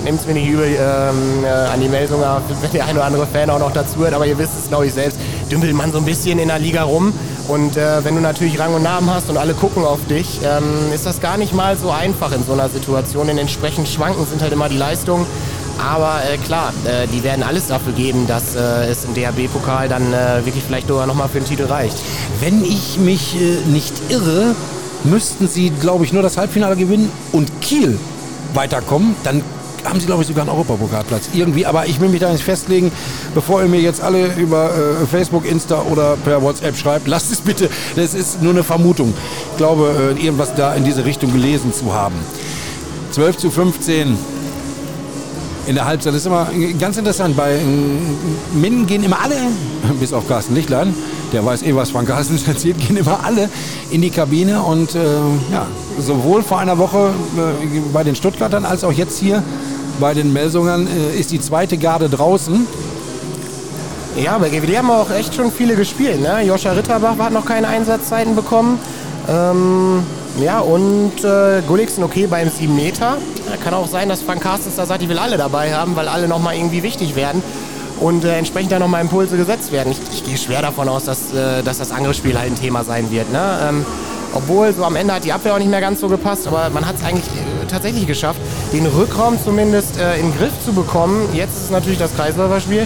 [0.03, 3.27] nimm es mir nicht übel ähm, äh, an die Melsunger, wenn der ein oder andere
[3.27, 5.17] Fan auch noch dazu hört, aber ihr wisst es, glaube ich, selbst,
[5.51, 7.13] dümpelt man so ein bisschen in der Liga rum.
[7.47, 10.91] Und äh, wenn du natürlich Rang und Namen hast und alle gucken auf dich, ähm,
[10.93, 13.27] ist das gar nicht mal so einfach in so einer Situation.
[13.27, 15.25] Denn entsprechend schwanken sind halt immer die Leistungen.
[15.77, 20.13] Aber äh, klar, äh, die werden alles dafür geben, dass äh, es im DHB-Pokal dann
[20.13, 21.97] äh, wirklich vielleicht sogar nochmal für den Titel reicht.
[22.39, 24.55] Wenn ich mich äh, nicht irre,
[25.03, 27.99] müssten sie, glaube ich, nur das Halbfinale gewinnen und Kiel
[28.55, 29.15] weiterkommen.
[29.23, 29.43] Dann
[29.85, 31.29] haben sie, glaube ich, sogar einen Europapokalplatz.
[31.33, 32.91] Irgendwie, aber ich will mich da nicht festlegen,
[33.33, 37.07] bevor ihr mir jetzt alle über äh, Facebook, Insta oder per WhatsApp schreibt.
[37.07, 37.69] Lasst es bitte.
[37.95, 39.13] Das ist nur eine Vermutung.
[39.51, 42.15] Ich glaube, äh, irgendwas da in diese Richtung gelesen zu haben.
[43.11, 44.17] 12 zu 15
[45.67, 46.13] in der Halbzeit.
[46.13, 46.49] Das ist immer
[46.79, 47.35] ganz interessant.
[47.35, 47.61] Bei äh,
[48.53, 49.35] Minden gehen immer alle,
[49.99, 50.93] bis auf Carsten Lichtlein,
[51.35, 53.49] der weiß eh, was Frank Carsten erzählt, gehen immer alle
[53.91, 54.99] in die Kabine und äh,
[55.51, 55.67] ja,
[55.99, 59.43] sowohl vor einer Woche äh, bei den Stuttgartern als auch jetzt hier
[59.99, 62.65] bei den Melsungern äh, ist die zweite Garde draußen.
[64.15, 66.21] Ja, bei GWD haben auch echt schon viele gespielt.
[66.21, 66.41] Ne?
[66.45, 68.79] Joscha Ritterbach hat noch keine Einsatzzeiten bekommen.
[69.27, 70.03] Ähm,
[70.41, 73.17] ja, und äh, Gullixen okay beim 7 Meter.
[73.61, 76.29] Kann auch sein, dass Frank Carstens da sagt, ich will alle dabei haben, weil alle
[76.29, 77.43] nochmal irgendwie wichtig werden
[77.99, 79.91] und äh, entsprechend dann nochmal Impulse gesetzt werden.
[79.91, 83.11] Ich, ich gehe schwer davon aus, dass, äh, dass das Angriffsspiel halt ein Thema sein
[83.11, 83.31] wird.
[83.31, 83.59] Ne?
[83.69, 83.85] Ähm,
[84.35, 86.85] obwohl, so am Ende hat die Abwehr auch nicht mehr ganz so gepasst, aber man
[86.85, 88.39] hat es eigentlich äh, tatsächlich geschafft,
[88.73, 91.29] den Rückraum zumindest äh, in den Griff zu bekommen.
[91.33, 92.85] Jetzt ist es natürlich das Kreisläuferspiel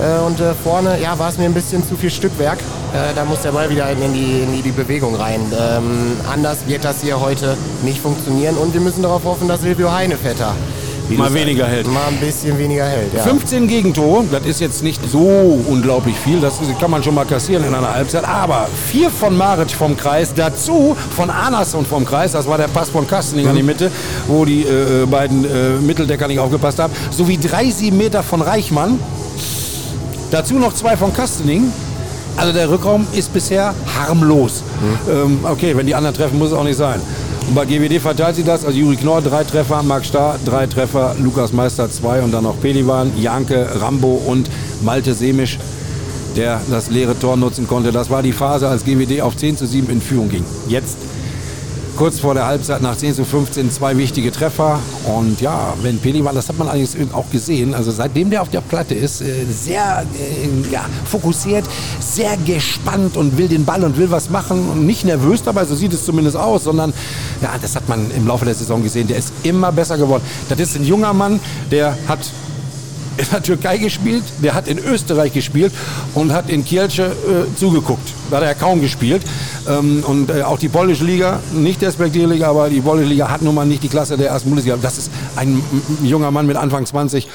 [0.00, 2.58] äh, und äh, vorne ja, war es mir ein bisschen zu viel Stückwerk.
[2.58, 5.40] Äh, da muss der Ball wieder in die, in die Bewegung rein.
[5.52, 9.92] Ähm, anders wird das hier heute nicht funktionieren und wir müssen darauf hoffen, dass Silvio
[9.92, 10.52] Heinevetter
[11.16, 11.86] mal weniger hält.
[11.86, 13.22] Mal ein bisschen weniger hält, ja.
[13.22, 17.64] 15 Gegentore, das ist jetzt nicht so unglaublich viel, das kann man schon mal kassieren
[17.64, 22.46] in einer Halbzeit, aber vier von Maric vom Kreis, dazu von Andersson vom Kreis, das
[22.46, 23.50] war der Pass von Kastening mhm.
[23.50, 23.68] an die mhm.
[23.68, 23.90] Mitte,
[24.26, 28.98] wo die äh, beiden äh, Mitteldecker nicht aufgepasst haben, sowie drei, sieben Meter von Reichmann,
[30.30, 31.72] dazu noch zwei von Kastening,
[32.36, 34.62] also der Rückraum ist bisher harmlos.
[34.80, 35.12] Mhm.
[35.12, 37.00] Ähm, okay, wenn die anderen treffen, muss es auch nicht sein.
[37.48, 38.62] Und bei GWD verteilt sie das.
[38.62, 42.60] Also Juri Knorr drei Treffer, Marc Starr drei Treffer, Lukas Meister zwei und dann noch
[42.60, 44.50] Pelivan, Janke, Rambo und
[44.82, 45.58] Malte Semisch,
[46.36, 47.90] der das leere Tor nutzen konnte.
[47.90, 50.44] Das war die Phase, als GWD auf 10 zu 7 in Führung ging.
[50.68, 50.98] Jetzt
[51.98, 54.78] kurz vor der Halbzeit nach 10 zu 15 zwei wichtige Treffer.
[55.04, 58.60] Und ja, wenn Pelivan, das hat man eigentlich auch gesehen, also seitdem der auf der
[58.60, 61.64] Platte ist, äh, sehr äh, ja, fokussiert,
[61.98, 65.74] sehr gespannt und will den Ball und will was machen und nicht nervös dabei, so
[65.74, 66.94] sieht es zumindest aus, sondern
[67.42, 70.22] ja, das hat man im Laufe der Saison gesehen, der ist immer besser geworden.
[70.48, 71.40] Das ist ein junger Mann,
[71.72, 72.20] der hat
[73.16, 75.72] in der Türkei gespielt, der hat in Österreich gespielt
[76.14, 78.08] und hat in Kielce äh, zugeguckt.
[78.30, 79.22] Hat er kaum gespielt.
[79.68, 83.54] Ähm, und äh, auch die polnische Liga, nicht despektierlich, aber die polnische Liga hat nun
[83.54, 84.78] mal nicht die Klasse der ersten Bundesliga.
[84.80, 85.62] Das ist ein
[86.02, 87.28] junger Mann mit Anfang 20,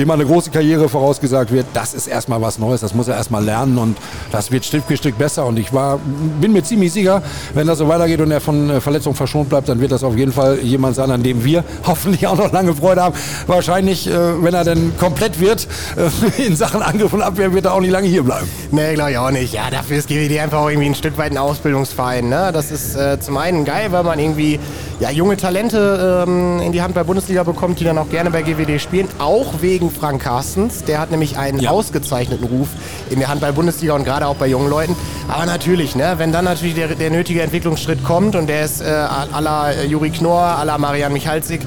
[0.00, 3.44] dem eine große Karriere vorausgesagt wird, das ist erstmal was Neues, das muss er erstmal
[3.44, 3.98] lernen und
[4.32, 5.44] das wird Stück für Stück besser.
[5.44, 6.00] Und ich war,
[6.40, 7.22] bin mir ziemlich sicher,
[7.52, 10.16] wenn das so weitergeht und er von äh, Verletzung verschont bleibt, dann wird das auf
[10.16, 13.14] jeden Fall jemand sein, an dem wir hoffentlich auch noch lange Freude haben.
[13.46, 17.74] Wahrscheinlich, äh, wenn er dann komplett wird äh, in Sachen Angriff und Abwehr, wird er
[17.74, 18.48] auch nicht lange hier bleiben.
[18.70, 19.52] Nee, glaube ich auch nicht.
[19.52, 22.28] Ja, dafür ist GWD einfach auch irgendwie ein Stück weit ein Ausbildungsverein.
[22.28, 22.50] Ne?
[22.54, 24.58] Das ist äh, zum einen geil, weil man irgendwie
[25.00, 29.08] ja, junge Talente ähm, in die Handball-Bundesliga bekommt, die dann auch gerne bei GWD spielen,
[29.18, 30.84] auch wegen Frank Carstens.
[30.84, 31.70] Der hat nämlich einen ja.
[31.70, 32.68] ausgezeichneten Ruf
[33.10, 34.96] in der Handball-Bundesliga und gerade auch bei jungen Leuten.
[35.28, 38.86] Aber natürlich, ne, wenn dann natürlich der, der nötige Entwicklungsschritt kommt und der ist äh,
[38.88, 41.62] la äh, Juri Knorr, la Marian Michalzik,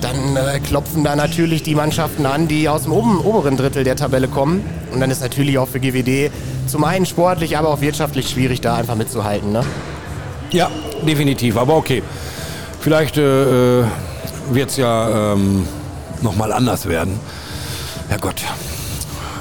[0.00, 3.96] dann äh, klopfen da natürlich die Mannschaften an, die aus dem oben, oberen Drittel der
[3.96, 4.64] Tabelle kommen.
[4.92, 6.30] Und dann ist natürlich auch für GWD
[6.66, 9.52] zum einen sportlich, aber auch wirtschaftlich schwierig, da einfach mitzuhalten.
[9.52, 9.64] Ne?
[10.50, 10.70] Ja,
[11.06, 11.56] definitiv.
[11.56, 12.02] Aber okay.
[12.80, 13.82] Vielleicht äh,
[14.50, 15.66] wird es ja ähm,
[16.22, 17.18] nochmal anders werden.
[18.08, 18.42] Herrgott.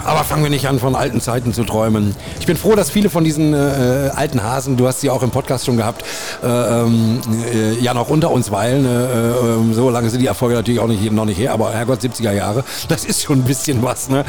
[0.05, 2.15] Aber fangen wir nicht an, von alten Zeiten zu träumen.
[2.39, 5.31] Ich bin froh, dass viele von diesen äh, alten Hasen, du hast sie auch im
[5.31, 6.03] Podcast schon gehabt,
[6.43, 7.21] äh, ähm,
[7.51, 8.85] äh, ja noch unter uns weilen.
[8.85, 12.01] Äh, ähm, so lange sind die Erfolge natürlich auch nicht, noch nicht her, aber Herrgott,
[12.01, 14.09] 70er Jahre, das ist schon ein bisschen was.
[14.09, 14.23] Ne?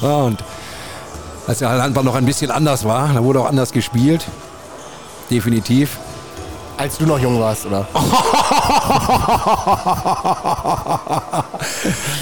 [0.00, 0.44] und
[1.48, 4.24] als der Handball noch ein bisschen anders war, da wurde auch anders gespielt.
[5.30, 5.98] Definitiv.
[6.78, 7.88] Als du noch jung warst, oder?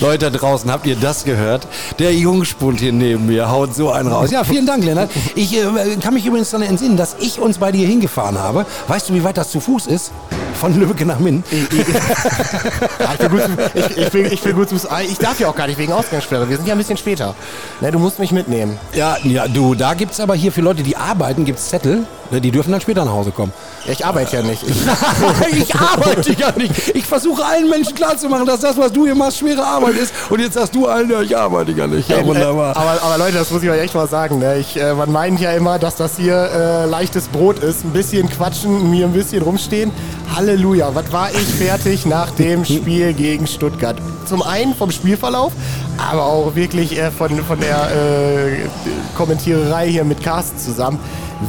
[0.00, 1.68] Leute da draußen, habt ihr das gehört?
[1.98, 4.30] Der Jungspund hier neben mir haut so einen raus.
[4.30, 5.10] Ja, vielen Dank, Lennart.
[5.34, 8.64] Ich äh, kann mich übrigens daran entsinnen, dass ich uns bei dir hingefahren habe.
[8.88, 10.10] Weißt du, wie weit das zu Fuß ist?
[10.60, 11.44] Von Lübeck nach Minden.
[11.50, 11.70] Ich,
[14.12, 14.76] will, ich will gut zu
[15.08, 16.48] Ich darf ja auch gar nicht wegen Ausgangssperre.
[16.48, 17.34] Wir sind ja ein bisschen später.
[17.80, 18.78] Ne, du musst mich mitnehmen.
[18.94, 22.06] Ja, ja du, da gibt es aber hier für Leute, die arbeiten, gibt es Zettel.
[22.30, 23.52] Ne, die dürfen dann später nach Hause kommen.
[23.86, 24.62] Ich arbeite ja nicht.
[24.66, 24.76] Ich,
[25.62, 26.94] ich arbeite ja nicht.
[26.94, 30.12] Ich versuche allen Menschen klarzumachen, dass das, was du hier machst, schwere Arbeit ist.
[30.28, 32.08] Und jetzt sagst du allen, ja, ich arbeite ja nicht.
[32.08, 32.76] Ja, wunderbar.
[32.76, 34.38] Aber, aber Leute, das muss ich euch echt mal sagen.
[34.38, 34.58] Ne?
[34.58, 37.84] Ich, äh, man meint ja immer, dass das hier äh, leichtes Brot ist.
[37.84, 39.92] Ein bisschen quatschen, mir ein bisschen rumstehen.
[40.46, 40.94] Halleluja.
[40.94, 43.96] Was war ich fertig nach dem Spiel gegen Stuttgart?
[44.26, 45.52] Zum einen vom Spielverlauf,
[45.98, 48.68] aber auch wirklich äh, von, von der äh,
[49.16, 51.00] Kommentiererei hier mit Carsten zusammen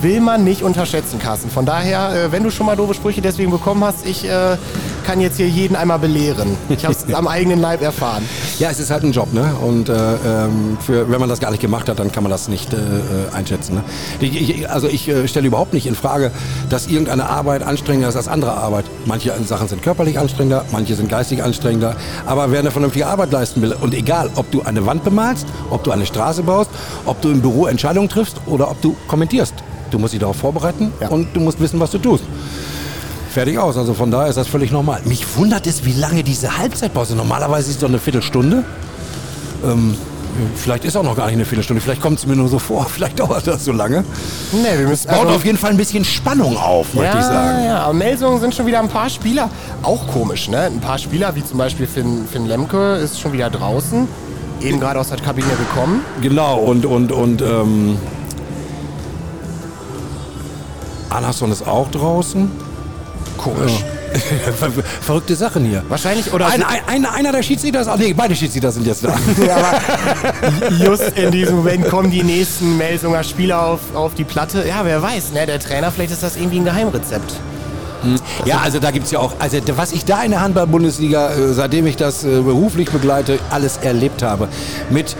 [0.01, 1.49] will man nicht unterschätzen, Carsten.
[1.49, 4.57] Von daher, äh, wenn du schon mal doofe Sprüche deswegen bekommen hast, ich äh,
[5.05, 6.57] kann jetzt hier jeden einmal belehren.
[6.69, 8.27] Ich habe es am eigenen Leib erfahren.
[8.59, 9.55] Ja, es ist halt ein Job, ne?
[9.61, 12.47] Und äh, ähm, für, wenn man das gar nicht gemacht hat, dann kann man das
[12.47, 12.79] nicht äh, äh
[13.33, 13.75] einschätzen.
[13.75, 13.83] Ne?
[14.19, 16.31] Ich, also ich äh, stelle überhaupt nicht in Frage,
[16.69, 18.85] dass irgendeine Arbeit anstrengender ist als andere Arbeit.
[19.05, 21.95] Manche Sachen sind körperlich anstrengender, manche sind geistig anstrengender.
[22.25, 25.83] Aber wer eine vernünftige Arbeit leisten will, und egal, ob du eine Wand bemalst, ob
[25.83, 26.69] du eine Straße baust,
[27.05, 29.53] ob du im Büro Entscheidungen triffst oder ob du kommentierst,
[29.91, 31.07] Du musst dich darauf vorbereiten ja.
[31.09, 32.23] und du musst wissen, was du tust.
[33.31, 33.77] Fertig aus.
[33.77, 35.01] Also von daher ist das völlig normal.
[35.05, 37.15] Mich wundert es, wie lange diese Halbzeitpause.
[37.15, 38.63] Normalerweise ist es doch eine Viertelstunde.
[39.63, 39.95] Ähm,
[40.55, 41.81] vielleicht ist auch noch gar nicht eine Viertelstunde.
[41.81, 42.85] Vielleicht kommt es mir nur so vor.
[42.89, 44.03] Vielleicht dauert das so lange.
[44.51, 45.07] Nee, wir müssen.
[45.07, 47.65] Es baut also auf jeden Fall ein bisschen Spannung auf, ja, möchte ich sagen.
[47.65, 49.49] Ja, aber Melsungen sind schon wieder ein paar Spieler.
[49.83, 50.61] Auch komisch, ne?
[50.61, 54.07] Ein paar Spieler, wie zum Beispiel Finn, Finn Lemke, ist schon wieder draußen.
[54.61, 56.01] Eben gerade aus der Kabine gekommen.
[56.21, 57.97] Genau, und, und, und ähm,
[61.09, 62.51] Anderson ist auch draußen.
[63.37, 63.79] Komisch.
[63.79, 63.97] Ja.
[65.01, 65.83] Verrückte Sachen hier.
[65.89, 66.47] Wahrscheinlich, oder?
[66.47, 69.09] Ein, ein, einer der Schiedsrichter ist, nee, beide Schiedsrichter sind jetzt da.
[69.45, 69.79] ja,
[70.83, 74.65] just in diesem Moment kommen die nächsten Melsunger Spieler auf, auf die Platte.
[74.67, 75.45] Ja, wer weiß, ne?
[75.45, 77.33] Der Trainer, vielleicht ist das irgendwie ein Geheimrezept.
[78.03, 78.15] Hm.
[78.45, 81.53] Ja, also da gibt es ja auch, also was ich da in der Handball-Bundesliga, äh,
[81.53, 84.47] seitdem ich das äh, beruflich begleite, alles erlebt habe.
[84.89, 85.15] Mit,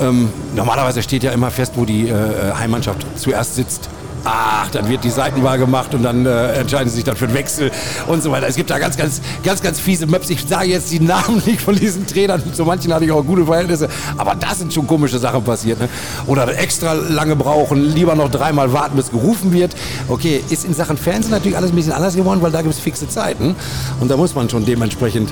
[0.00, 2.14] ähm, normalerweise steht ja immer fest, wo die äh,
[2.58, 3.88] Heimmannschaft zuerst sitzt.
[4.24, 7.34] Ach, dann wird die Seitenwahl gemacht und dann äh, entscheiden sie sich dann für den
[7.34, 7.72] Wechsel
[8.06, 8.46] und so weiter.
[8.46, 10.30] Es gibt da ganz, ganz, ganz, ganz fiese Maps.
[10.30, 12.42] Ich sage jetzt die Namen nicht von diesen Trainern.
[12.54, 13.88] Zu manchen hatte ich auch gute Verhältnisse.
[14.16, 15.80] Aber da sind schon komische Sachen passiert.
[15.80, 15.88] Ne?
[16.26, 19.74] Oder extra lange brauchen, lieber noch dreimal warten, bis gerufen wird.
[20.08, 22.80] Okay, ist in Sachen Fernsehen natürlich alles ein bisschen anders geworden, weil da gibt es
[22.80, 23.56] fixe Zeiten.
[24.00, 25.30] Und da muss man schon dementsprechend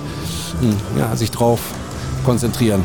[0.61, 1.61] hm, ja, sich drauf
[2.25, 2.83] konzentrieren.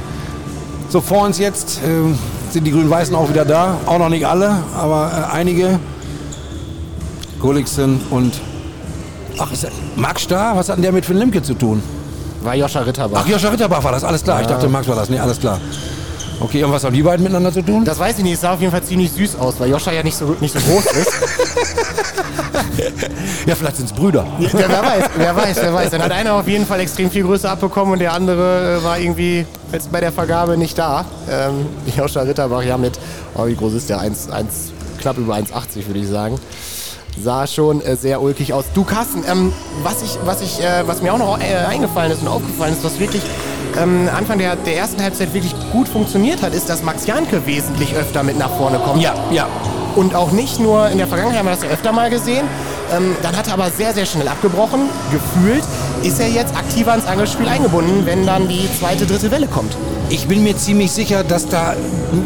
[0.90, 3.78] So, vor uns jetzt äh, sind die Grün-Weißen auch wieder da.
[3.88, 5.80] Auch noch nicht alle, aber äh, einige.
[7.40, 8.34] Gulliksen und
[9.38, 10.56] ach, ist Max da?
[10.56, 11.82] Was hat denn der mit Finn Lemke zu tun?
[12.42, 13.24] War Joscha Ritterbach.
[13.24, 14.38] Ach, Joscha Ritterbach war das, alles klar.
[14.38, 14.42] Ja.
[14.44, 15.10] Ich dachte, Max war das.
[15.10, 15.60] Nee, alles klar.
[16.40, 17.86] Okay, und was haben die beiden miteinander zu tun?
[17.86, 18.34] Das weiß ich nicht.
[18.34, 20.60] Es sah auf jeden Fall ziemlich süß aus, weil Joscha ja nicht so, nicht so
[20.60, 21.12] groß ist.
[23.48, 24.28] ja, vielleicht sind es Brüder.
[24.40, 25.92] Ja, wer weiß, wer weiß, wer weiß.
[25.92, 29.00] Dann hat einer auf jeden Fall extrem viel Größe abbekommen und der andere äh, war
[29.00, 31.06] irgendwie jetzt bei der Vergabe nicht da.
[31.30, 31.66] Ähm,
[31.98, 33.00] Joscha Ritterbach ja mit,
[33.34, 34.02] oh, wie groß ist der?
[34.02, 34.48] 1, 1,
[35.00, 36.38] knapp über 1,80 würde ich sagen
[37.22, 38.66] sah schon äh, sehr ulkig aus.
[38.74, 39.54] Du Carsten, ähm,
[39.84, 42.84] was, ich, was, ich, äh, was mir auch noch äh, eingefallen ist und aufgefallen ist,
[42.84, 43.22] was wirklich
[43.78, 47.96] ähm, Anfang der, der ersten Halbzeit wirklich gut funktioniert hat, ist, dass Max Janke wesentlich
[47.96, 49.02] öfter mit nach vorne kommt.
[49.02, 49.48] Ja, ja.
[49.96, 52.46] Und auch nicht nur in der Vergangenheit haben wir das ja öfter mal gesehen.
[52.96, 54.90] Ähm, dann hat er aber sehr, sehr schnell abgebrochen.
[55.12, 55.64] Gefühlt
[56.04, 59.76] ist er jetzt aktiver ins Angriffsspiel eingebunden, wenn dann die zweite, dritte Welle kommt.
[60.10, 61.74] Ich bin mir ziemlich sicher, dass da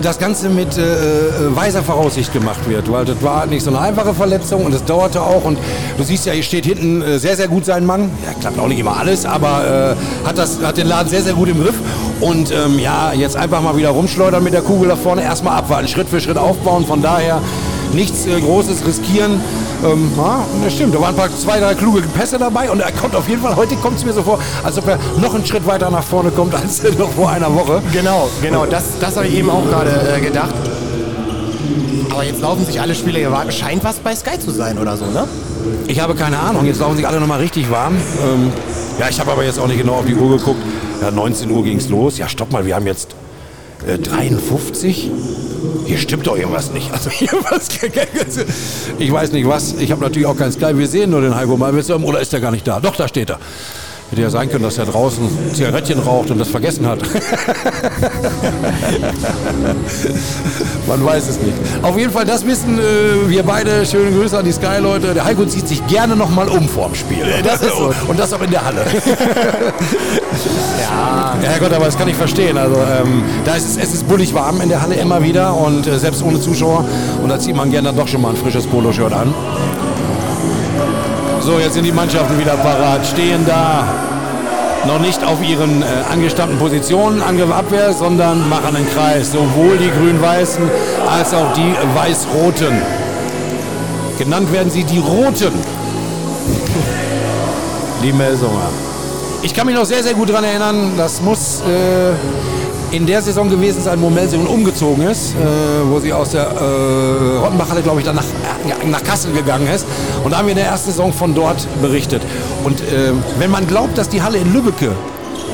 [0.01, 3.79] das Ganze mit äh, äh, weiser Voraussicht gemacht wird, weil das war nicht so eine
[3.79, 5.57] einfache Verletzung und es dauerte auch und
[5.97, 8.11] du siehst ja, hier steht hinten äh, sehr, sehr gut sein Mann.
[8.25, 9.95] Ja, klappt auch nicht immer alles, aber
[10.25, 11.75] äh, hat, das, hat den Laden sehr, sehr gut im Griff
[12.19, 15.87] und ähm, ja, jetzt einfach mal wieder rumschleudern mit der Kugel da vorne, erstmal abwarten,
[15.87, 17.41] Schritt für Schritt aufbauen, von daher
[17.93, 19.41] nichts äh, Großes riskieren.
[19.83, 22.91] Ähm, ja, das stimmt, da waren ein paar, zwei, drei kluge Pässe dabei und er
[22.91, 25.45] kommt auf jeden Fall, heute kommt es mir so vor, als ob er noch einen
[25.45, 27.81] Schritt weiter nach vorne kommt als noch vor einer Woche.
[27.93, 30.53] Genau, genau, das, das habe ich eben auch gerade äh, gedacht.
[32.11, 33.49] Aber jetzt laufen sich alle Spieler hier warm.
[33.51, 35.25] Scheint was bei Sky zu sein oder so, ne?
[35.87, 37.95] Ich habe keine Ahnung, jetzt laufen sich alle nochmal richtig warm.
[37.95, 38.51] Ähm,
[38.99, 40.61] ja, ich habe aber jetzt auch nicht genau auf die Uhr geguckt.
[41.01, 42.17] Ja, 19 Uhr ging es los.
[42.17, 43.15] Ja, stopp mal, wir haben jetzt
[43.87, 45.11] äh, 53.
[45.85, 46.91] Hier stimmt doch irgendwas nicht.
[46.91, 47.69] Also irgendwas,
[48.97, 49.73] ich weiß nicht was.
[49.73, 50.77] Ich habe natürlich auch kein Sky.
[50.77, 51.99] Wir sehen nur den Heiko Malwitzer.
[52.01, 52.79] Oder ist der gar nicht da?
[52.79, 53.39] Doch, da steht er.
[54.09, 56.99] Hätte ja sein können, dass er draußen Zigarettchen raucht und das vergessen hat.
[60.87, 61.53] Man weiß es nicht.
[61.83, 63.85] Auf jeden Fall, das wissen äh, wir beide.
[63.85, 65.13] Schöne Grüße an die Sky-Leute.
[65.13, 67.23] Der Heiko zieht sich gerne nochmal um vorm Spiel.
[67.43, 67.93] Das ist so.
[68.07, 68.83] Und das auch in der Halle.
[70.79, 71.35] Ja.
[71.43, 72.57] Ja Gott, aber das kann ich verstehen.
[72.57, 75.85] Also ähm, da ist es, es ist bullig warm in der Halle immer wieder und
[75.85, 76.85] äh, selbst ohne Zuschauer.
[77.21, 79.33] Und da zieht man gerne dann doch schon mal ein frisches Poloshirt an.
[81.49, 83.83] So, jetzt sind die Mannschaften wieder parat, stehen da.
[84.85, 89.31] Noch nicht auf ihren äh, angestammten Positionen an der Abwehr, sondern machen einen Kreis.
[89.31, 90.69] Sowohl die Grün-Weißen
[91.09, 92.79] als auch die Weiß-Roten.
[94.19, 95.53] Genannt werden sie die Roten.
[98.03, 98.69] Die Melsunger.
[99.41, 102.11] Ich kann mich noch sehr, sehr gut daran erinnern, das muss äh,
[102.91, 105.37] in der Saison gewesen sein, wo Melsungen umgezogen ist, äh,
[105.89, 109.85] wo sie aus der äh, Rottenbachhalle, glaube ich, dann nach, äh, nach Kassel gegangen ist.
[110.23, 112.21] Und da haben wir in der ersten Saison von dort berichtet.
[112.63, 114.91] Und äh, wenn man glaubt, dass die Halle in Lübbecke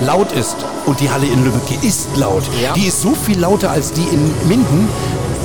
[0.06, 0.56] laut ist,
[0.86, 2.74] und die Halle in Lübbecke ist laut, Ja.
[2.74, 4.88] die ist so viel lauter als die in Minden,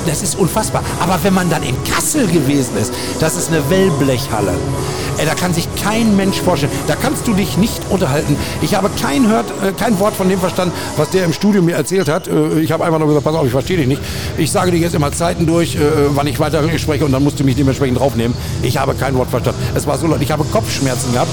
[0.05, 0.83] das ist unfassbar.
[0.99, 4.53] Aber wenn man dann in Kassel gewesen ist, das ist eine Wellblechhalle.
[5.17, 6.71] Ey, da kann sich kein Mensch vorstellen.
[6.87, 8.35] Da kannst du dich nicht unterhalten.
[8.61, 11.75] Ich habe kein, hört, äh, kein Wort von dem verstanden, was der im Studio mir
[11.75, 12.27] erzählt hat.
[12.27, 14.01] Äh, ich habe einfach nur gesagt, pass auf, ich verstehe dich nicht.
[14.37, 15.79] Ich sage dir jetzt immer Zeiten durch, äh,
[16.09, 18.35] wann ich weiter spreche und dann musst du mich dementsprechend draufnehmen.
[18.63, 19.61] Ich habe kein Wort verstanden.
[19.75, 20.21] Es war so laut.
[20.21, 21.31] Ich habe Kopfschmerzen gehabt.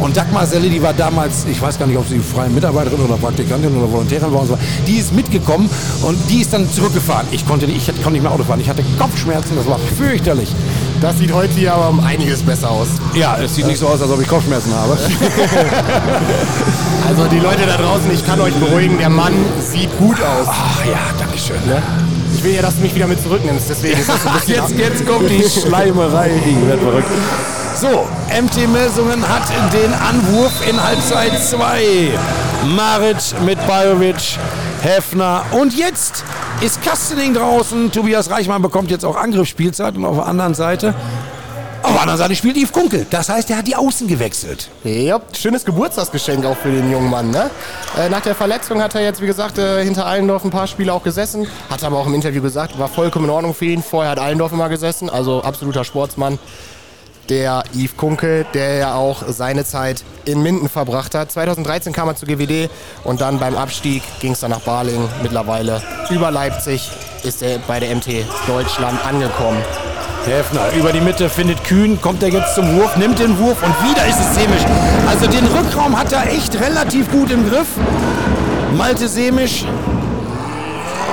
[0.00, 3.16] Und Dagmar Selle, die war damals, ich weiß gar nicht, ob sie freie Mitarbeiterin oder
[3.16, 4.46] Praktikantin oder Volontärin war,
[4.86, 5.68] die ist mitgekommen
[6.02, 7.26] und die ist dann zurückgefahren.
[7.32, 8.60] Ich konnte nicht, ich konnte nicht mehr Auto fahren.
[8.60, 10.48] Ich hatte Kopfschmerzen, das war fürchterlich.
[11.00, 12.86] Das sieht heute hier aber um einiges besser aus.
[13.14, 14.96] Ja, es sieht nicht so aus, als ob ich Kopfschmerzen habe.
[17.08, 20.48] Also die Leute da draußen, ich kann euch beruhigen, der Mann sieht gut aus.
[20.50, 21.56] Ach ja, danke schön.
[22.34, 24.54] Ich will ja, dass du mich wieder mit zurücknimmst, deswegen ist das ein bisschen...
[24.54, 26.32] jetzt, jetzt kommt die Schleimerei.
[26.44, 27.08] Ich werde verrückt.
[27.80, 32.10] So, MT Melsungen hat den Anwurf in Halbzeit 2.
[32.74, 34.38] Maric mit Bajovic,
[34.82, 36.24] Hefner und jetzt
[36.60, 37.92] ist Kastening draußen.
[37.92, 40.94] Tobias Reichmann bekommt jetzt auch Angriffsspielzeit und auf der anderen Seite,
[41.82, 43.06] auf der anderen Seite spielt Yves Kunkel.
[43.10, 44.70] Das heißt, er hat die Außen gewechselt.
[44.84, 47.30] Ja, schönes Geburtstagsgeschenk auch für den jungen Mann.
[47.30, 47.50] Ne?
[47.98, 50.92] Äh, nach der Verletzung hat er jetzt, wie gesagt, äh, hinter Allendorf ein paar Spiele
[50.92, 51.46] auch gesessen.
[51.68, 53.82] Hat aber auch im Interview gesagt, war vollkommen in Ordnung für ihn.
[53.82, 56.38] Vorher hat Allendorf immer gesessen, also absoluter Sportsmann.
[57.28, 61.32] Der Yves Kunkel, der ja auch seine Zeit in Minden verbracht hat.
[61.32, 62.70] 2013 kam er zu GWD
[63.04, 65.08] und dann beim Abstieg ging es dann nach Baling.
[65.22, 66.90] Mittlerweile über Leipzig
[67.24, 69.58] ist er bei der MT Deutschland angekommen.
[70.26, 73.74] Häfner über die Mitte findet Kühn, kommt er jetzt zum Wurf, nimmt den Wurf und
[73.88, 74.62] wieder ist es Semisch.
[75.08, 77.68] Also den Rückraum hat er echt relativ gut im Griff.
[78.76, 79.64] Malte Semisch.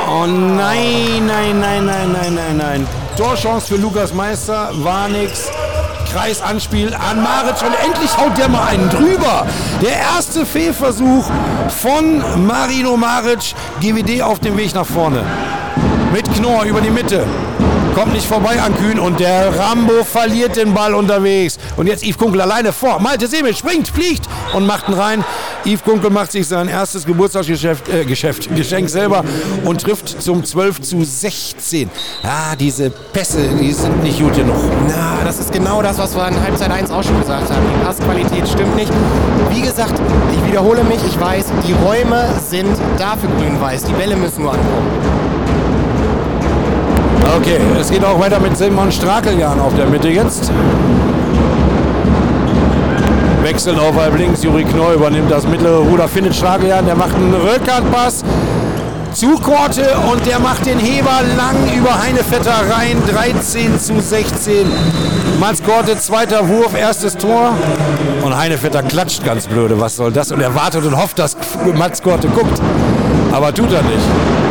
[0.09, 2.87] Oh nein, nein, nein, nein, nein, nein, nein.
[3.17, 5.49] Torchance für Lukas Meister, war nix.
[6.13, 9.47] Kreisanspiel an Maric und endlich haut der mal einen drüber.
[9.81, 11.25] Der erste Fehlversuch
[11.81, 13.55] von Marino Maric.
[13.81, 15.23] GWD auf dem Weg nach vorne.
[16.13, 17.25] Mit Knorr über die Mitte.
[17.93, 21.59] Kommt nicht vorbei an Kühn und der Rambo verliert den Ball unterwegs.
[21.77, 22.99] Und jetzt Yves Kunkel alleine vor.
[22.99, 25.23] Malte Semel springt, fliegt und macht ihn rein.
[25.63, 29.23] Yves Kunkel macht sich sein erstes Geburtstagsgeschäft, äh, Geschäft, Geschenk selber
[29.63, 31.91] und trifft zum 12 zu 16.
[32.23, 34.55] Ah, diese Pässe, die sind nicht gut genug.
[34.87, 37.61] Na, das ist genau das, was wir in Halbzeit 1 auch schon gesagt haben.
[37.79, 38.91] Die Passqualität stimmt nicht.
[39.51, 39.93] Wie gesagt,
[40.31, 43.83] ich wiederhole mich, ich weiß, die Räume sind da für Grün-Weiß.
[43.83, 45.12] Die Bälle müssen nur ankommen.
[47.31, 50.51] Okay, es geht auch weiter mit Simon Strakeljan auf der Mitte jetzt.
[53.41, 57.33] Wechselt auf halb links, Juri Knoll übernimmt das mittlere Ruder, findet Strakeljan, der macht einen
[57.33, 58.23] Rückhandpass
[59.13, 64.65] zu Korte und der macht den Heber lang über Heinevetter rein, 13 zu 16.
[65.39, 67.53] Mats Korte, zweiter Wurf, erstes Tor
[68.23, 70.31] und Heinevetter klatscht ganz blöde, was soll das?
[70.31, 71.35] Und er wartet und hofft, dass
[71.73, 72.61] Mats Korte guckt,
[73.31, 74.42] aber tut er nicht.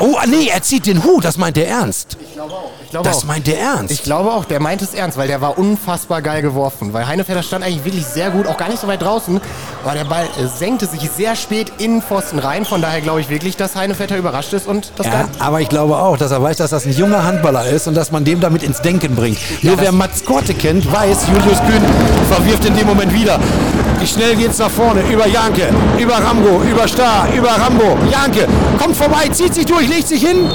[0.00, 2.16] Oh, ah, nee, er zieht den Hut, das meint er ernst.
[2.20, 2.70] Ich glaube auch.
[2.84, 3.24] Ich glaube Das auch.
[3.24, 3.90] meint er ernst.
[3.92, 6.92] Ich glaube auch, der meint es ernst, weil der war unfassbar geil geworfen.
[6.92, 9.40] Weil Heinefelder stand eigentlich wirklich sehr gut, auch gar nicht so weit draußen.
[9.84, 12.64] Aber der Ball äh, senkte sich sehr spät in Pfosten rein.
[12.64, 15.96] Von daher glaube ich wirklich, dass Heinefelder überrascht ist und das Ja, aber ich glaube
[15.98, 18.62] auch, dass er weiß, dass das ein junger Handballer ist und dass man dem damit
[18.62, 19.38] ins Denken bringt.
[19.62, 21.82] Nur das- wer Mats Korte kennt, weiß, Julius Kühn
[22.30, 23.38] verwirft in dem Moment wieder.
[24.00, 25.02] Wie schnell geht's nach vorne?
[25.12, 25.68] Über Janke,
[25.98, 27.96] über Rambo, über Star, über Rambo.
[28.10, 28.46] Janke
[28.80, 30.48] kommt vorbei, zieht sich durch, legt sich hin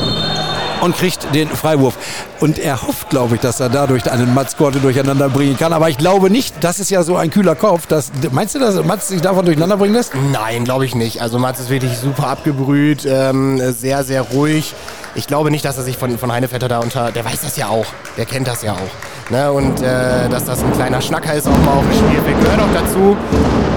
[0.81, 1.97] und kriegt den Freiwurf.
[2.39, 5.73] Und er hofft, glaube ich, dass er dadurch einen Mats Korte durcheinander bringen kann.
[5.73, 7.85] Aber ich glaube nicht, das ist ja so ein kühler Kopf.
[7.87, 10.13] Dass, meinst du, dass Mats sich davon durcheinander bringen lässt?
[10.31, 11.21] Nein, glaube ich nicht.
[11.21, 14.73] Also Mats ist wirklich super abgebrüht, ähm, sehr, sehr ruhig.
[15.15, 17.11] Ich glaube nicht, dass er sich von, von Heinevetter da unter...
[17.11, 17.85] Der weiß das ja auch.
[18.17, 19.12] Der kennt das ja auch.
[19.29, 19.51] Ne?
[19.51, 22.73] Und äh, dass das ein kleiner Schnacker ist, auch mal auf dem Spielfeld, gehört auch
[22.73, 23.17] dazu.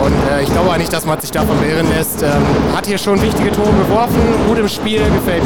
[0.03, 2.23] Und äh, ich glaube nicht, dass Mats sich davon beirren lässt.
[2.23, 2.31] Ähm,
[2.75, 5.45] hat hier schon wichtige Tore geworfen, gut im Spiel, gefällt.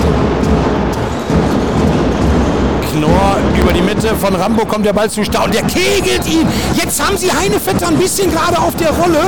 [2.92, 6.46] Knorr über die Mitte von Rambo kommt der Ball zu Stau und der kegelt ihn.
[6.74, 9.20] Jetzt haben sie Heinevetter ein bisschen gerade auf der Rolle.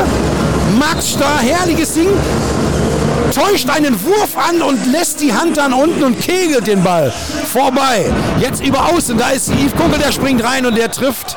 [0.79, 2.09] Max Starr, herrliches Ding.
[3.33, 7.11] Täuscht einen Wurf an und lässt die Hand dann unten und kegelt den Ball.
[7.11, 8.13] Vorbei.
[8.41, 9.17] Jetzt über Außen.
[9.17, 11.37] Da ist Yves Kunkel, der springt rein und der trifft.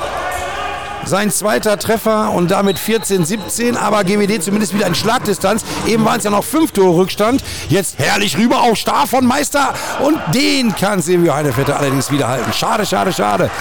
[1.06, 5.64] Sein zweiter Treffer und damit 14-17, aber GWD zumindest wieder in Schlagdistanz.
[5.86, 7.44] Eben waren es ja noch fünf Tore Rückstand.
[7.70, 9.74] Jetzt herrlich rüber auf Star von Meister
[10.04, 12.52] und den kann Silvio Heinevetter allerdings wieder halten.
[12.52, 13.52] Schade, schade, schade.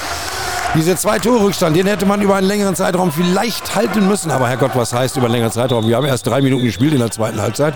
[0.77, 4.33] Diese zwei Tore Rückstand, den hätte man über einen längeren Zeitraum vielleicht halten müssen.
[4.33, 5.87] Aber Herrgott, was heißt über einen längeren Zeitraum?
[5.87, 7.75] Wir haben erst drei Minuten gespielt in der zweiten Halbzeit.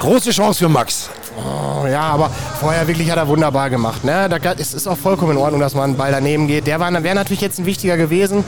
[0.00, 1.10] Große Chance für Max.
[1.36, 4.02] Oh, ja, aber vorher wirklich hat er wunderbar gemacht.
[4.02, 4.30] Ne?
[4.30, 6.66] Da, es ist auch vollkommen in Ordnung, dass man einen Ball daneben geht.
[6.66, 8.44] Der wäre natürlich jetzt ein wichtiger gewesen,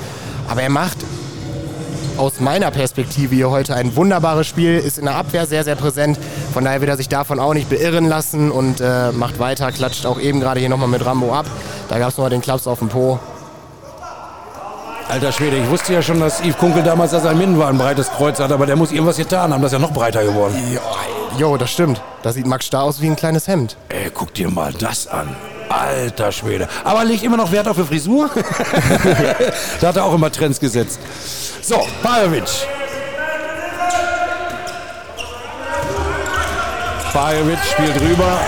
[0.49, 0.97] aber er macht
[2.17, 6.19] aus meiner Perspektive hier heute ein wunderbares Spiel, ist in der Abwehr sehr, sehr präsent.
[6.55, 10.07] Von daher wird er sich davon auch nicht beirren lassen und äh, macht weiter, klatscht
[10.07, 11.47] auch eben gerade hier nochmal mit Rambo ab.
[11.89, 13.21] Da gab es nochmal den Klaps auf dem Po.
[15.11, 17.77] Alter Schwede, ich wusste ja schon, dass Yves Kunkel damals, dass er Minden war, ein
[17.77, 20.55] breites Kreuz hat, aber der muss irgendwas getan haben, das ist ja noch breiter geworden.
[21.37, 22.01] Jo, das stimmt.
[22.23, 23.77] Da sieht Max Starr aus wie ein kleines Hemd.
[23.89, 25.35] Ey, guck dir mal das an.
[25.69, 26.69] Alter Schwede.
[26.85, 28.31] Aber legt immer noch Wert auf die Frisur.
[29.81, 31.01] da hat er auch immer Trends gesetzt.
[31.61, 32.45] So, Bajovic.
[37.12, 38.39] Bajovic spielt rüber.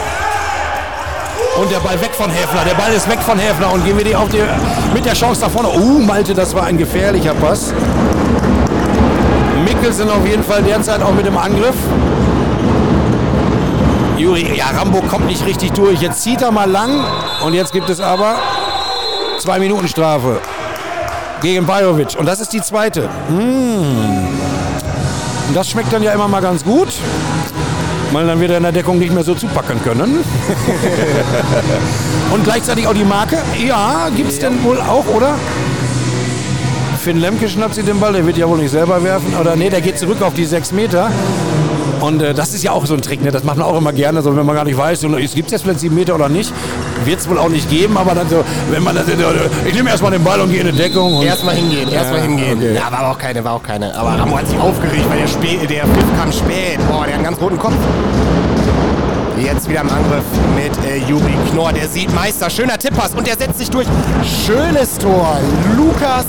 [1.61, 2.65] Und der Ball weg von Häfler.
[2.67, 4.43] Der Ball ist weg von Häfler und gehen wir die auf die,
[4.95, 5.69] mit der Chance nach vorne.
[5.69, 7.75] Uh, Malte, das war ein gefährlicher Pass.
[9.65, 11.75] Mikkelsen auf jeden Fall derzeit auch mit dem Angriff.
[14.17, 16.01] Juri, ja, Rambo kommt nicht richtig durch.
[16.01, 17.05] Jetzt zieht er mal lang
[17.45, 18.37] und jetzt gibt es aber
[19.39, 20.41] zwei Minuten Strafe
[21.43, 22.17] gegen Bajovic.
[22.19, 23.11] Und das ist die zweite.
[23.29, 24.29] Hm.
[25.49, 26.89] Und das schmeckt dann ja immer mal ganz gut.
[28.13, 30.19] Weil dann wird er in der Deckung nicht mehr so zupacken können.
[32.33, 33.39] und gleichzeitig auch die Marke.
[33.67, 35.35] Ja, gibt es denn wohl auch, oder?
[36.99, 39.35] Finn Lemke schnappt sich den Ball, der wird ja wohl nicht selber werfen.
[39.41, 41.11] Oder nee, der geht zurück auf die sechs Meter.
[42.03, 43.31] Und äh, das ist ja auch so ein Trick, ne?
[43.31, 45.53] das macht man auch immer gerne, so, wenn man gar nicht weiß, so, gibt es
[45.53, 46.53] jetzt vielleicht sieben Meter oder nicht.
[47.05, 49.15] Wird es wohl auch nicht geben, aber dann so, wenn man das, äh,
[49.67, 51.23] ich nehme erstmal den Ball und gehe in die Deckung.
[51.23, 52.59] Erstmal hingehen, erstmal Ja, hingehen.
[52.59, 52.75] okay.
[52.75, 53.95] Ja, war auch keine, war auch keine.
[53.97, 56.79] Aber Rambo hat sich aufgeregt, weil der, Spä der Pfiff kam spät.
[56.91, 57.75] Boah, der hat einen ganz roten Kopf.
[59.41, 60.25] Jetzt wieder im Angriff
[60.57, 61.73] mit äh, Juri Knorr.
[61.73, 62.49] Der sieht Meister.
[62.51, 63.87] Schöner Tipppass und der setzt sich durch.
[64.47, 65.39] Schönes Tor.
[65.77, 66.27] Lukas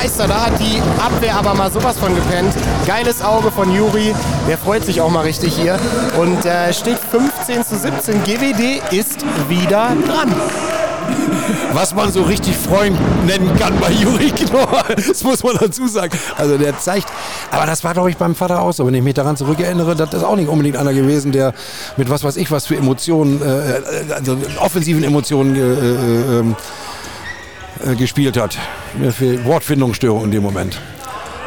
[0.00, 0.28] Meister.
[0.28, 2.54] Da hat die Abwehr aber mal sowas von gepennt.
[2.86, 4.14] Geiles Auge von Juri.
[4.48, 5.76] Der freut sich auch mal richtig hier.
[6.16, 8.22] Und äh, steht 15 zu 17.
[8.22, 10.32] GWD ist wieder dran.
[11.72, 12.96] was man so richtig Freund
[13.26, 14.84] nennen kann bei Juri Knorr.
[15.08, 16.16] Das muss man dazu sagen.
[16.36, 17.08] Also der zeigt,
[17.50, 20.14] aber das war glaube ich beim Vater auch so, wenn ich mich daran zurückerinnere, das
[20.14, 21.54] ist auch nicht unbedingt einer gewesen, der
[21.96, 26.56] mit was weiß ich was für Emotionen, äh, also offensiven Emotionen äh, äh, ähm,
[27.84, 28.58] äh, gespielt hat.
[29.10, 30.80] Fehlt Wortfindungsstörung in dem Moment.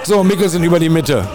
[0.04, 1.28] So, Mikkelsen über die Mitte.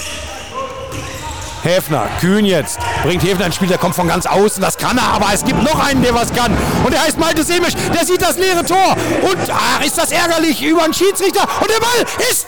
[1.63, 5.09] Häfner, Kühn jetzt, bringt Häfner ins Spiel, der kommt von ganz außen, das kann er,
[5.09, 6.57] aber es gibt noch einen, der was kann.
[6.85, 8.97] Und der heißt Malte Semisch, der sieht das leere Tor.
[9.23, 11.43] Und ach, ist das ärgerlich über einen Schiedsrichter.
[11.43, 12.47] Und der Ball ist...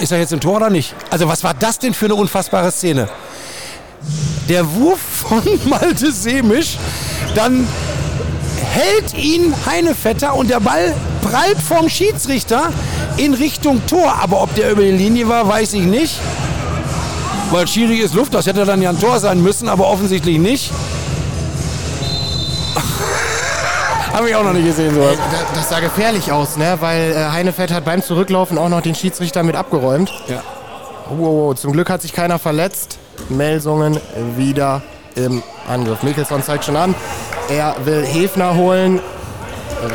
[0.00, 0.94] Ist er jetzt im Tor oder nicht?
[1.10, 3.08] Also was war das denn für eine unfassbare Szene?
[4.48, 6.76] Der Wurf von Malte Semisch,
[7.34, 7.66] dann
[8.74, 10.92] hält ihn Heinevetter und der Ball
[11.22, 12.70] prallt vom Schiedsrichter
[13.16, 14.14] in Richtung Tor.
[14.20, 16.18] Aber ob der über die Linie war, weiß ich nicht.
[17.50, 20.72] Weil Schiri ist Luft, das hätte dann ja ein Tor sein müssen, aber offensichtlich nicht.
[24.12, 25.16] Habe ich auch noch nicht gesehen, sowas.
[25.16, 26.76] Da- Das sah gefährlich aus, ne?
[26.80, 30.12] weil äh, Heinefett hat beim Zurücklaufen auch noch den Schiedsrichter mit abgeräumt.
[30.28, 30.42] Ja.
[31.10, 31.18] Wow,
[31.48, 32.98] wow, zum Glück hat sich keiner verletzt.
[33.28, 33.98] Melsungen
[34.36, 34.82] wieder
[35.14, 36.02] im Angriff.
[36.02, 36.94] Mikkelson zeigt schon an.
[37.48, 39.00] Er will Hefner holen.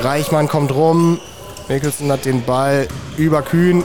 [0.04, 1.20] Reichmann kommt rum.
[1.68, 2.88] Mikkelsen hat den Ball
[3.18, 3.84] über Kühn.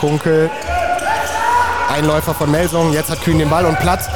[0.00, 0.50] Kunkel.
[1.92, 2.92] Einläufer von Melsung.
[2.92, 4.06] Jetzt hat Kühn den Ball und Platz.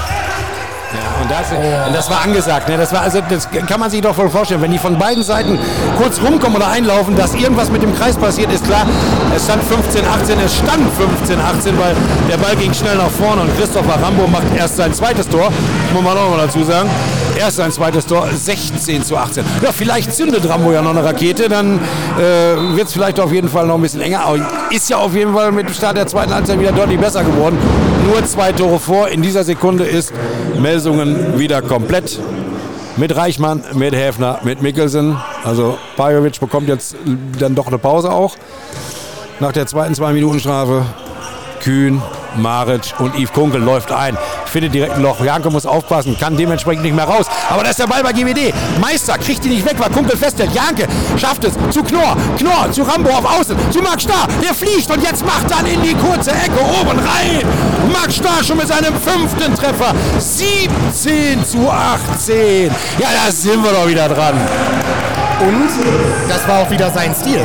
[1.22, 2.68] Und das, und das war angesagt.
[2.68, 2.76] Ne?
[2.76, 4.62] Das, war, also, das kann man sich doch voll vorstellen.
[4.62, 5.59] Wenn die von beiden Seiten
[5.97, 8.86] kurz rumkommen oder einlaufen, dass irgendwas mit dem Kreis passiert, ist klar.
[9.34, 11.94] Es stand 15, 18, es stand 15, 18, weil
[12.30, 15.51] der Ball ging schnell nach vorne und Christopher Rambo macht erst sein zweites Tor.
[15.93, 16.88] Muss man auch mal dazu sagen.
[17.38, 19.44] Erst sein zweites Tor, 16 zu 18.
[19.62, 21.78] Ja, vielleicht zündet Rambo ja noch eine Rakete, dann
[22.18, 24.24] äh, wird es vielleicht auf jeden Fall noch ein bisschen enger.
[24.24, 24.38] Aber
[24.70, 27.59] ist ja auf jeden Fall mit dem Start der zweiten Halbzeit wieder deutlich besser geworden.
[28.06, 29.09] Nur zwei Tore vor.
[29.09, 30.12] In dieser Sekunde ist
[30.59, 31.06] Melsungen
[31.39, 32.19] wieder komplett.
[32.97, 35.16] Mit Reichmann, mit Häfner, mit Mikkelsen.
[35.45, 36.97] Also Bajovic bekommt jetzt
[37.39, 38.37] dann doch eine Pause auch.
[39.39, 40.87] Nach der zweiten Zwei-Minuten-Strafe.
[41.61, 42.01] Kühn,
[42.37, 44.16] Maric und Yves Kunkel läuft ein.
[44.57, 45.23] Findet direkt ein Loch.
[45.23, 47.27] Janke muss aufpassen, kann dementsprechend nicht mehr raus.
[47.51, 48.55] Aber da ist der Ball bei GWD.
[48.81, 50.51] Meister kriegt ihn nicht weg, weil Kunkel festhält.
[50.55, 50.89] Janke
[51.19, 52.16] schafft es zu Knorr.
[52.39, 53.55] Knorr zu Rambo auf Außen.
[53.70, 54.27] Zu Marc Starr.
[54.43, 57.43] Der fliegt und jetzt macht dann in die kurze Ecke oben rein.
[57.93, 59.93] Marc Starr schon mit seinem fünften Treffer.
[60.19, 62.70] 17 zu 18.
[62.99, 64.41] Ja, da sind wir doch wieder dran.
[65.40, 65.68] Und
[66.28, 67.40] das war auch wieder sein Stil.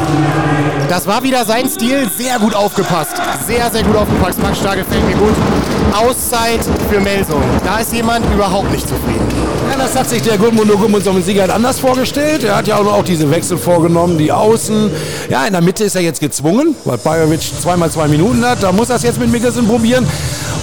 [0.88, 2.10] Das war wieder sein Stil.
[2.18, 3.22] Sehr gut aufgepasst.
[3.46, 4.42] Sehr, sehr gut aufgepasst.
[4.42, 5.34] Max Starr gefällt mir gut.
[5.94, 7.42] Auszeit für Melsung.
[7.66, 9.28] Da ist jemand überhaupt nicht zufrieden.
[9.70, 12.44] Ja, das hat sich der Gudmundur Gudmundsson Sieger halt anders vorgestellt.
[12.44, 14.92] Er hat ja auch diese Wechsel vorgenommen, die Außen.
[15.30, 18.64] Ja, in der Mitte ist er jetzt gezwungen, weil Bajovic zweimal zwei Minuten hat.
[18.64, 20.06] Da muss er es jetzt mit Mikkelsen probieren.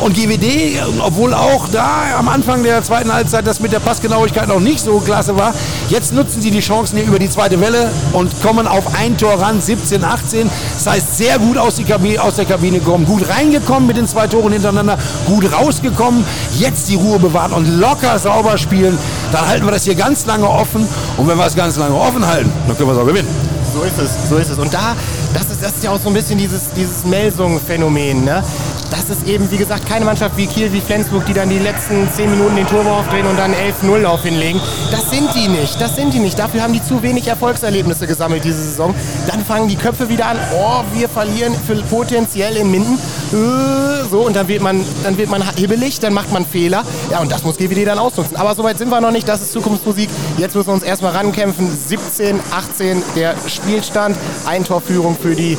[0.00, 4.60] Und GWD, obwohl auch da am Anfang der zweiten Halbzeit das mit der Passgenauigkeit noch
[4.60, 5.54] nicht so klasse war,
[5.88, 9.40] jetzt nutzen sie die Chancen hier über die zweite Welle und kommen auf ein Tor
[9.40, 10.50] ran, 17, 18.
[10.74, 14.26] Das heißt, sehr gut aus, Kabine, aus der Kabine gekommen, gut reingekommen mit den zwei
[14.26, 16.24] Toren hintereinander, gut rausgekommen,
[16.58, 18.98] jetzt die Ruhe bewahren und locker sauber spielen.
[19.32, 20.86] Dann halten wir das hier ganz lange offen
[21.16, 23.28] und wenn wir es ganz lange offen halten, dann können wir es auch gewinnen.
[23.72, 24.58] So ist es, so ist es.
[24.58, 24.96] Und da,
[25.34, 28.24] das ist, das ist ja auch so ein bisschen dieses, dieses Melsung-Phänomen.
[28.24, 28.42] Ne?
[28.90, 32.10] Das ist eben, wie gesagt, keine Mannschaft wie Kiel, wie Flensburg, die dann die letzten
[32.10, 34.60] 10 Minuten den Turbo aufdrehen und dann 11-0 Lauf hinlegen.
[34.90, 36.38] Das sind die nicht, das sind die nicht.
[36.38, 38.94] Dafür haben die zu wenig Erfolgserlebnisse gesammelt diese Saison.
[39.26, 42.98] Dann fangen die Köpfe wieder an, oh, wir verlieren für potenziell in Minden.
[43.32, 46.82] Äh, so, und dann wird man, dann wird man hibbelig, dann macht man Fehler.
[47.10, 48.36] Ja, und das muss GWD dann ausnutzen.
[48.36, 50.08] Aber soweit sind wir noch nicht, das ist Zukunftsmusik.
[50.38, 51.68] Jetzt müssen wir uns erstmal rankämpfen.
[51.88, 54.16] 17, 18 der Spielstand.
[54.46, 55.56] Eintorführung für die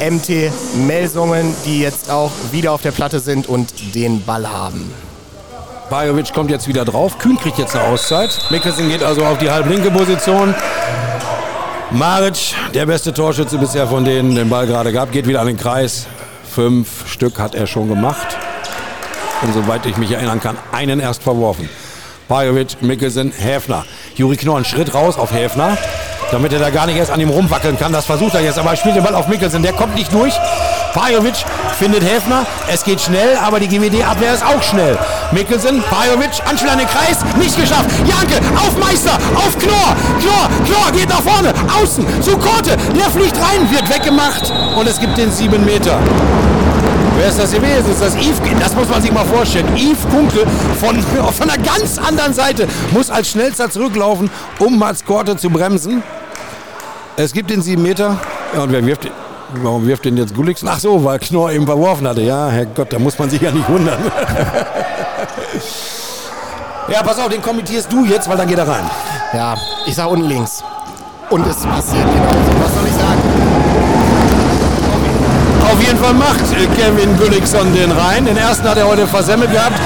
[0.00, 0.52] MT
[0.86, 4.92] Melsungen, die jetzt auch wieder auf der Platte sind und den Ball haben.
[5.90, 7.18] Bajovic kommt jetzt wieder drauf.
[7.18, 8.38] Kühn kriegt jetzt eine Auszeit.
[8.50, 10.54] Mikkelsen geht also auf die halblinke Position.
[11.90, 15.56] Maric, der beste Torschütze bisher von denen, den Ball gerade gab, geht wieder an den
[15.56, 16.06] Kreis.
[16.48, 18.36] Fünf Stück hat er schon gemacht.
[19.42, 21.68] Und soweit ich mich erinnern kann, einen erst verworfen.
[22.28, 23.84] Bajovic, Mikkelsen, Häfner.
[24.14, 25.76] Juri Knorr Schritt raus auf Häfner
[26.30, 27.92] damit er da gar nicht erst an ihm rumwackeln kann.
[27.92, 29.62] Das versucht er jetzt, aber er spielt den Ball auf Mikkelsen.
[29.62, 30.34] Der kommt nicht durch.
[30.94, 31.44] Pajovic
[31.78, 32.46] findet Häfner.
[32.72, 34.98] Es geht schnell, aber die GWD-Abwehr ist auch schnell.
[35.32, 37.90] Mikkelsen, Pajovic, Anspiel an den Kreis, nicht geschafft.
[38.06, 39.96] Janke, auf Meister, auf Knorr.
[40.20, 42.76] Knorr, Knorr geht nach vorne, außen, zu Korte.
[42.96, 45.98] Der fliegt rein, wird weggemacht und es gibt den 7 Meter.
[47.16, 47.90] Wer ist das gewesen?
[47.90, 48.40] Ist das Yves?
[48.60, 49.66] Das muss man sich mal vorstellen.
[49.76, 50.46] Yves Kunkel
[50.80, 51.00] von,
[51.32, 56.02] von einer ganz anderen Seite muss als schnellster zurücklaufen, um Mats Korte zu bremsen.
[57.16, 58.18] Es gibt den 7 Meter.
[58.54, 59.12] Ja, und wer wirft den?
[59.62, 60.64] Warum wirft den jetzt Gulix?
[60.64, 62.22] Ach so, weil Knorr eben verworfen hatte.
[62.22, 63.98] Ja, Herrgott, da muss man sich ja nicht wundern.
[66.88, 68.88] ja, pass auf, den kommentierst du jetzt, weil dann geht er rein.
[69.32, 69.56] Ja,
[69.86, 70.62] ich sag unten links.
[71.30, 72.62] Und es passiert genauso.
[72.62, 73.19] Was soll ich sagen?
[75.80, 76.44] Auf jeden Fall macht
[76.76, 78.26] Kevin Gullickson den rein.
[78.26, 79.80] Den ersten hat er heute versemmelt gehabt.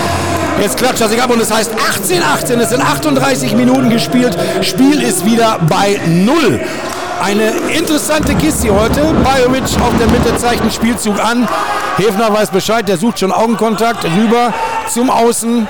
[0.61, 2.59] Jetzt klatscht er sich ab und es heißt 18-18.
[2.59, 4.37] Es sind 38 Minuten gespielt.
[4.63, 6.61] Spiel ist wieder bei Null.
[7.23, 9.03] Eine interessante Kiste heute.
[9.23, 11.47] Bajovic auf der Mitte zeigt einen Spielzug an.
[11.97, 14.53] Hefner weiß Bescheid, der sucht schon Augenkontakt rüber
[14.93, 15.69] zum Außen.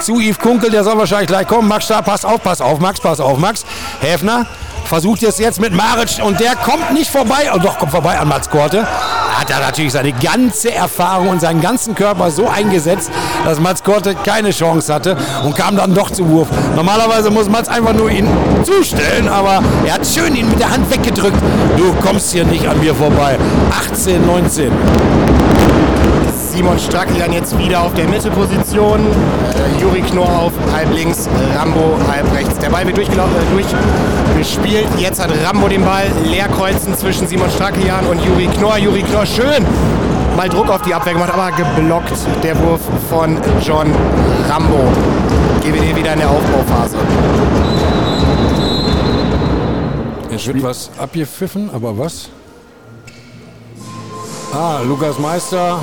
[0.00, 1.66] Zu Yves Kunkel, der soll wahrscheinlich gleich kommen.
[1.66, 3.64] Max da, pass auf, pass auf, Max, pass auf, Max.
[4.00, 4.46] Häfner
[4.84, 7.50] versucht es jetzt mit Maric und der kommt nicht vorbei.
[7.52, 8.86] Oh, doch, kommt vorbei an Mats Korte.
[9.46, 13.12] Hat er natürlich seine ganze Erfahrung und seinen ganzen Körper so eingesetzt,
[13.44, 16.48] dass Mats Korte keine Chance hatte und kam dann doch zu Wurf.
[16.74, 18.26] Normalerweise muss Mats einfach nur ihn
[18.64, 21.38] zustellen, aber er hat schön ihn mit der Hand weggedrückt.
[21.76, 23.38] Du kommst hier nicht an mir vorbei.
[23.92, 24.72] 18, 19.
[26.56, 29.00] Simon Strackian jetzt wieder auf der Mittelposition.
[29.00, 32.58] Äh, Juri Knorr auf halb links, Rambo halb rechts.
[32.60, 33.12] Der Ball wird äh,
[33.52, 34.86] durchgespielt.
[34.96, 36.06] Jetzt hat Rambo den Ball.
[36.24, 38.78] Leerkreuzen zwischen Simon Strackian und Juri Knorr.
[38.78, 39.66] Juri Knorr schön
[40.34, 42.80] mal Druck auf die Abwehr gemacht, aber geblockt der Wurf
[43.10, 43.92] von John
[44.48, 44.88] Rambo.
[45.62, 46.96] GWD wieder in der Aufbauphase.
[50.34, 52.30] Es wird was abgepfiffen, aber was?
[54.54, 55.80] Ah, Lukas Meister,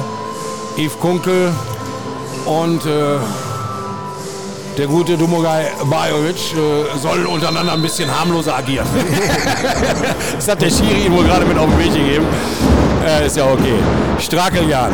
[0.77, 1.51] Yves Kunkel
[2.45, 3.17] und äh,
[4.77, 8.87] der gute Dumogai Bajovic äh, sollen untereinander ein bisschen harmloser agieren.
[10.35, 12.25] das hat der Schiri wohl gerade mit auf den Weg gegeben.
[13.05, 13.75] Äh, ist ja okay.
[14.17, 14.91] Strakeljan.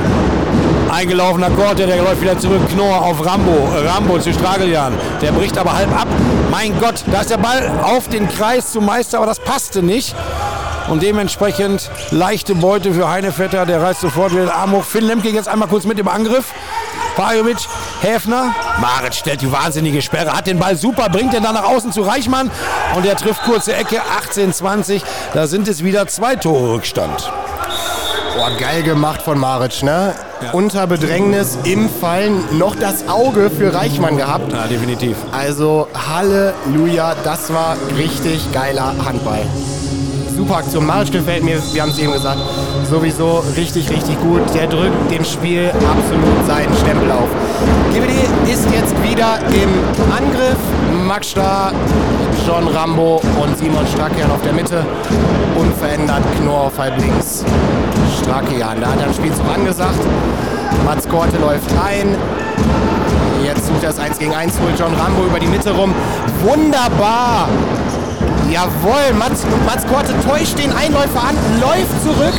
[0.91, 2.61] Eingelaufener Korte, der läuft wieder zurück.
[2.73, 3.51] Knorr auf Rambo.
[3.51, 4.93] Äh, Rambo zu Strakeljan.
[5.22, 6.07] Der bricht aber halb ab.
[6.51, 10.14] Mein Gott, da ist der Ball auf den Kreis zum Meister, aber das passte nicht.
[10.90, 13.66] Und dementsprechend leichte Beute für Heinevetter.
[13.66, 14.84] Der reißt sofort wieder den Arm hoch.
[14.84, 16.53] Finn Lemke jetzt einmal kurz mit im Angriff.
[17.16, 17.57] Pajovic,
[18.02, 18.56] Häfner.
[18.80, 22.02] Marit stellt die wahnsinnige Sperre, hat den Ball super, bringt den dann nach außen zu
[22.02, 22.49] Reichmann.
[22.95, 24.02] Und er trifft kurze Ecke,
[24.34, 25.02] 18-20.
[25.34, 27.30] Da sind es wieder zwei Tore Rückstand.
[28.38, 30.16] Boah, geil gemacht von Maric, ne?
[30.41, 30.52] Ja.
[30.52, 34.53] Unter Bedrängnis im Fallen noch das Auge für Reichmann gehabt.
[34.53, 35.18] Ja, definitiv.
[35.34, 39.45] Also Halleluja, das war richtig geiler Handball
[40.40, 40.86] super Aktion.
[40.86, 42.40] Maric gefällt mir, wir haben es eben gesagt,
[42.90, 44.41] sowieso richtig, richtig gut.
[44.53, 47.28] Der drückt dem Spiel absolut seinen Stempel auf.
[47.91, 49.70] GWD ist jetzt wieder im
[50.16, 50.57] Angriff.
[51.06, 51.74] Max Starr,
[52.48, 54.86] John Rambo und Simon Strakian auf der Mitte.
[55.57, 57.44] Unverändert Knorr auf halb links.
[58.22, 59.99] Strakian, da hat er ein Spielzug angesagt.
[60.86, 62.16] Mats Korte läuft ein.
[63.44, 65.94] Jetzt sucht er das 1 gegen 1, holt John Rambo über die Mitte rum.
[66.44, 67.49] Wunderbar
[68.51, 72.34] Jawohl, Mats, Mats Korte täuscht den Einläufer an, läuft zurück.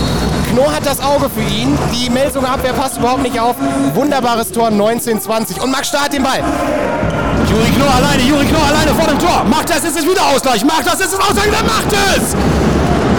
[0.51, 1.79] Knorr hat das Auge für ihn.
[1.93, 3.55] Die Melsunger Abwehr passt überhaupt nicht auf.
[3.95, 5.63] Wunderbares Tor 1920.
[5.63, 6.43] Und Max Start den Ball.
[7.49, 9.45] Juri Knorr alleine, Juri Knorr alleine vor dem Tor.
[9.45, 10.65] Macht das, ist es wieder Ausgleich.
[10.65, 11.51] Macht das, ist es Ausgleich.
[11.51, 12.70] Wer macht es?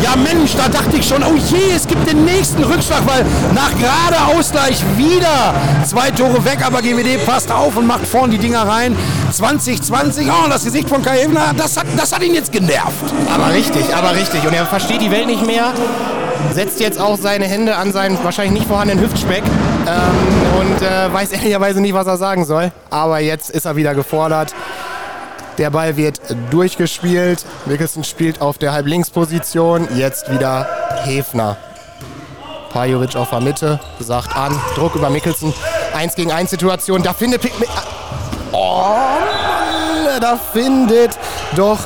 [0.03, 3.23] Ja Mensch, da dachte ich schon, oh je, es gibt den nächsten Rückschlag, weil
[3.53, 5.53] nach gerade Ausgleich wieder
[5.86, 8.98] zwei Tore weg, aber GWD passt auf und macht vorne die Dinger rein.
[9.32, 13.14] 2020, oh, das Gesicht von Kai Ebner, das hat, das hat ihn jetzt genervt.
[13.34, 14.45] Aber richtig, aber richtig.
[14.45, 15.73] Und er versteht die Welt nicht mehr
[16.53, 19.44] setzt jetzt auch seine Hände an seinen wahrscheinlich nicht vorhandenen Hüftspeck
[19.88, 22.72] ähm, und äh, weiß ehrlicherweise nicht, was er sagen soll.
[22.90, 24.53] Aber jetzt ist er wieder gefordert.
[25.61, 26.19] Der Ball wird
[26.49, 27.45] durchgespielt.
[27.67, 29.88] Mickelson spielt auf der Halblinksposition.
[29.95, 30.67] Jetzt wieder
[31.03, 31.55] Hefner.
[32.73, 35.53] Pajovic auf der Mitte, sagt an, Druck über Mickelson.
[35.93, 37.03] 1 gegen 1 Situation.
[37.03, 37.53] Da findet Pick
[38.51, 41.11] Oh Mann, da findet
[41.55, 41.77] doch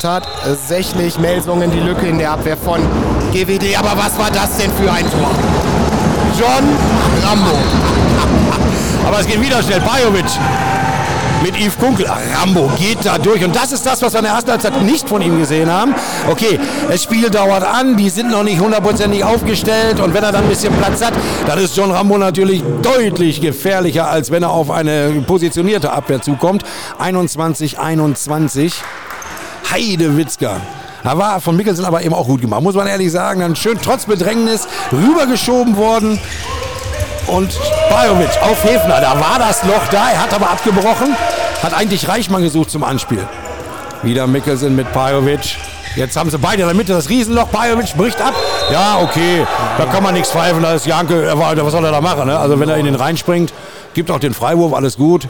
[0.00, 2.82] tatsächlich Melsungen die Lücke in der Abwehr von
[3.32, 3.76] GWD.
[3.76, 5.30] Aber was war das denn für ein Tor?
[6.38, 6.64] John
[7.28, 7.58] Rambo.
[9.04, 9.80] Aber es geht wieder schnell.
[9.80, 10.24] Pajovic
[11.44, 12.06] mit Yves Kunkel.
[12.40, 13.44] Rambo geht da durch.
[13.44, 15.94] Und das ist das, was wir in der ersten Halbzeit nicht von ihm gesehen haben.
[16.30, 16.58] Okay,
[16.88, 20.00] das Spiel dauert an, die sind noch nicht hundertprozentig aufgestellt.
[20.00, 21.12] Und wenn er dann ein bisschen Platz hat,
[21.46, 26.64] dann ist John Rambo natürlich deutlich gefährlicher, als wenn er auf eine positionierte Abwehr zukommt.
[26.98, 28.82] 21, 21.
[29.70, 30.62] Heide Witzka.
[31.02, 33.40] Da war von Mikkelsen aber eben auch gut gemacht, muss man ehrlich sagen.
[33.40, 36.18] Dann schön trotz Bedrängnis rübergeschoben worden.
[37.26, 37.58] Und
[37.90, 41.16] Bajovic auf Hefner, da war das Loch da, er hat aber abgebrochen,
[41.64, 43.26] hat eigentlich Reichmann gesucht zum Anspiel.
[44.02, 45.56] Wieder Mikkelsen mit Pajovic.
[45.96, 47.50] Jetzt haben sie beide in der Mitte das Riesenloch.
[47.50, 48.34] Pajovic bricht ab.
[48.70, 49.46] Ja, okay.
[49.78, 50.62] Da kann man nichts pfeifen.
[50.62, 51.32] Da ist Janke.
[51.34, 52.26] Was soll er da machen?
[52.26, 52.38] Ne?
[52.38, 53.52] Also, wenn er in den reinspringt,
[53.94, 54.74] gibt auch den Freiwurf.
[54.74, 55.28] Alles gut.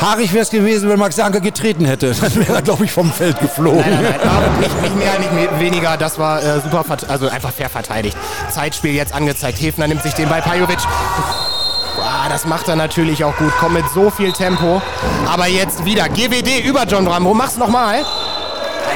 [0.00, 2.12] Haarig wäre es gewesen, wenn Max Janke getreten hätte.
[2.20, 3.80] Dann wäre er, glaube ich, vom Feld geflogen.
[3.80, 5.96] Nein, nein, nein, nicht, nicht, mehr, nicht weniger.
[5.96, 8.16] Das war äh, super, also einfach fair verteidigt.
[8.50, 9.60] Zeitspiel jetzt angezeigt.
[9.62, 10.80] Hefner nimmt sich den bei Pajovic.
[12.02, 13.52] Ah, das macht er natürlich auch gut.
[13.58, 14.80] Kommt mit so viel Tempo.
[15.30, 17.34] Aber jetzt wieder GWD über John Rambo.
[17.34, 18.04] Mach's nochmal.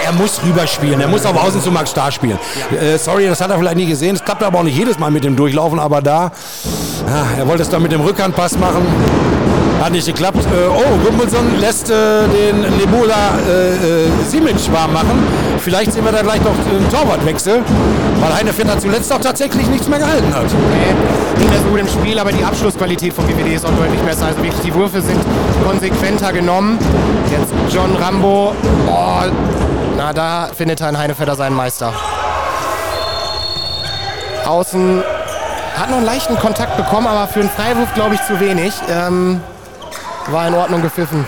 [0.05, 1.01] Er muss rüberspielen.
[1.01, 2.39] Er muss auf Außen zu Max Star spielen.
[2.71, 2.79] Ja.
[2.79, 4.15] Äh, sorry, das hat er vielleicht nicht gesehen.
[4.17, 5.79] Es klappt aber auch nicht jedes Mal mit dem Durchlaufen.
[5.79, 6.31] Aber da,
[7.07, 8.87] ja, er wollte es dann mit dem Rückhandpass machen.
[9.81, 10.45] Hat nicht geklappt.
[10.45, 15.23] Äh, oh, Gumbelson lässt äh, den Nebula äh, äh, Simic warm machen.
[15.61, 17.63] Vielleicht sehen wir da gleich noch einen Torwartwechsel,
[18.21, 20.47] weil Heinefetter zuletzt auch tatsächlich nichts mehr gehalten hat.
[20.47, 24.01] Nee, nicht mehr so gut im Spiel, aber die Abschlussqualität von GWD ist auch deutlich
[24.01, 24.27] besser.
[24.27, 25.21] Also wirklich, die Würfe sind
[25.65, 26.79] konsequenter genommen.
[27.31, 28.53] Jetzt John Rambo.
[28.89, 29.23] Oh,
[29.97, 31.93] na, da findet ein Heinefetter seinen Meister.
[34.47, 35.03] Außen
[35.79, 38.75] hat noch einen leichten Kontakt bekommen, aber für einen Freiwurf glaube ich zu wenig.
[38.89, 39.41] Ähm,
[40.31, 41.25] war in Ordnung gepfiffen,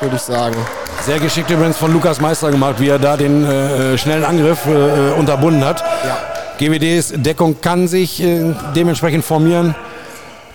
[0.00, 0.56] würde ich sagen.
[1.02, 5.18] Sehr geschickt übrigens von Lukas Meister gemacht, wie er da den äh, schnellen Angriff äh,
[5.18, 5.82] unterbunden hat.
[6.04, 6.18] Ja.
[6.58, 9.74] GWDs Deckung kann sich äh, dementsprechend formieren.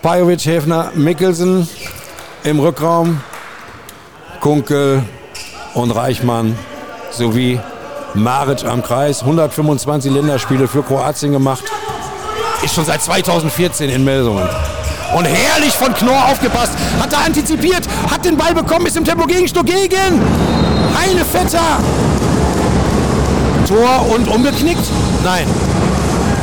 [0.02, 1.68] Pajovic, Häfner, Mikkelsen
[2.44, 3.22] im Rückraum,
[4.40, 5.04] Kunkel
[5.74, 6.58] und Reichmann
[7.12, 7.60] sowie
[8.14, 9.22] Maric am Kreis.
[9.22, 11.64] 125 Länderspiele für Kroatien gemacht.
[12.68, 14.48] Ist schon seit 2014 in Melsungen.
[15.16, 16.74] Und herrlich von Knorr aufgepasst.
[17.00, 20.22] Hat er antizipiert, hat den Ball bekommen, ist im Tempo Gegenstoß gegen.
[21.00, 21.80] Heinevetter.
[23.68, 24.84] Tor und umgeknickt?
[25.24, 25.48] Nein.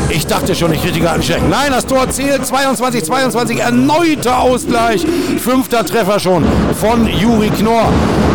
[0.09, 5.05] Ich dachte schon, ich kriege einen Nein, das Tor zählt 22, 22, erneuter Ausgleich.
[5.39, 6.45] Fünfter Treffer schon
[6.81, 7.89] von Juri Knorr.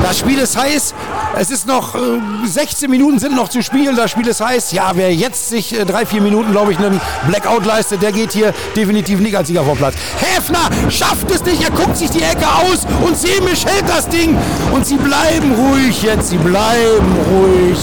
[0.03, 0.93] Das Spiel ist heiß.
[1.37, 1.99] Es ist noch äh,
[2.45, 3.95] 16 Minuten sind noch zu spielen.
[3.95, 4.71] Das Spiel ist heiß.
[4.71, 8.31] Ja, wer jetzt sich äh, drei, vier Minuten, glaube ich, einen Blackout leistet, der geht
[8.31, 9.95] hier definitiv nicht als Sieger vom Platz.
[10.17, 11.63] Häfner schafft es nicht.
[11.63, 14.37] Er guckt sich die Ecke aus und Semisch hält das Ding.
[14.71, 16.29] Und sie bleiben ruhig jetzt.
[16.29, 17.77] Sie bleiben ruhig.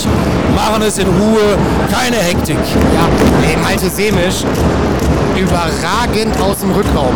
[0.55, 1.59] Machen es in Ruhe.
[1.93, 2.57] Keine Hektik.
[2.57, 4.43] Ja, ey, Malte Semisch,
[5.37, 7.15] überragend aus dem Rückraum.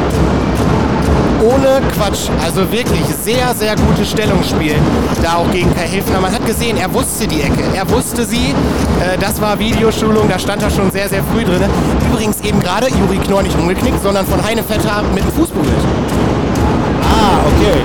[1.42, 4.74] Ohne Quatsch, also wirklich sehr, sehr gutes Stellungsspiel.
[5.22, 6.20] Da auch gegen Kai Hilfner.
[6.20, 8.54] Man hat gesehen, er wusste die Ecke, er wusste sie.
[9.00, 11.62] Äh, das war Videoschulung, da stand er schon sehr, sehr früh drin.
[12.10, 15.84] Übrigens eben gerade Juri Knorr nicht umgeknickt, sondern von Heine Vetter mit dem Fuß berührt.
[17.02, 17.80] Ah, okay.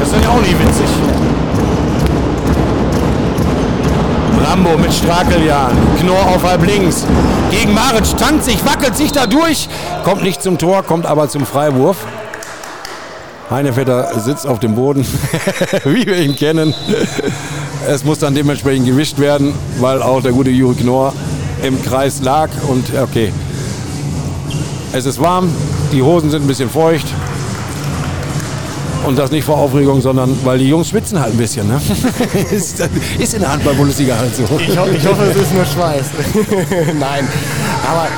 [0.00, 1.39] Das ist ja auch nicht witzig.
[4.60, 5.72] Rambo mit Strakeljan.
[6.00, 7.06] Knorr auf halb links.
[7.50, 9.68] Gegen Maric tanzt sich, wackelt sich da durch.
[10.04, 11.96] Kommt nicht zum Tor, kommt aber zum Freiwurf.
[13.50, 15.06] Heinevetter sitzt auf dem Boden,
[15.84, 16.74] wie wir ihn kennen.
[17.88, 21.14] Es muss dann dementsprechend gewischt werden, weil auch der gute Juri Knorr
[21.62, 22.50] im Kreis lag.
[22.68, 23.32] Und okay,
[24.92, 25.50] es ist warm,
[25.90, 27.06] die Hosen sind ein bisschen feucht.
[29.06, 31.66] Und das nicht vor Aufregung, sondern weil die Jungs schwitzen halt ein bisschen.
[31.66, 31.80] Ne?
[32.50, 32.82] ist,
[33.18, 34.42] ist in der Handball-Bundesliga halt so.
[34.42, 36.10] Ich, ho ich hoffe, es ist nur Schweiß.
[36.98, 37.26] Nein,
[37.90, 38.08] aber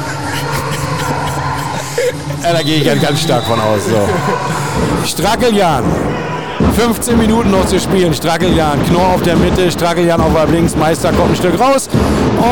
[2.43, 3.83] Ja, da gehe ich ja ganz stark von aus.
[3.87, 4.09] So.
[5.07, 5.85] Strackeljan.
[6.73, 8.15] 15 Minuten noch zu spielen.
[8.15, 8.83] Strackeljan.
[8.87, 10.75] Knorr auf der Mitte, Strackeljan auf halb links.
[10.75, 11.89] Meister kommt ein Stück raus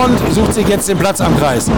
[0.05, 1.71] und sucht sich jetzt den Platz am Kreis.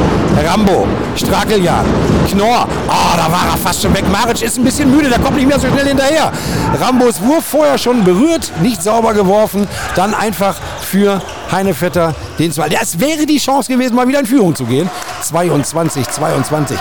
[0.45, 1.85] Rambo, Strackeljan,
[2.31, 2.67] Knorr.
[2.89, 4.05] Ah, da war er fast schon weg.
[4.11, 6.33] Maric ist ein bisschen müde, der kommt nicht mehr so schnell hinterher.
[6.81, 9.69] Rambos Wurf vorher schon berührt, nicht sauber geworfen.
[9.95, 12.69] Dann einfach für Heinevetter den zwei.
[12.69, 14.91] Das wäre die Chance gewesen, mal wieder in Führung zu gehen.
[15.23, 16.79] 22, 22.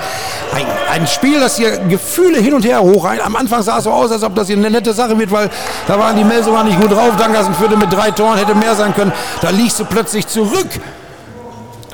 [0.91, 3.05] Ein, Spiel, das hier Gefühle hin und her hoch.
[3.05, 5.49] Am Anfang sah es so aus, als ob das hier eine nette Sache wird, weil
[5.88, 7.15] da waren die Melsunger nicht gut drauf.
[7.18, 9.13] Dankersen führte mit drei Toren, hätte mehr sein können.
[9.41, 10.68] Da liegst du plötzlich zurück.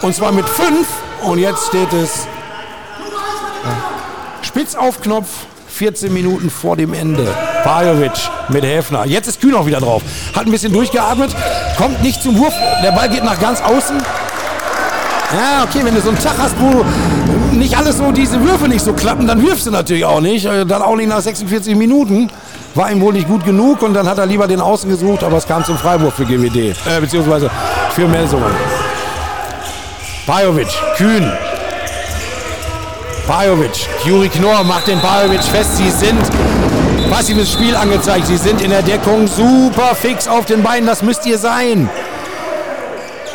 [0.02, 0.88] Und zwar mit fünf.
[1.22, 2.28] Und jetzt steht es
[4.42, 5.28] spitz auf Knopf.
[5.68, 7.28] 14 Minuten vor dem Ende.
[7.64, 8.14] Pajovic
[8.50, 9.06] mit Häfner.
[9.06, 10.02] Jetzt ist Kühn auch wieder drauf.
[10.36, 11.36] Hat ein bisschen durchgeatmet.
[11.78, 12.54] Kommt nicht zum Wurf.
[12.84, 13.98] Der Ball geht nach ganz außen.
[15.34, 16.84] Ja, okay, wenn du so einen Tag hast, wo
[17.58, 20.46] nicht alles so, diese Würfe nicht so klappen, dann wirfst du natürlich auch nicht.
[20.46, 22.30] Äh, Dann auch nicht nach 46 Minuten.
[22.76, 25.38] War ihm wohl nicht gut genug und dann hat er lieber den Außen gesucht, aber
[25.38, 26.56] es kam zum Freiwurf für GWD,
[26.86, 27.50] äh, beziehungsweise
[27.96, 28.52] für Melsungen.
[30.28, 31.32] Pajovic, Kühn.
[33.26, 35.78] Pajovic, Juri Knorr macht den Pajovic fest.
[35.78, 36.20] Sie sind
[37.10, 38.28] passives Spiel angezeigt.
[38.28, 40.86] Sie sind in der Deckung super fix auf den Beinen.
[40.86, 41.90] Das müsst ihr sein.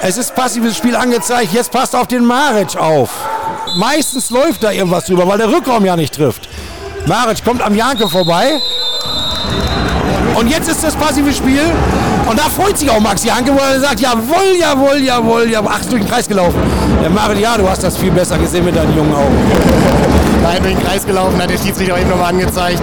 [0.03, 1.53] Es ist passives Spiel angezeigt.
[1.53, 3.11] Jetzt passt auf den Maric auf.
[3.75, 6.49] Meistens läuft da irgendwas drüber, weil der Rückraum ja nicht trifft.
[7.07, 8.61] Maric kommt am Janke vorbei.
[10.35, 11.63] Und jetzt ist das passive Spiel.
[12.29, 15.71] Und da freut sich auch Max Janke, weil er sagt, jawohl, jawohl, jawohl, jawohl.
[15.73, 16.61] Ach, durch den Kreis gelaufen.
[17.03, 20.22] Der Maric, ja, du hast das viel besser gesehen mit deinen jungen Augen.
[20.43, 22.83] Nein, durch den Kreis gelaufen, hat der Schiedsrichter eben nochmal angezeigt.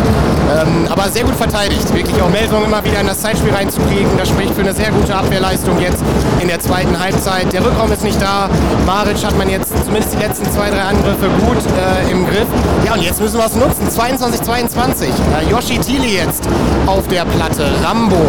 [0.49, 1.94] Ähm, aber sehr gut verteidigt.
[1.94, 4.18] Wirklich auch Melsung immer wieder in das Zeitspiel reinzukriegen.
[4.18, 6.02] Das spricht für eine sehr gute Abwehrleistung jetzt
[6.41, 7.52] in der zweiten Halbzeit.
[7.52, 8.49] Der Rückraum ist nicht da.
[8.86, 12.48] Maric hat man jetzt zumindest die letzten zwei, drei Angriffe gut äh, im Griff.
[12.86, 13.90] Ja, und jetzt müssen wir es nutzen.
[13.90, 15.10] 22, 22.
[15.10, 16.48] Äh, Yoshi Thiele jetzt
[16.86, 17.65] auf der Platte.
[17.84, 18.22] Rambo.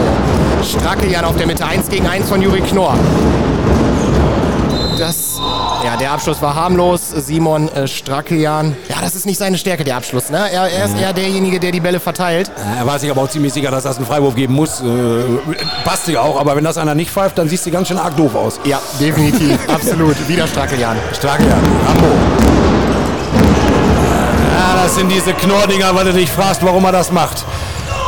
[0.63, 1.65] Strackeljan auf der Mitte.
[1.65, 2.95] 1 gegen 1 von Juri Knorr.
[6.01, 7.11] Der Abschluss war harmlos.
[7.11, 8.75] Simon äh, Strackeljan.
[8.89, 10.31] Ja, das ist nicht seine Stärke, der Abschluss.
[10.31, 10.51] Ne?
[10.51, 12.51] Er, er ist eher derjenige, der die Bälle verteilt.
[12.79, 14.81] Er war sich aber auch ziemlich sicher, dass das einen Freiwurf geben muss.
[14.81, 14.85] Äh,
[15.85, 18.17] passt ja auch, aber wenn das einer nicht pfeift, dann siehst du ganz schön arg
[18.17, 18.59] doof aus.
[18.65, 19.59] Ja, definitiv.
[19.69, 20.17] Absolut.
[20.27, 20.97] Wieder Strackeljan.
[21.13, 22.07] Strackeljan, Rambo.
[24.57, 27.45] Ja, das sind diese Knorrdinger, weil du dich fragst, warum er das macht.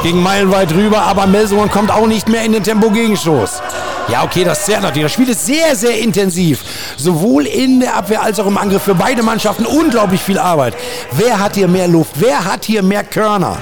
[0.03, 3.61] Gegen meilenweit rüber, aber Melsungen kommt auch nicht mehr in den Tempo-Gegenstoß.
[4.09, 5.05] Ja, okay, das zerrt natürlich.
[5.05, 6.63] Das Spiel ist sehr, sehr intensiv.
[6.97, 8.83] Sowohl in der Abwehr als auch im Angriff.
[8.83, 10.75] Für beide Mannschaften unglaublich viel Arbeit.
[11.13, 12.13] Wer hat hier mehr Luft?
[12.17, 13.59] Wer hat hier mehr Körner?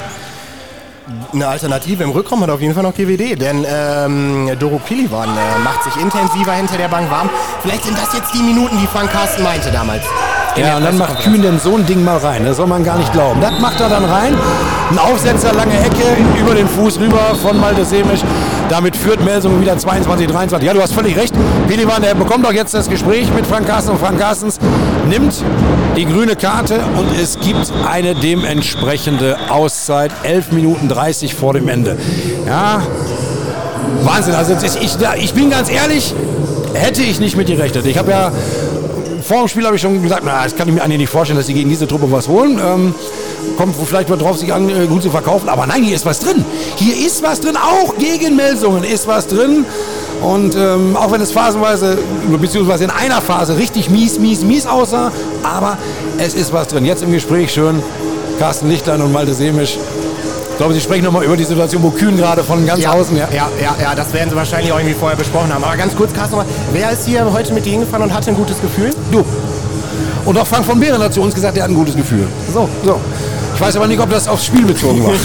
[1.32, 5.58] Eine Alternative im Rückraum hat auf jeden Fall noch GWD, denn ähm, Doro Pilivan äh,
[5.64, 7.28] macht sich intensiver hinter der Bank warm.
[7.62, 10.04] Vielleicht sind das jetzt die Minuten, die Frank Carsten meinte damals.
[10.56, 12.44] Ja, und dann macht Kühn denn so ein Ding mal rein.
[12.44, 13.40] Das soll man gar nicht glauben.
[13.40, 14.34] Das macht er dann rein.
[14.90, 18.20] Ein Aufsetzer, lange Ecke, über den Fuß rüber von Malte Semisch.
[18.68, 20.66] Damit führt Melsungen wieder 22, 23.
[20.66, 21.34] Ja, du hast völlig recht.
[21.68, 24.58] Pelivan, der bekommt doch jetzt das Gespräch mit Frank Carsten und Frank Carstens
[25.08, 25.42] nimmt
[25.96, 30.12] die grüne Karte und es gibt eine dementsprechende Auszeit.
[30.24, 31.96] 11 Minuten 30 vor dem Ende.
[32.46, 32.82] Ja,
[34.02, 34.34] Wahnsinn.
[34.34, 36.14] Also ich, ich bin ganz ehrlich,
[36.74, 37.86] hätte ich nicht mit gerechnet.
[37.86, 38.32] Ich habe ja
[39.22, 41.38] vor dem Spiel habe ich schon gesagt, na, das kann ich mir eigentlich nicht vorstellen,
[41.38, 42.60] dass sie gegen diese Truppe was holen.
[42.62, 42.94] Ähm,
[43.56, 45.48] kommt vielleicht mal drauf, sich an, äh, gut zu verkaufen.
[45.48, 46.44] Aber nein, hier ist was drin.
[46.76, 47.56] Hier ist was drin.
[47.56, 49.64] Auch gegen Melsungen ist was drin.
[50.22, 51.98] Und ähm, auch wenn es phasenweise,
[52.40, 55.78] beziehungsweise in einer Phase richtig mies, mies, mies aussah, aber
[56.18, 56.84] es ist was drin.
[56.84, 57.82] Jetzt im Gespräch schön
[58.38, 59.78] Carsten Lichtlein und Malte Semisch
[60.60, 63.16] glaube, Sie sprechen nochmal über die Situation, wo Kühn gerade von ganz ja, außen.
[63.16, 63.26] Ja.
[63.32, 65.64] ja, ja, ja, das werden Sie wahrscheinlich auch irgendwie vorher besprochen haben.
[65.64, 66.36] Aber ganz kurz, Carsten,
[66.74, 68.90] wer ist hier heute mit dir hingefahren und hatte ein gutes Gefühl?
[69.10, 69.24] Du.
[70.26, 72.26] Und auch Frank von Behren hat zu uns gesagt, er hat ein gutes Gefühl.
[72.52, 73.00] So, so.
[73.54, 75.12] Ich weiß aber nicht, ob das aufs Spiel bezogen war.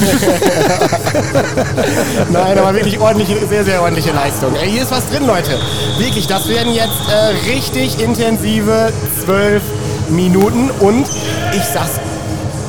[2.31, 4.55] Nein, aber wirklich ordentliche, sehr, sehr ordentliche Leistung.
[4.55, 5.59] Ey, hier ist was drin, Leute.
[5.97, 9.63] Wirklich, das werden jetzt äh, richtig intensive zwölf
[10.07, 11.05] Minuten und
[11.51, 11.99] ich sag's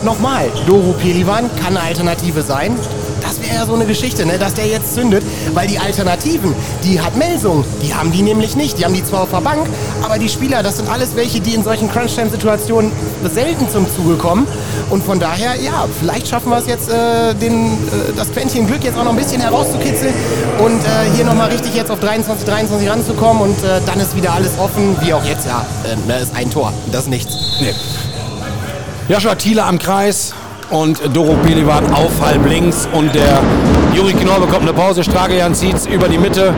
[0.05, 2.77] nochmal, Doro Pelivan kann eine Alternative sein.
[3.23, 4.39] Das wäre ja so eine Geschichte, ne?
[4.39, 6.55] dass der jetzt zündet, weil die Alternativen,
[6.85, 8.78] die hat Melsung, die haben die nämlich nicht.
[8.78, 9.66] Die haben die zwar auf der Bank,
[10.02, 12.93] aber die Spieler, das sind alles welche, die in solchen Crunch-Time-Situationen
[13.35, 14.47] selten zum Zuge kommen.
[14.90, 18.85] Und von daher, ja, vielleicht schaffen wir es jetzt, äh, den, äh, das Quäntchen Glück
[18.85, 20.14] jetzt auch noch ein bisschen herauszukitzeln
[20.64, 24.32] und äh, hier nochmal richtig jetzt auf 23, 23 ranzukommen und äh, dann ist wieder
[24.35, 27.36] alles offen, wie auch jetzt, ja, äh, ne, ist ein Tor, das ist nichts.
[27.60, 27.74] Nee.
[29.09, 30.35] Joshua Thiele am Kreis
[30.70, 33.41] und Doro Pelivan auf halb links und der
[33.95, 35.05] Juri Knorr bekommt eine Pause.
[35.05, 36.53] Stragejan zieht über die Mitte.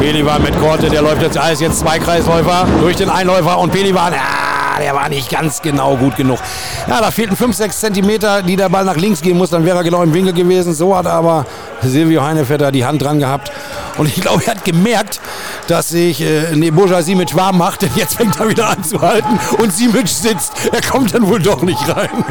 [0.00, 4.12] Pelivan mit Korte, der läuft jetzt alles jetzt zwei Kreisläufer durch den Einläufer und Pelivan,
[4.12, 6.38] ja, der war nicht ganz genau gut genug.
[6.86, 9.78] Ja, da fehlten 5, 6 Zentimeter, die der Ball nach links gehen muss, dann wäre
[9.78, 10.74] er genau im Winkel gewesen.
[10.74, 11.44] So hat aber
[11.82, 13.50] Silvio Heinevetter die Hand dran gehabt
[13.96, 15.20] und ich glaube, er hat gemerkt,
[15.68, 19.38] dass sich äh, Neboja Simic warm macht, denn jetzt fängt er wieder an zu halten
[19.58, 20.52] und Simic sitzt.
[20.72, 22.24] Er kommt dann wohl doch nicht rein.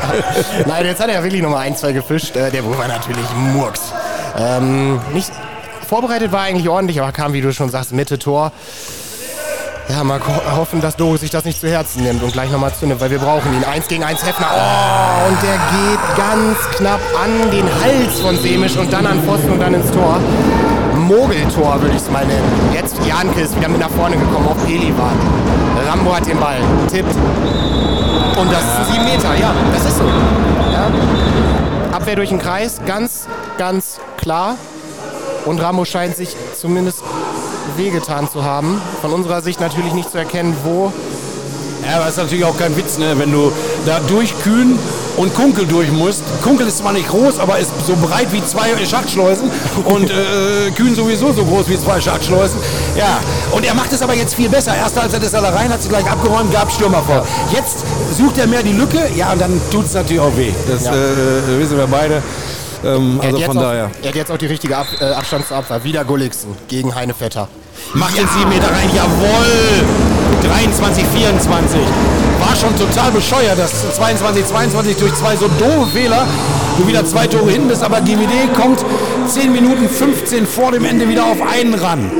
[0.66, 2.36] Nein, jetzt hat er wirklich nochmal ein, zwei gefischt.
[2.36, 3.92] Äh, der Wurf war natürlich Murks.
[4.36, 5.30] Ähm, nicht,
[5.88, 8.52] vorbereitet war eigentlich ordentlich, aber kam, wie du schon sagst, Mitte Tor.
[9.88, 10.18] Ja, mal
[10.56, 13.18] hoffen, dass Doro sich das nicht zu Herzen nimmt und gleich nochmal zündet, weil wir
[13.18, 13.64] brauchen ihn.
[13.64, 14.48] Eins gegen eins Heffner.
[14.50, 19.52] Oh, und der geht ganz knapp an den Hals von Semisch und dann an Pfosten
[19.52, 20.20] und dann ins Tor.
[21.04, 22.70] Mogeltor, würde ich es mal nennen.
[22.72, 25.16] Jetzt Janke ist wieder mit nach vorne gekommen auf Pelivan.
[25.88, 26.58] Rambo hat den Ball,
[26.90, 27.14] tippt.
[28.36, 30.04] Und das ist ein 7 Meter, ja, das ist so.
[30.04, 31.96] Ja.
[31.96, 33.26] Abwehr durch den Kreis, ganz,
[33.58, 34.56] ganz klar.
[35.44, 37.02] Und Rambo scheint sich zumindest
[37.76, 38.80] wehgetan zu haben.
[39.02, 40.92] Von unserer Sicht natürlich nicht zu erkennen, wo
[41.86, 43.14] ja, aber ist natürlich auch kein Witz, ne?
[43.18, 43.52] wenn du
[43.86, 44.78] da durchkühn
[45.16, 46.22] und Kunkel durch musst.
[46.42, 49.50] Kunkel ist zwar nicht groß, aber ist so breit wie zwei Schachtschleusen
[49.84, 52.58] und äh, Kühn sowieso so groß wie zwei Schachtschleusen.
[52.96, 53.20] Ja,
[53.52, 54.74] und er macht es aber jetzt viel besser.
[54.74, 57.26] Erst als er das alle rein hat, sie gleich abgeräumt, gab Stürmer vor.
[57.52, 57.84] Jetzt
[58.16, 60.52] sucht er mehr die Lücke, ja, und dann tut es natürlich auch weh.
[60.68, 60.92] Das ja.
[60.92, 62.22] äh, wissen wir beide.
[62.84, 63.90] Ähm, also von daher.
[64.02, 65.84] er hat jetzt auch die richtige Ab äh, Abstandsabwehr.
[65.84, 67.48] Wieder Gulliksen gegen Heine Vetter.
[67.94, 68.22] Macht ja.
[68.22, 70.13] den 7 Meter rein, jawohl!
[70.42, 71.80] 23, 24.
[72.40, 76.26] War schon total bescheuert, dass 22, 22 durch zwei so doofe Fehler
[76.78, 78.84] du wieder zwei Tore hin bist, aber GWD kommt
[79.26, 82.10] 10 Minuten 15 vor dem Ende wieder auf einen ran.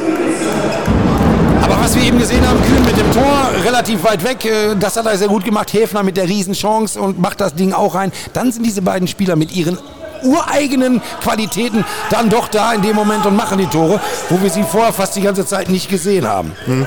[1.62, 4.96] Aber was wir eben gesehen haben, Kühn mit dem Tor, relativ weit weg, äh, das
[4.96, 5.72] hat er sehr gut gemacht.
[5.72, 8.12] Häfner mit der Riesenchance und macht das Ding auch rein.
[8.32, 9.78] Dann sind diese beiden Spieler mit ihren
[10.22, 14.00] ureigenen Qualitäten dann doch da in dem Moment und machen die Tore,
[14.30, 16.52] wo wir sie vorher fast die ganze Zeit nicht gesehen haben.
[16.64, 16.86] Hm.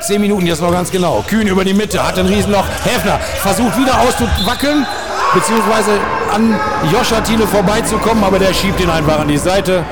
[0.00, 1.24] Zehn Minuten jetzt noch ganz genau.
[1.26, 2.64] Kühn über die Mitte, hat ein Riesenloch.
[2.84, 4.86] Häfner versucht wieder auszuwackeln,
[5.34, 5.92] beziehungsweise
[6.34, 6.58] an
[6.92, 9.84] Joscha Thiele vorbeizukommen, aber der schiebt ihn einfach an die Seite.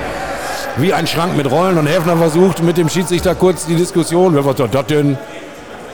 [0.78, 4.34] Wie ein Schrank mit Rollen und Häfner versucht mit dem Schiedsrichter kurz die Diskussion.
[4.34, 5.16] Wer war das denn?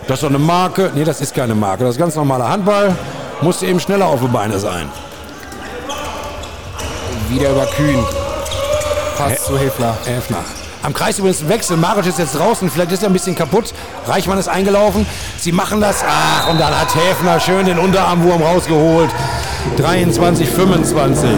[0.08, 0.90] Das ist doch eine Marke.
[0.94, 1.84] Nee, das ist keine Marke.
[1.84, 2.96] Das ist ganz normaler Handball.
[3.40, 4.90] Musste eben schneller auf die Beine sein.
[7.28, 8.04] Wieder über Kühn.
[9.16, 9.96] Pass zu Hefner.
[10.04, 10.44] Hefner.
[10.82, 11.76] Am Kreis übrigens Wechsel.
[11.76, 12.70] Maric ist jetzt draußen.
[12.70, 13.72] Vielleicht ist er ein bisschen kaputt.
[14.06, 15.06] Reichmann ist eingelaufen.
[15.38, 16.04] Sie machen das.
[16.06, 19.10] Ach, und dann hat Häfner schön den Unterarmwurm rausgeholt.
[19.76, 21.30] 23, 25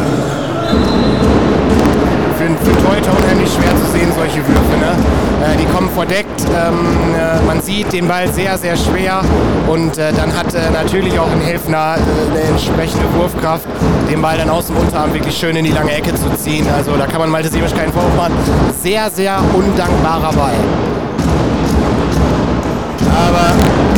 [2.38, 4.76] für, für Torhüter unheimlich schwer zu sehen, solche Würfe.
[4.78, 5.23] Ne?
[5.44, 9.20] Äh, die kommen verdeckt, ähm, äh, man sieht den Ball sehr, sehr schwer
[9.68, 11.96] und äh, dann hat natürlich auch ein Helfner
[12.30, 13.66] eine entsprechende Wurfkraft,
[14.10, 16.66] den Ball dann aus dem Unterarm wirklich schön in die lange Ecke zu ziehen.
[16.74, 18.34] Also da kann man Malte Semisch keinen Vorwurf machen.
[18.82, 20.54] Sehr, sehr undankbarer Ball.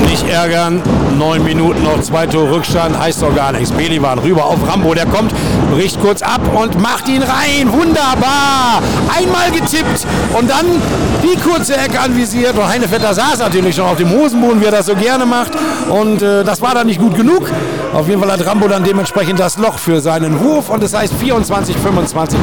[0.09, 0.82] Nicht ärgern.
[1.18, 2.98] Neun Minuten noch, zwei Tore Rückstand.
[2.98, 3.70] Heißt doch gar nichts.
[3.70, 4.94] Belivan rüber auf Rambo.
[4.94, 5.32] Der kommt,
[5.72, 7.72] bricht kurz ab und macht ihn rein.
[7.72, 8.82] Wunderbar.
[9.16, 10.06] Einmal getippt
[10.38, 10.66] und dann
[11.22, 12.56] die kurze Ecke anvisiert.
[12.56, 15.52] Und Heinevetter saß natürlich schon auf dem Hosenboden, wie er das so gerne macht.
[15.88, 17.50] Und äh, das war dann nicht gut genug.
[17.94, 20.68] Auf jeden Fall hat Rambo dann dementsprechend das Loch für seinen Wurf.
[20.68, 22.38] Und das heißt 24, 25,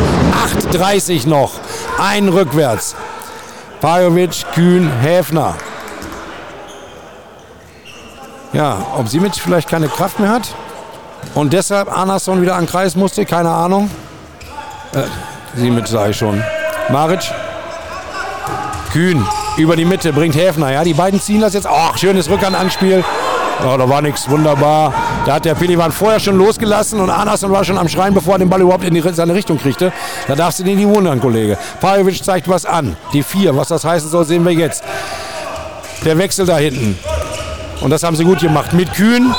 [0.71, 1.51] 8,30 noch.
[1.99, 2.95] Ein rückwärts.
[3.81, 5.55] Pajovic, Kühn, Häfner.
[8.53, 10.53] Ja, ob Simic vielleicht keine Kraft mehr hat
[11.33, 13.89] und deshalb Andersson wieder an Kreis musste, keine Ahnung.
[14.93, 15.03] Äh,
[15.55, 16.43] Simic sage ich schon.
[16.89, 17.31] Maric.
[18.91, 19.25] Kühn
[19.57, 20.71] über die Mitte bringt Häfner.
[20.71, 21.67] Ja, die beiden ziehen das jetzt.
[21.67, 23.03] Ach, schönes Rückhandanspiel.
[23.63, 24.93] Ja, da war nichts, wunderbar.
[25.25, 28.39] Da hat der Pelivan vorher schon losgelassen und Andersson war schon am Schreien, bevor er
[28.39, 29.91] den Ball überhaupt in die, seine Richtung kriegte.
[30.27, 31.57] Da darfst du den nicht wundern, Kollege.
[31.79, 32.97] Pajovic zeigt was an.
[33.13, 34.83] Die vier, was das heißen soll, sehen wir jetzt.
[36.03, 36.99] Der Wechsel da hinten.
[37.83, 38.71] Und das haben sie gut gemacht.
[38.71, 39.35] Mit Kühn.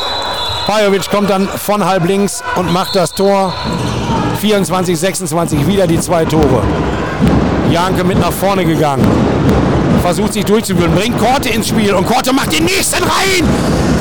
[0.66, 3.54] Pajovic kommt dann von halb links und macht das Tor.
[4.38, 6.62] 24, 26, wieder die zwei Tore.
[7.70, 9.06] Janke mit nach vorne gegangen.
[10.02, 13.48] Versucht sich durchzuführen, bringt Korte ins Spiel und Korte macht den nächsten rein.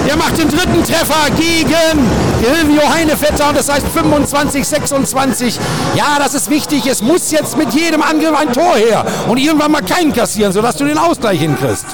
[0.09, 2.05] Er macht den dritten Treffer gegen
[2.41, 5.59] Silvio Heinevetter und das heißt 25, 26.
[5.95, 6.85] Ja, das ist wichtig.
[6.87, 10.75] Es muss jetzt mit jedem Angriff ein Tor her und irgendwann mal keinen kassieren, sodass
[10.75, 11.85] du den Ausgleich hinkriegst.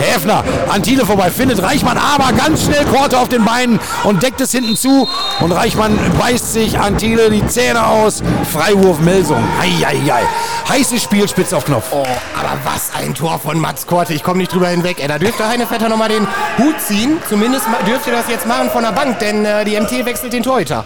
[0.00, 4.40] Häfner an Thiele vorbei, findet Reichmann aber ganz schnell Korte auf den Beinen und deckt
[4.40, 5.08] es hinten zu.
[5.40, 8.22] Und Reichmann beißt sich an Thiele die Zähne aus.
[8.52, 9.42] Freiwurf Melsung.
[9.60, 10.22] Heieiei.
[10.68, 11.86] Heiße Spielspitze auf Knopf.
[11.90, 12.06] Oh,
[12.38, 14.14] aber was ein Tor von Max Korte.
[14.14, 14.98] Ich komme nicht drüber hinweg.
[15.00, 16.26] Ey, da dürfte Heinevetter nochmal den
[16.58, 17.18] Hut ziehen.
[17.28, 20.84] Zumindest dürfte das jetzt machen von der Bank, denn äh, die MT wechselt den Torhüter.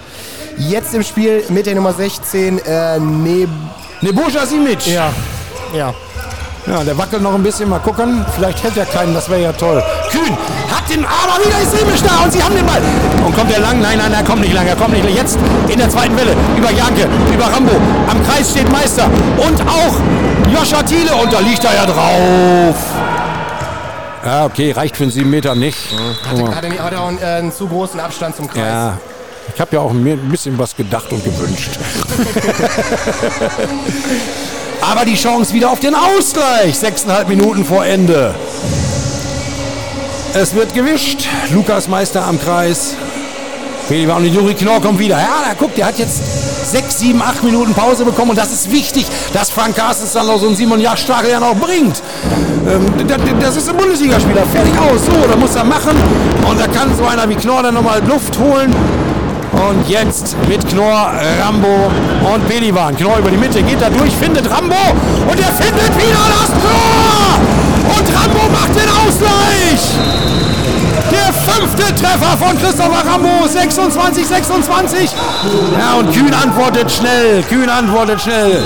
[0.57, 3.49] Jetzt im Spiel mit der Nummer 16, äh, Neb
[4.01, 4.87] Neboscha Simic.
[4.87, 5.13] Ja,
[5.75, 5.95] ja.
[6.67, 7.69] Ja, der wackelt noch ein bisschen.
[7.69, 8.25] Mal gucken.
[8.35, 9.13] Vielleicht hält er keinen.
[9.13, 9.83] Das wäre ja toll.
[10.11, 10.37] Kühn
[10.71, 12.81] hat den aber wieder ist Simic da und sie haben den Ball.
[13.25, 13.81] Und kommt er lang?
[13.81, 14.67] Nein, nein, er kommt nicht lang.
[14.67, 15.15] Er kommt nicht lang.
[15.15, 15.39] Jetzt
[15.69, 17.73] in der zweiten Welle über Janke, über Rambo.
[18.09, 19.95] Am Kreis steht Meister und auch
[20.53, 22.77] Joscha Thiele und da liegt er ja drauf.
[24.25, 25.77] Ja, okay, reicht für einen 7 Meter nicht.
[26.27, 28.65] Hatte gerade nicht, auch einen, äh, einen zu großen Abstand zum Kreis.
[28.65, 28.99] Ja,
[29.55, 31.73] ich habe ja auch mir ein bisschen was gedacht und gewünscht.
[34.91, 36.79] Aber die Chance wieder auf den Ausgleich.
[36.79, 38.35] Sechseinhalb Minuten vor Ende.
[40.35, 41.27] Es wird gewischt.
[41.53, 42.95] Lukas Meister am Kreis.
[43.89, 45.19] Feliva und Juri Knorr kommt wieder.
[45.19, 48.31] Ja, da guckt, der hat jetzt sechs, sieben, acht Minuten Pause bekommen.
[48.31, 51.57] Und das ist wichtig, dass Frank Carstens dann noch so einen Simon Jagdstachel ja noch
[51.57, 52.03] bringt.
[52.69, 52.93] Ähm,
[53.41, 54.43] das ist ein Bundesligaspieler.
[54.53, 55.07] Fertig aus.
[55.07, 55.97] So, da muss er machen.
[56.49, 58.75] Und da kann so einer wie Knorr dann nochmal Luft holen.
[59.55, 61.91] Und jetzt mit Knorr, Rambo
[62.35, 62.97] und Belivan.
[62.97, 64.75] Knorr über die Mitte, geht da durch, findet Rambo
[65.31, 67.39] und er findet wieder das Tor!
[67.97, 70.54] Und Rambo macht den Ausgleich!
[71.47, 75.11] Fünfte Treffer von Christopher Rambo, 26, 26.
[75.79, 78.63] Ja, und Kühn antwortet schnell, Kühn antwortet schnell.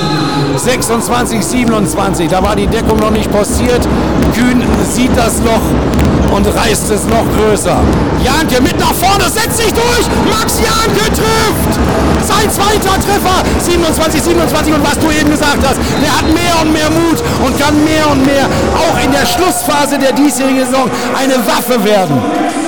[0.57, 3.87] 26, 27, da war die Deckung noch nicht postiert.
[4.35, 7.77] Kühn sieht das Loch und reißt es noch größer.
[8.23, 10.07] Janke mit nach vorne, setzt sich durch.
[10.31, 11.79] Max Janke trifft.
[12.27, 13.43] Sein zweiter Treffer.
[13.61, 17.59] 27, 27 und was du eben gesagt hast, der hat mehr und mehr Mut und
[17.59, 18.47] kann mehr und mehr
[18.77, 22.21] auch in der Schlussphase der diesjährigen Saison eine Waffe werden.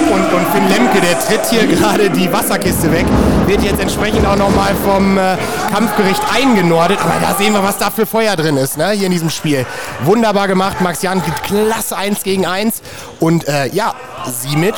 [0.08, 3.06] Und, und Finn Lemke, der tritt hier gerade die Wasserkiste weg,
[3.46, 5.36] wird jetzt entsprechend auch nochmal vom äh,
[5.72, 6.98] Kampfgericht eingenordet.
[7.00, 9.66] Aber da sehen wir, was da für Feuer drin ist, ne, hier in diesem Spiel.
[10.04, 12.82] Wunderbar gemacht, Max Janke, klasse 1 gegen 1.
[13.20, 13.94] Und äh, ja,
[14.24, 14.74] Simic,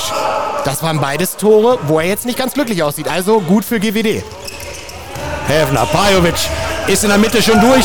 [0.65, 3.09] das waren beides Tore, wo er jetzt nicht ganz glücklich aussieht.
[3.09, 4.23] Also gut für GWD.
[5.47, 6.35] Häfner, Pajovic
[6.87, 7.85] ist in der Mitte schon durch.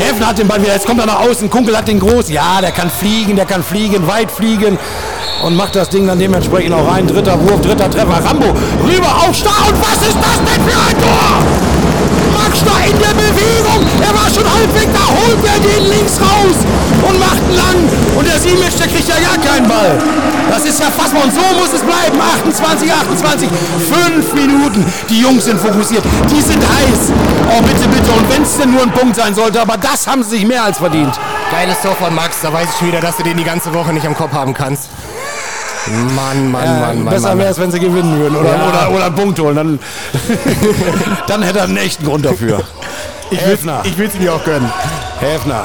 [0.00, 1.50] Häfner hat den Ball wieder, jetzt kommt er nach außen.
[1.50, 2.30] Kunkel hat den groß.
[2.30, 4.78] Ja, der kann fliegen, der kann fliegen, weit fliegen.
[5.44, 7.06] Und macht das Ding dann dementsprechend auch rein.
[7.06, 8.24] Dritter Wurf, dritter Treffer.
[8.24, 8.46] Rambo
[8.84, 9.68] rüber auf Star.
[9.68, 11.79] Und was ist das denn für ein Tor?
[12.64, 13.80] Da in der Bewegung.
[14.02, 14.88] Er war schon halb weg.
[14.92, 16.58] Da holt er den links raus
[17.08, 17.78] und macht ihn lang.
[18.16, 19.98] Und der Simic, der kriegt ja gar keinen Ball.
[20.50, 21.24] Das ist ja fassbar.
[21.24, 22.18] Und so muss es bleiben.
[22.20, 23.48] 28, 28.
[23.88, 24.84] Fünf Minuten.
[25.08, 26.04] Die Jungs sind fokussiert.
[26.30, 27.12] Die sind heiß.
[27.56, 28.10] Oh, bitte, bitte.
[28.12, 29.60] Und wenn es denn nur ein Punkt sein sollte.
[29.60, 31.18] Aber das haben sie sich mehr als verdient.
[31.50, 33.92] Geiles Tor von Max, da weiß ich schon wieder, dass du den die ganze Woche
[33.92, 34.88] nicht am Kopf haben kannst.
[36.14, 37.04] Mann, Mann, Mann, Mann.
[37.14, 38.68] besser wäre es, wenn sie gewinnen würden oder, Ja.
[38.68, 39.56] oder, oder einen Punkt holen.
[39.56, 39.78] Dann,
[41.26, 42.62] dann hätte er einen echten Grund dafür.
[43.30, 43.82] Ich Häfner.
[43.96, 44.70] will es mir auch gönnen.
[45.20, 45.62] Häfner.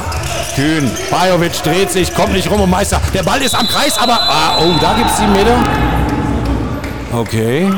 [0.55, 0.89] Kühn.
[1.11, 3.01] Bajovic dreht sich, kommt nicht rum und Meister.
[3.13, 4.13] Der Ball ist am Kreis, aber.
[4.13, 5.55] Ah, oh, da gibt es 7 Meter.
[7.13, 7.71] Okay.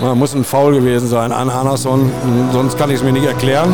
[0.00, 2.10] Ja, muss ein Foul gewesen sein an Andersson.
[2.52, 3.72] Sonst kann ich es mir nicht erklären.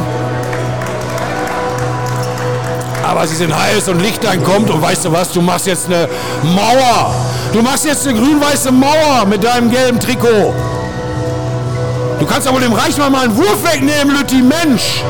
[3.09, 6.09] Aber sie sind heiß und Lichtlein kommt und weißt du was, du machst jetzt eine
[6.43, 7.15] Mauer.
[7.55, 10.55] Du machst jetzt eine grün-weiße Mauer mit deinem gelben Trikot.
[12.21, 15.03] Du kannst aber dem Reichmann mal einen Wurf wegnehmen, Lütti, Mensch.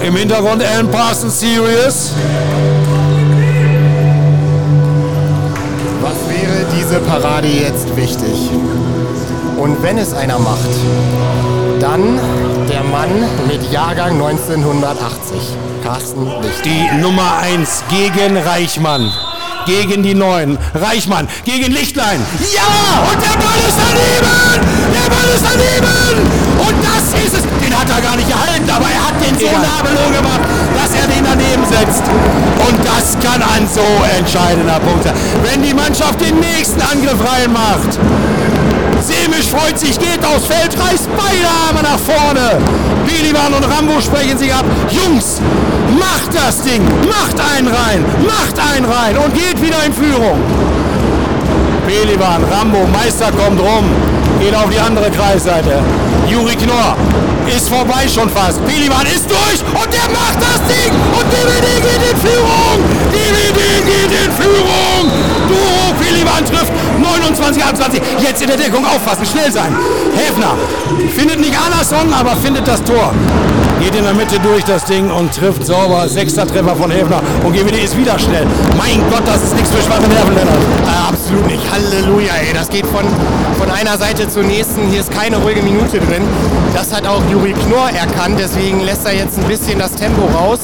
[0.00, 2.12] Im Hintergrund Alan Parsons Serious.
[6.00, 8.50] Was wäre diese Parade jetzt wichtig?
[9.58, 10.70] Und wenn es einer macht,
[11.80, 12.18] dann
[12.72, 13.10] der Mann
[13.46, 15.38] mit Jahrgang 1980,
[15.84, 16.64] Carsten Licht.
[16.64, 19.12] Die Nummer 1 gegen Reichmann.
[19.66, 20.58] Gegen die Neuen.
[20.74, 22.20] Reichmann gegen Lichtlein.
[22.54, 23.02] Ja!
[23.10, 24.66] Und der Ball ist daneben!
[24.92, 25.61] Der Ball ist daneben!
[34.32, 35.14] Entscheidender Punkt sein.
[35.42, 37.98] Wenn die Mannschaft den nächsten Angriff reinmacht.
[39.00, 42.58] Semisch freut sich, geht aufs Feld, reißt beide Arme nach vorne.
[43.04, 44.64] Biliban und Rambo sprechen sich ab.
[44.90, 45.40] Jungs,
[45.98, 50.38] macht das Ding, macht einen rein, macht einen rein und geht wieder in Führung.
[51.86, 53.84] Beliban, Rambo, Meister kommt rum,
[54.40, 55.80] geht auf die andere Kreisseite.
[56.28, 56.96] Juri Knorr
[57.54, 58.64] ist vorbei schon fast.
[58.64, 62.71] Beliban ist durch und der macht das Ding und DVD geht in Führung.
[63.12, 65.31] DVD geht in Führung.
[65.82, 68.02] Duro Beliban trifft 29, 28.
[68.20, 69.74] Jetzt in der Deckung aufpassen, schnell sein.
[70.14, 70.54] Häfner
[71.16, 73.12] findet nicht Anderson, aber findet das Tor.
[73.80, 76.08] Geht in der Mitte durch das Ding und trifft sauber.
[76.08, 78.46] Sechster Treffer von Häfner und GWD ist wieder schnell.
[78.78, 80.54] Mein Gott, das ist nichts für schwache Nerven, Lennart.
[80.56, 81.62] Äh, absolut nicht.
[81.72, 82.54] Halleluja, ey.
[82.54, 83.04] Das geht von,
[83.58, 84.88] von einer Seite zur nächsten.
[84.88, 86.22] Hier ist keine ruhige Minute drin.
[86.74, 88.36] Das hat auch Juri Knorr erkannt.
[88.38, 90.60] Deswegen lässt er jetzt ein bisschen das Tempo raus.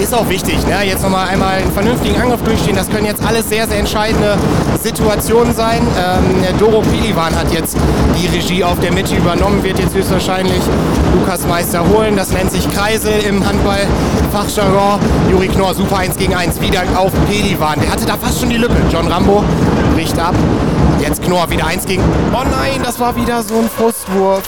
[0.00, 0.66] Ist auch wichtig.
[0.66, 0.86] Ne?
[0.86, 2.76] Jetzt nochmal einmal einen vernünftigen Angriff durchstehen.
[2.76, 4.38] Das können jetzt alles sehr, sehr entscheidende
[4.82, 5.80] Situationen sein.
[5.98, 7.76] Ähm, Doro Pilivan hat jetzt
[8.18, 9.62] die Regie auf der Mitte übernommen.
[9.62, 10.60] Wird jetzt höchstwahrscheinlich
[11.14, 12.16] Lukas Meister holen.
[12.16, 15.00] Das nennt sich Kreisel im Handball-Fachjargon.
[15.30, 16.60] Juri Knorr, super 1 gegen 1.
[16.60, 17.80] Wieder auf Pelivan.
[17.80, 18.76] Der hatte da fast schon die Lücke.
[18.92, 19.42] John Rambo
[19.94, 20.34] bricht ab.
[21.00, 22.02] Jetzt Knorr wieder 1 gegen.
[22.32, 24.42] Oh nein, das war wieder so ein Frustwurf.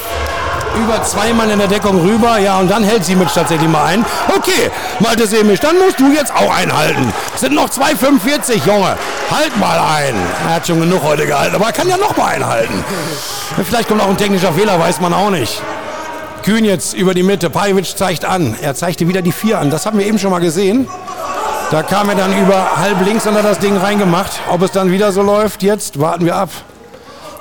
[0.77, 2.39] Über zwei Mann in der Deckung rüber.
[2.39, 4.05] Ja, und dann hält Simic tatsächlich mal ein.
[4.37, 4.71] Okay,
[5.01, 7.13] Malte Simic, dann musst du jetzt auch einhalten.
[7.35, 8.97] Es sind noch 2,45, Junge.
[9.31, 10.15] Halt mal ein.
[10.47, 12.85] Er hat schon genug heute gehalten, aber er kann ja noch mal einhalten.
[13.65, 15.61] Vielleicht kommt auch ein technischer Fehler, weiß man auch nicht.
[16.45, 17.51] Kühn jetzt über die Mitte.
[17.51, 18.55] Pajovic zeigt an.
[18.61, 19.71] Er zeigte wieder die vier an.
[19.71, 20.87] Das haben wir eben schon mal gesehen.
[21.73, 24.31] Da kam er dann über halb links und hat das Ding reingemacht.
[24.49, 26.51] Ob es dann wieder so läuft, jetzt warten wir ab.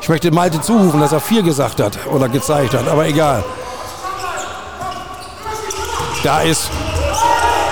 [0.06, 3.44] Ich möchte Malte zurufen, dass er vier gesagt hat oder gezeigt hat, aber egal.
[6.24, 6.70] Da ist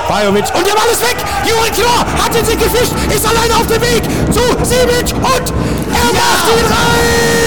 [0.09, 1.17] Bajovic und der Ball ist weg.
[1.47, 4.01] Juri Knorr hat den sich gefischt, ist alleine auf dem Weg
[4.33, 5.53] zu Simic und
[5.93, 7.43] er macht ihn rein.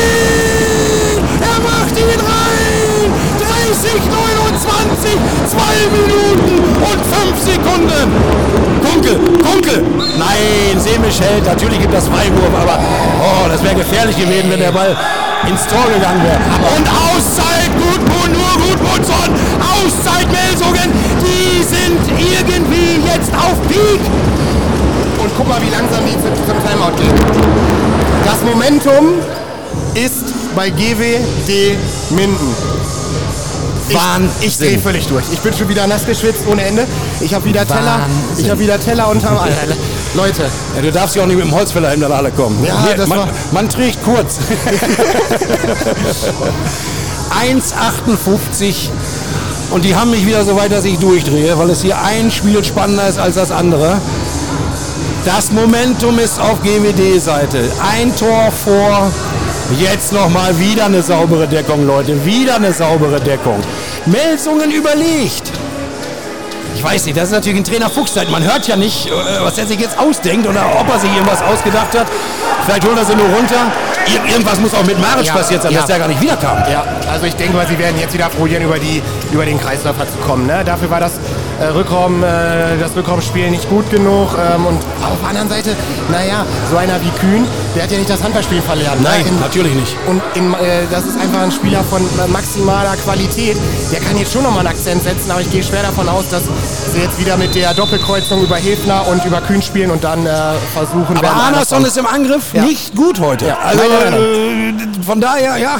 [1.42, 3.10] Er macht ihn rein.
[3.42, 5.18] 30, 29,
[5.50, 5.58] 2
[5.96, 8.85] Minuten und 5 Sekunden.
[8.96, 9.82] Kunkel, Kunkel.
[10.18, 11.44] Nein, Semisch hält.
[11.44, 12.78] Natürlich gibt das Freiwurf, aber
[13.20, 14.96] oh, das wäre gefährlich gewesen, wenn der Ball
[15.46, 16.40] ins Tor gegangen wäre.
[16.74, 19.28] Und Auszeit, Gudmund, nur Gudmundsson.
[19.60, 20.88] Auszeit Melsungen.
[21.20, 24.00] Die sind irgendwie jetzt auf Peak.
[25.20, 27.14] Und guck mal, wie langsam die zu- zum Timeout gehen.
[28.24, 29.20] Das Momentum
[29.94, 30.24] ist
[30.54, 31.76] bei GWD
[32.10, 32.56] Minden.
[33.88, 34.30] Ich, Wahnsinn.
[34.40, 35.24] ich drehe völlig durch.
[35.32, 36.86] Ich bin schon wieder nass geschwitzt ohne Ende.
[37.20, 38.00] Ich habe wieder Teller.
[38.00, 38.44] Wahnsinn.
[38.44, 39.50] Ich habe wieder Teller unterm All.
[40.14, 40.42] Leute,
[40.74, 42.64] Ja, du darfst ja auch nicht mit dem Holzfäller in der Halle kommen.
[42.64, 44.38] Ja, das man, war- man trägt kurz.
[47.46, 48.88] 1,58
[49.70, 52.64] und die haben mich wieder so weit, dass ich durchdrehe, weil es hier ein Spiel
[52.64, 53.98] spannender ist als das andere.
[55.24, 57.70] Das Momentum ist auf GWD-Seite.
[57.92, 59.10] Ein Tor vor.
[59.74, 62.24] Jetzt nochmal wieder eine saubere Deckung, Leute.
[62.24, 63.60] Wieder eine saubere Deckung.
[64.06, 65.50] Melsungen überlegt.
[66.76, 68.30] Ich weiß nicht, das ist natürlich ein Trainer Fuchszeit.
[68.30, 69.10] Man hört ja nicht, äh,
[69.40, 72.06] was er sich jetzt ausdenkt oder ob er sich irgendwas ausgedacht hat.
[72.64, 73.72] Vielleicht holt er sie nur runter.
[74.06, 75.78] Ir irgendwas muss auch mit Maric Ja, passiert sein, ja.
[75.78, 76.58] dass der gar nicht wiederkam.
[76.70, 79.02] Ja, also ich denke mal, sie werden jetzt wieder probieren, über, die,
[79.32, 80.46] über den Kreisläufer zu kommen.
[80.46, 80.62] Ne?
[80.64, 81.12] Dafür war das,
[81.60, 84.30] äh, Rückraum, äh, das Rückraumspiel nicht gut genug.
[84.38, 85.76] Ähm, und auf der anderen Seite,
[86.10, 89.02] naja, so einer wie Kühn, der hat ja nicht das Handballspiel verlernt.
[89.02, 89.28] Nein, ne?
[89.28, 89.96] In- natürlich nicht.
[90.06, 93.56] Und in, äh, das ist einfach ein Spieler von äh, maximaler Qualität.
[93.92, 96.42] Der kann jetzt schon nochmal einen Akzent setzen, aber ich gehe schwer davon aus, dass
[96.92, 100.30] sie jetzt wieder mit der Doppelkreuzung über Hefner und über Kühn spielen und dann äh,
[100.74, 101.32] versuchen Aber.
[101.32, 102.62] Anderson ist im Angriff Ja.
[102.62, 103.46] nicht gut heute.
[103.46, 103.58] Ja.
[103.64, 105.78] Also Nein, nein, Äh, von daher, ja.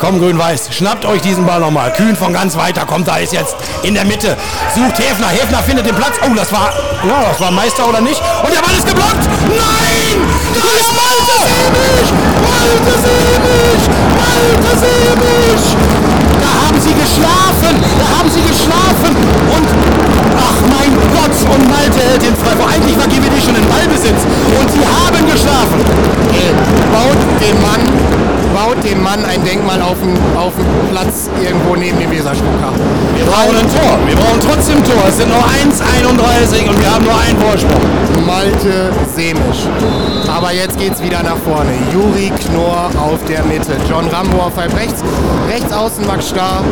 [0.00, 1.92] Komm, Grün-Weiß, schnappt euch diesen Ball nochmal.
[1.92, 4.36] Kühn von ganz weiter kommt, da ist jetzt in der Mitte.
[4.72, 6.14] Sucht Hefner, Hefner findet den Platz.
[6.22, 6.70] Oh, das war,
[7.02, 8.22] ja, das war Meister oder nicht.
[8.44, 9.26] Und der Ball ist geblockt.
[9.48, 10.22] Nein!
[10.54, 12.06] Das ist Walter Seebig!
[12.46, 13.80] Walter Seebig!
[14.22, 15.62] Walter Seebig!
[16.38, 19.12] Da haben sie geschlafen, da haben sie geschlafen.
[19.50, 19.68] Und,
[20.38, 22.70] ach mein Gott, und Malte hält den Freiburg.
[22.70, 24.22] Eigentlich war GWD schon in Ballbesitz.
[24.62, 25.82] Und sie haben geschlafen.
[26.94, 28.27] Baut den Mann
[28.88, 32.72] dem Mann ein Denkmal auf dem, auf dem Platz irgendwo neben dem Weserschlucker.
[33.16, 33.98] Wir brauchen ein Tor.
[34.06, 35.04] Wir brauchen trotzdem Tor.
[35.08, 37.80] Es sind nur 1,31 und wir haben nur einen Vorsprung.
[38.26, 39.68] Malte Semisch.
[40.34, 41.72] Aber jetzt geht's wieder nach vorne.
[41.92, 43.76] Juri Knorr auf der Mitte.
[43.88, 45.04] John Rambo auf halb rechts.
[45.48, 46.64] Rechts außen Max Starr.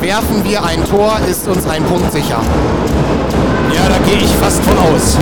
[0.00, 2.40] Werfen wir ein Tor, ist uns ein Punkt sicher.
[3.74, 5.16] Ja, da gehe ich fast von aus.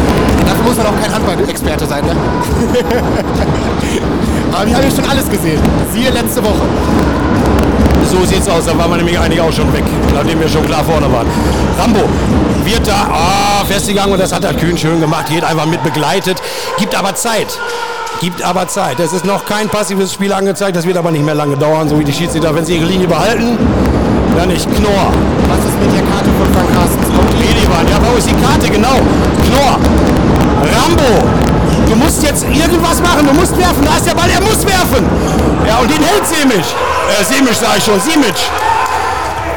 [0.46, 2.14] Dafür muss man auch kein Handball-Experte sein, ne?
[4.54, 5.60] Aber wir haben ja schon alles gesehen.
[5.92, 6.62] Siehe letzte Woche.
[8.10, 9.82] So sieht's aus, da waren wir nämlich eigentlich auch schon weg,
[10.14, 11.26] nachdem wir schon klar vorne waren.
[11.78, 12.00] Rambo
[12.64, 16.40] wird da ah, festgegangen und das hat er kühn schön gemacht, geht einfach mit begleitet,
[16.78, 17.58] gibt aber Zeit.
[18.20, 19.00] Gibt aber Zeit.
[19.00, 21.98] Es ist noch kein passives Spiel angezeigt, das wird aber nicht mehr lange dauern, so
[21.98, 23.58] wie die Schiedsrichter, wenn sie ihre Linie behalten.
[24.36, 25.12] Ja nicht, Knorr.
[25.48, 27.06] Was ist mit der Karte von Frank Carstens?
[27.06, 27.58] Kommt die?
[27.58, 28.70] Elivan, ja, wo ist die Karte?
[28.70, 29.00] Genau.
[29.48, 29.78] Knorr.
[30.62, 31.43] Rambo.
[31.94, 33.84] Du musst jetzt irgendwas machen, du musst werfen.
[33.84, 35.06] Da ist der Ball, er muss werfen.
[35.64, 36.66] Ja, und den hält Semisch.
[37.06, 38.34] Äh, Semisch sage ich schon, Simic.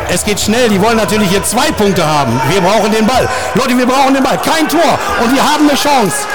[0.08, 2.40] Es geht schnell, die wollen natürlich hier zwei Punkte haben.
[2.50, 3.28] Wir brauchen den Ball.
[3.56, 4.38] Leute, wir brauchen den Ball.
[4.38, 5.00] Kein Tor.
[5.24, 6.30] Und wir haben eine Chance.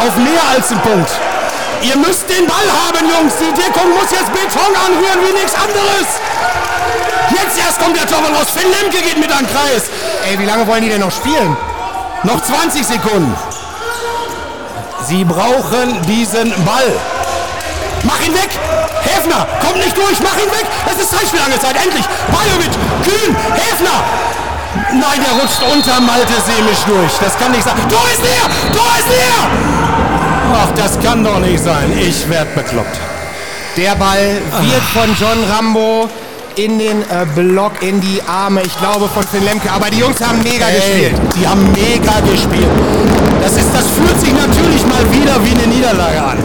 [0.00, 1.10] Auf mehr als einen Punkt.
[1.82, 3.34] Ihr müsst den Ball haben, Jungs.
[3.36, 6.16] Die Deckung muss jetzt Beton anrühren wie nichts anderes.
[7.28, 8.56] Jetzt erst kommt der Torwart raus.
[8.56, 9.90] Finn Lemke geht mit an den Kreis.
[10.30, 11.54] Ey, wie lange wollen die denn noch spielen?
[12.22, 13.36] Noch 20 Sekunden.
[15.06, 16.92] Sie brauchen diesen Ball.
[18.02, 18.50] Mach ihn weg!
[19.02, 20.66] Häfner, kommt nicht durch, mach ihn weg!
[20.84, 22.04] Es ist Zeitspiel angezeigt, endlich!
[22.26, 22.72] Bajovic,
[23.04, 24.02] Kühn, Häfner!
[24.90, 27.12] Nein, der rutscht unter Malte Semisch durch.
[27.20, 27.74] Das kann nicht sein.
[27.88, 28.50] Tor ist leer!
[28.74, 29.46] Tor ist leer!
[30.56, 31.96] Ach, das kann doch nicht sein.
[31.96, 32.98] Ich werd bekloppt.
[33.76, 36.10] Der Ball wird von John Rambo
[36.56, 39.70] in den äh, Block, in die Arme, ich glaube von Finn Lemke.
[39.70, 41.14] Aber die Jungs haben mega Ey, gespielt.
[41.36, 42.72] Die haben mega gespielt.
[43.42, 46.38] Das, ist, das fühlt sich natürlich mal wieder wie eine Niederlage an.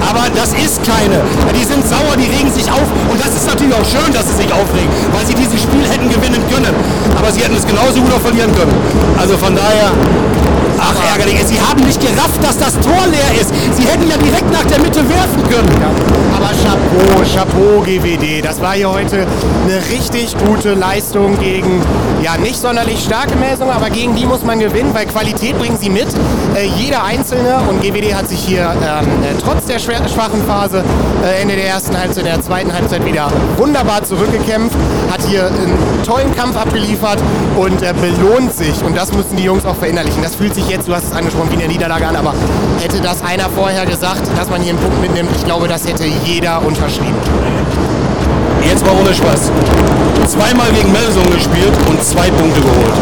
[0.00, 1.20] Aber das ist keine.
[1.52, 2.88] Die sind sauer, die regen sich auf.
[3.10, 6.08] Und das ist natürlich auch schön, dass sie sich aufregen, weil sie dieses Spiel hätten
[6.08, 6.74] gewinnen können.
[7.16, 8.72] Aber sie hätten es genauso gut auch verlieren können.
[9.20, 9.92] Also von daher,
[10.80, 11.44] ach ärgerlich.
[11.46, 13.52] Sie haben nicht gerafft, dass das Tor leer ist.
[13.76, 15.68] Sie hätten ja direkt nach der Mitte werfen können.
[16.34, 18.44] Aber Chapeau, Chapeau GWD.
[18.44, 19.26] Das war hier heute
[19.64, 21.82] eine richtig gute Leistung gegen,
[22.22, 25.90] ja, nicht sonderlich starke Messungen, aber gegen die muss man gewinnen, weil Qualität bringen sie
[25.90, 26.08] mit.
[26.54, 30.84] Äh, jeder Einzelne und GWD hat sich hier ähm, äh, trotz der schwachen Phase
[31.24, 34.76] äh, Ende der ersten Halbzeit, der zweiten Halbzeit wieder wunderbar zurückgekämpft,
[35.10, 37.18] hat hier einen tollen Kampf abgeliefert
[37.56, 38.82] und äh, belohnt sich.
[38.82, 40.22] Und das müssen die Jungs auch verinnerlichen.
[40.22, 42.32] Das fühlt sich jetzt, du hast es angesprochen, wie eine Niederlage an, aber
[42.80, 46.04] hätte das einer vorher gesagt, dass man hier einen Punkt mitnimmt, ich glaube, das hätte
[46.24, 47.16] jeder unterschrieben.
[48.64, 49.50] Jetzt mal ohne Spaß.
[50.26, 52.94] Zweimal gegen Melsung gespielt und zwei Punkte geholt.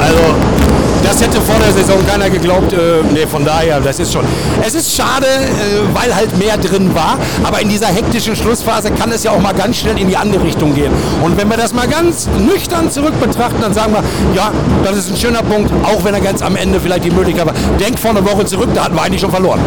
[0.00, 0.69] Also,
[1.04, 2.72] das hätte vor der Saison keiner geglaubt.
[2.72, 4.24] Äh, nee, von daher, das ist schon.
[4.66, 7.18] Es ist schade, äh, weil halt mehr drin war.
[7.42, 10.44] Aber in dieser hektischen Schlussphase kann es ja auch mal ganz schnell in die andere
[10.44, 10.92] Richtung gehen.
[11.22, 14.02] Und wenn wir das mal ganz nüchtern zurück betrachten, dann sagen wir,
[14.34, 14.50] ja,
[14.84, 17.54] das ist ein schöner Punkt, auch wenn er ganz am Ende vielleicht die Möglichkeit war.
[17.78, 19.60] Denk vor einer Woche zurück, da hatten wir eigentlich schon verloren.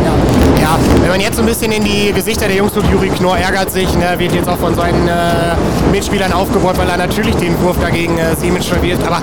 [0.61, 3.37] Ja, wenn man jetzt so ein bisschen in die Gesichter der Jungs guckt, Juri Knorr
[3.37, 5.55] ärgert sich, ne, wird jetzt auch von seinen äh,
[5.91, 9.05] Mitspielern aufgebaut, weil er natürlich den Wurf dagegen äh, Siemens verwirft.
[9.05, 9.21] Aber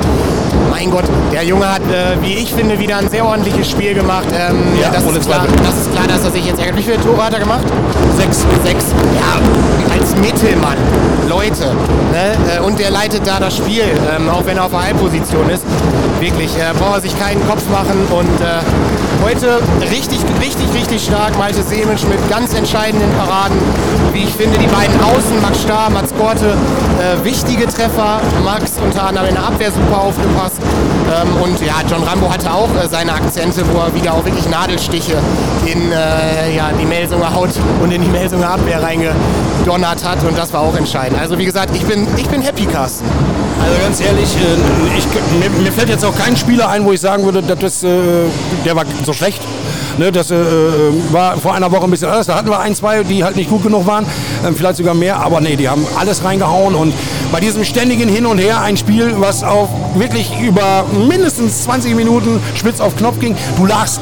[0.70, 4.26] mein Gott, der Junge hat, äh, wie ich finde, wieder ein sehr ordentliches Spiel gemacht.
[4.32, 6.76] Ähm, Ja, das, ohne ist klar, das ist klar, dass er sich jetzt ärgert.
[6.76, 7.64] Wie viele Tore hat er gemacht?
[8.16, 8.44] Sechs.
[8.64, 8.84] Sechs.
[9.18, 10.78] Ja, als Mittelmann.
[11.28, 11.74] Leute.
[12.12, 12.56] Ne?
[12.56, 15.64] äh, Und der leitet da das Spiel, ähm, auch wenn er auf der Halbposition ist.
[16.18, 18.06] Wirklich, äh, braucht er sich keinen Kopf machen.
[18.10, 18.60] Und äh,
[19.24, 19.60] heute
[19.90, 21.36] richtig, richtig, richtig stark.
[21.38, 23.56] Malte Semisch mit ganz entscheidenden Paraden.
[24.12, 26.54] Wie ich finde, die beiden Außen, Max Starr, Mats Korte,
[26.98, 28.20] äh, wichtige Treffer.
[28.44, 30.56] Max unter anderem in der Abwehr super aufgepasst.
[31.10, 34.48] Ähm, und ja, John Rambo hatte auch äh, seine Akzente, wo er wieder auch wirklich
[34.48, 35.16] Nadelstiche
[35.66, 37.50] in äh, ja, die Melsunger Haut
[37.82, 40.22] und in die Melsunger Abwehr reingedonnert hat.
[40.24, 41.20] Und das war auch entscheidend.
[41.20, 43.06] Also wie gesagt, ich bin, ich bin happy, Carsten.
[43.62, 45.06] Also ganz ehrlich, äh, ich,
[45.38, 47.88] mir, mir fällt jetzt auch kein Spieler ein, wo ich sagen würde, das, äh,
[48.64, 49.42] der war so schlecht.
[49.98, 50.36] Ne, das äh,
[51.10, 52.26] war vor einer Woche ein bisschen anders.
[52.26, 54.06] Da hatten wir ein, zwei, die halt nicht gut genug waren,
[54.46, 55.18] ähm, vielleicht sogar mehr.
[55.18, 56.74] Aber nee, die haben alles reingehauen.
[56.74, 56.94] Und
[57.32, 62.40] bei diesem ständigen Hin und Her ein Spiel, was auf wirklich über mindestens 20 Minuten
[62.54, 63.36] spitz auf Knopf ging.
[63.56, 64.00] Du lagst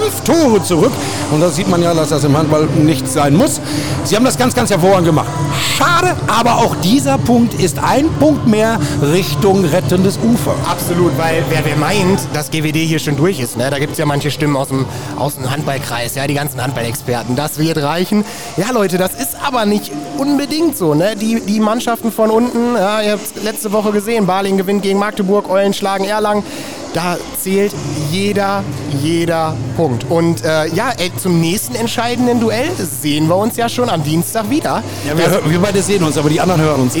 [0.00, 0.92] fünf Tore zurück.
[1.30, 3.60] Und das sieht man ja, dass das im Handball nicht sein muss.
[4.04, 5.28] Sie haben das ganz, ganz hervorragend gemacht.
[5.76, 10.54] Schade, aber auch dieser Punkt ist ein Punkt mehr Richtung rettendes Ufer.
[10.68, 13.70] Absolut, weil wer, wer meint, dass GWD hier schon durch ist, ne?
[13.70, 14.86] da gibt es ja manche Stimmen aus dem,
[15.18, 18.24] aus dem Handballkreis, ja, die ganzen Handballexperten, das wird reichen.
[18.56, 20.94] Ja, Leute, das ist aber nicht unbedingt so.
[20.94, 21.14] Ne?
[21.16, 25.50] Die, die Mannschaften von unten, ja, ihr habt letzte Woche gesehen, Baling gewinnt gegen Magdeburg,
[25.50, 26.42] Eulen schlagen Erlangen.
[26.96, 27.74] Da zählt
[28.10, 28.64] jeder,
[29.02, 30.04] jeder Punkt.
[30.10, 32.70] Und äh, ja, ey, zum nächsten entscheidenden Duell
[33.02, 34.82] sehen wir uns ja schon am Dienstag wieder.
[35.06, 36.96] Ja, wir, wir beide sehen uns, aber die anderen hören uns.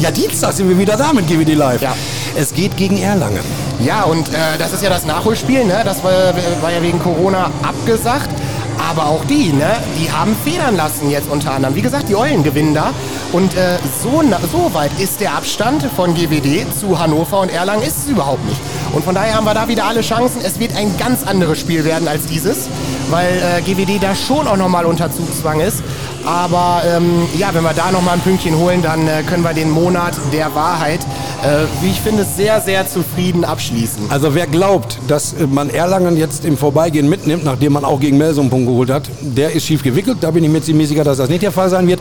[0.00, 1.80] ja, Dienstag sind wir wieder da mit GWD Live.
[1.80, 1.94] Ja.
[2.34, 3.44] Es geht gegen Erlangen.
[3.78, 5.82] Ja, und äh, das ist ja das Nachholspiel, ne?
[5.84, 8.30] Das war, war ja wegen Corona abgesagt.
[8.78, 11.74] Aber auch die, ne, die haben federn lassen jetzt unter anderem.
[11.74, 12.92] Wie gesagt, die Eulen gewinnen da.
[13.32, 17.98] Und äh, so, so weit ist der Abstand von GWD zu Hannover und Erlangen ist
[17.98, 18.60] es überhaupt nicht.
[18.92, 20.40] Und von daher haben wir da wieder alle Chancen.
[20.42, 22.68] Es wird ein ganz anderes Spiel werden als dieses,
[23.10, 25.82] weil äh, GWD da schon auch nochmal unter Zugzwang ist.
[26.26, 29.70] Aber ähm, ja, wenn wir da nochmal ein Pünktchen holen, dann äh, können wir den
[29.70, 30.98] Monat der Wahrheit,
[31.44, 34.10] äh, wie ich finde, sehr, sehr zufrieden abschließen.
[34.10, 38.50] Also wer glaubt, dass man Erlangen jetzt im Vorbeigehen mitnimmt, nachdem man auch gegen Melsung
[38.50, 40.18] Punkt geholt hat, der ist schief gewickelt.
[40.20, 42.00] Da bin ich mir ziemlich sicher, dass das nicht der Fall sein wird.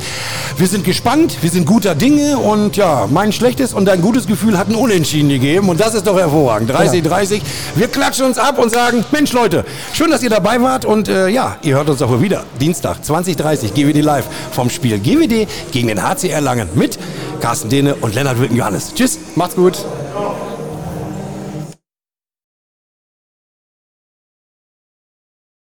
[0.57, 4.57] Wir sind gespannt, wir sind guter Dinge und ja, mein schlechtes und dein gutes Gefühl
[4.57, 6.71] hat ein Unentschieden gegeben und das ist doch hervorragend.
[6.71, 7.41] 30, 30.
[7.75, 11.27] Wir klatschen uns ab und sagen, Mensch Leute, schön, dass ihr dabei wart und äh,
[11.27, 12.43] ja, ihr hört uns auch wieder.
[12.59, 14.14] Dienstag, 2030, GWD Live
[14.51, 16.97] vom Spiel GWD gegen den HC Erlangen mit
[17.41, 18.93] Carsten Dehne und Lennart Wilken Johannes.
[18.93, 19.19] Tschüss.
[19.35, 19.77] Macht's gut.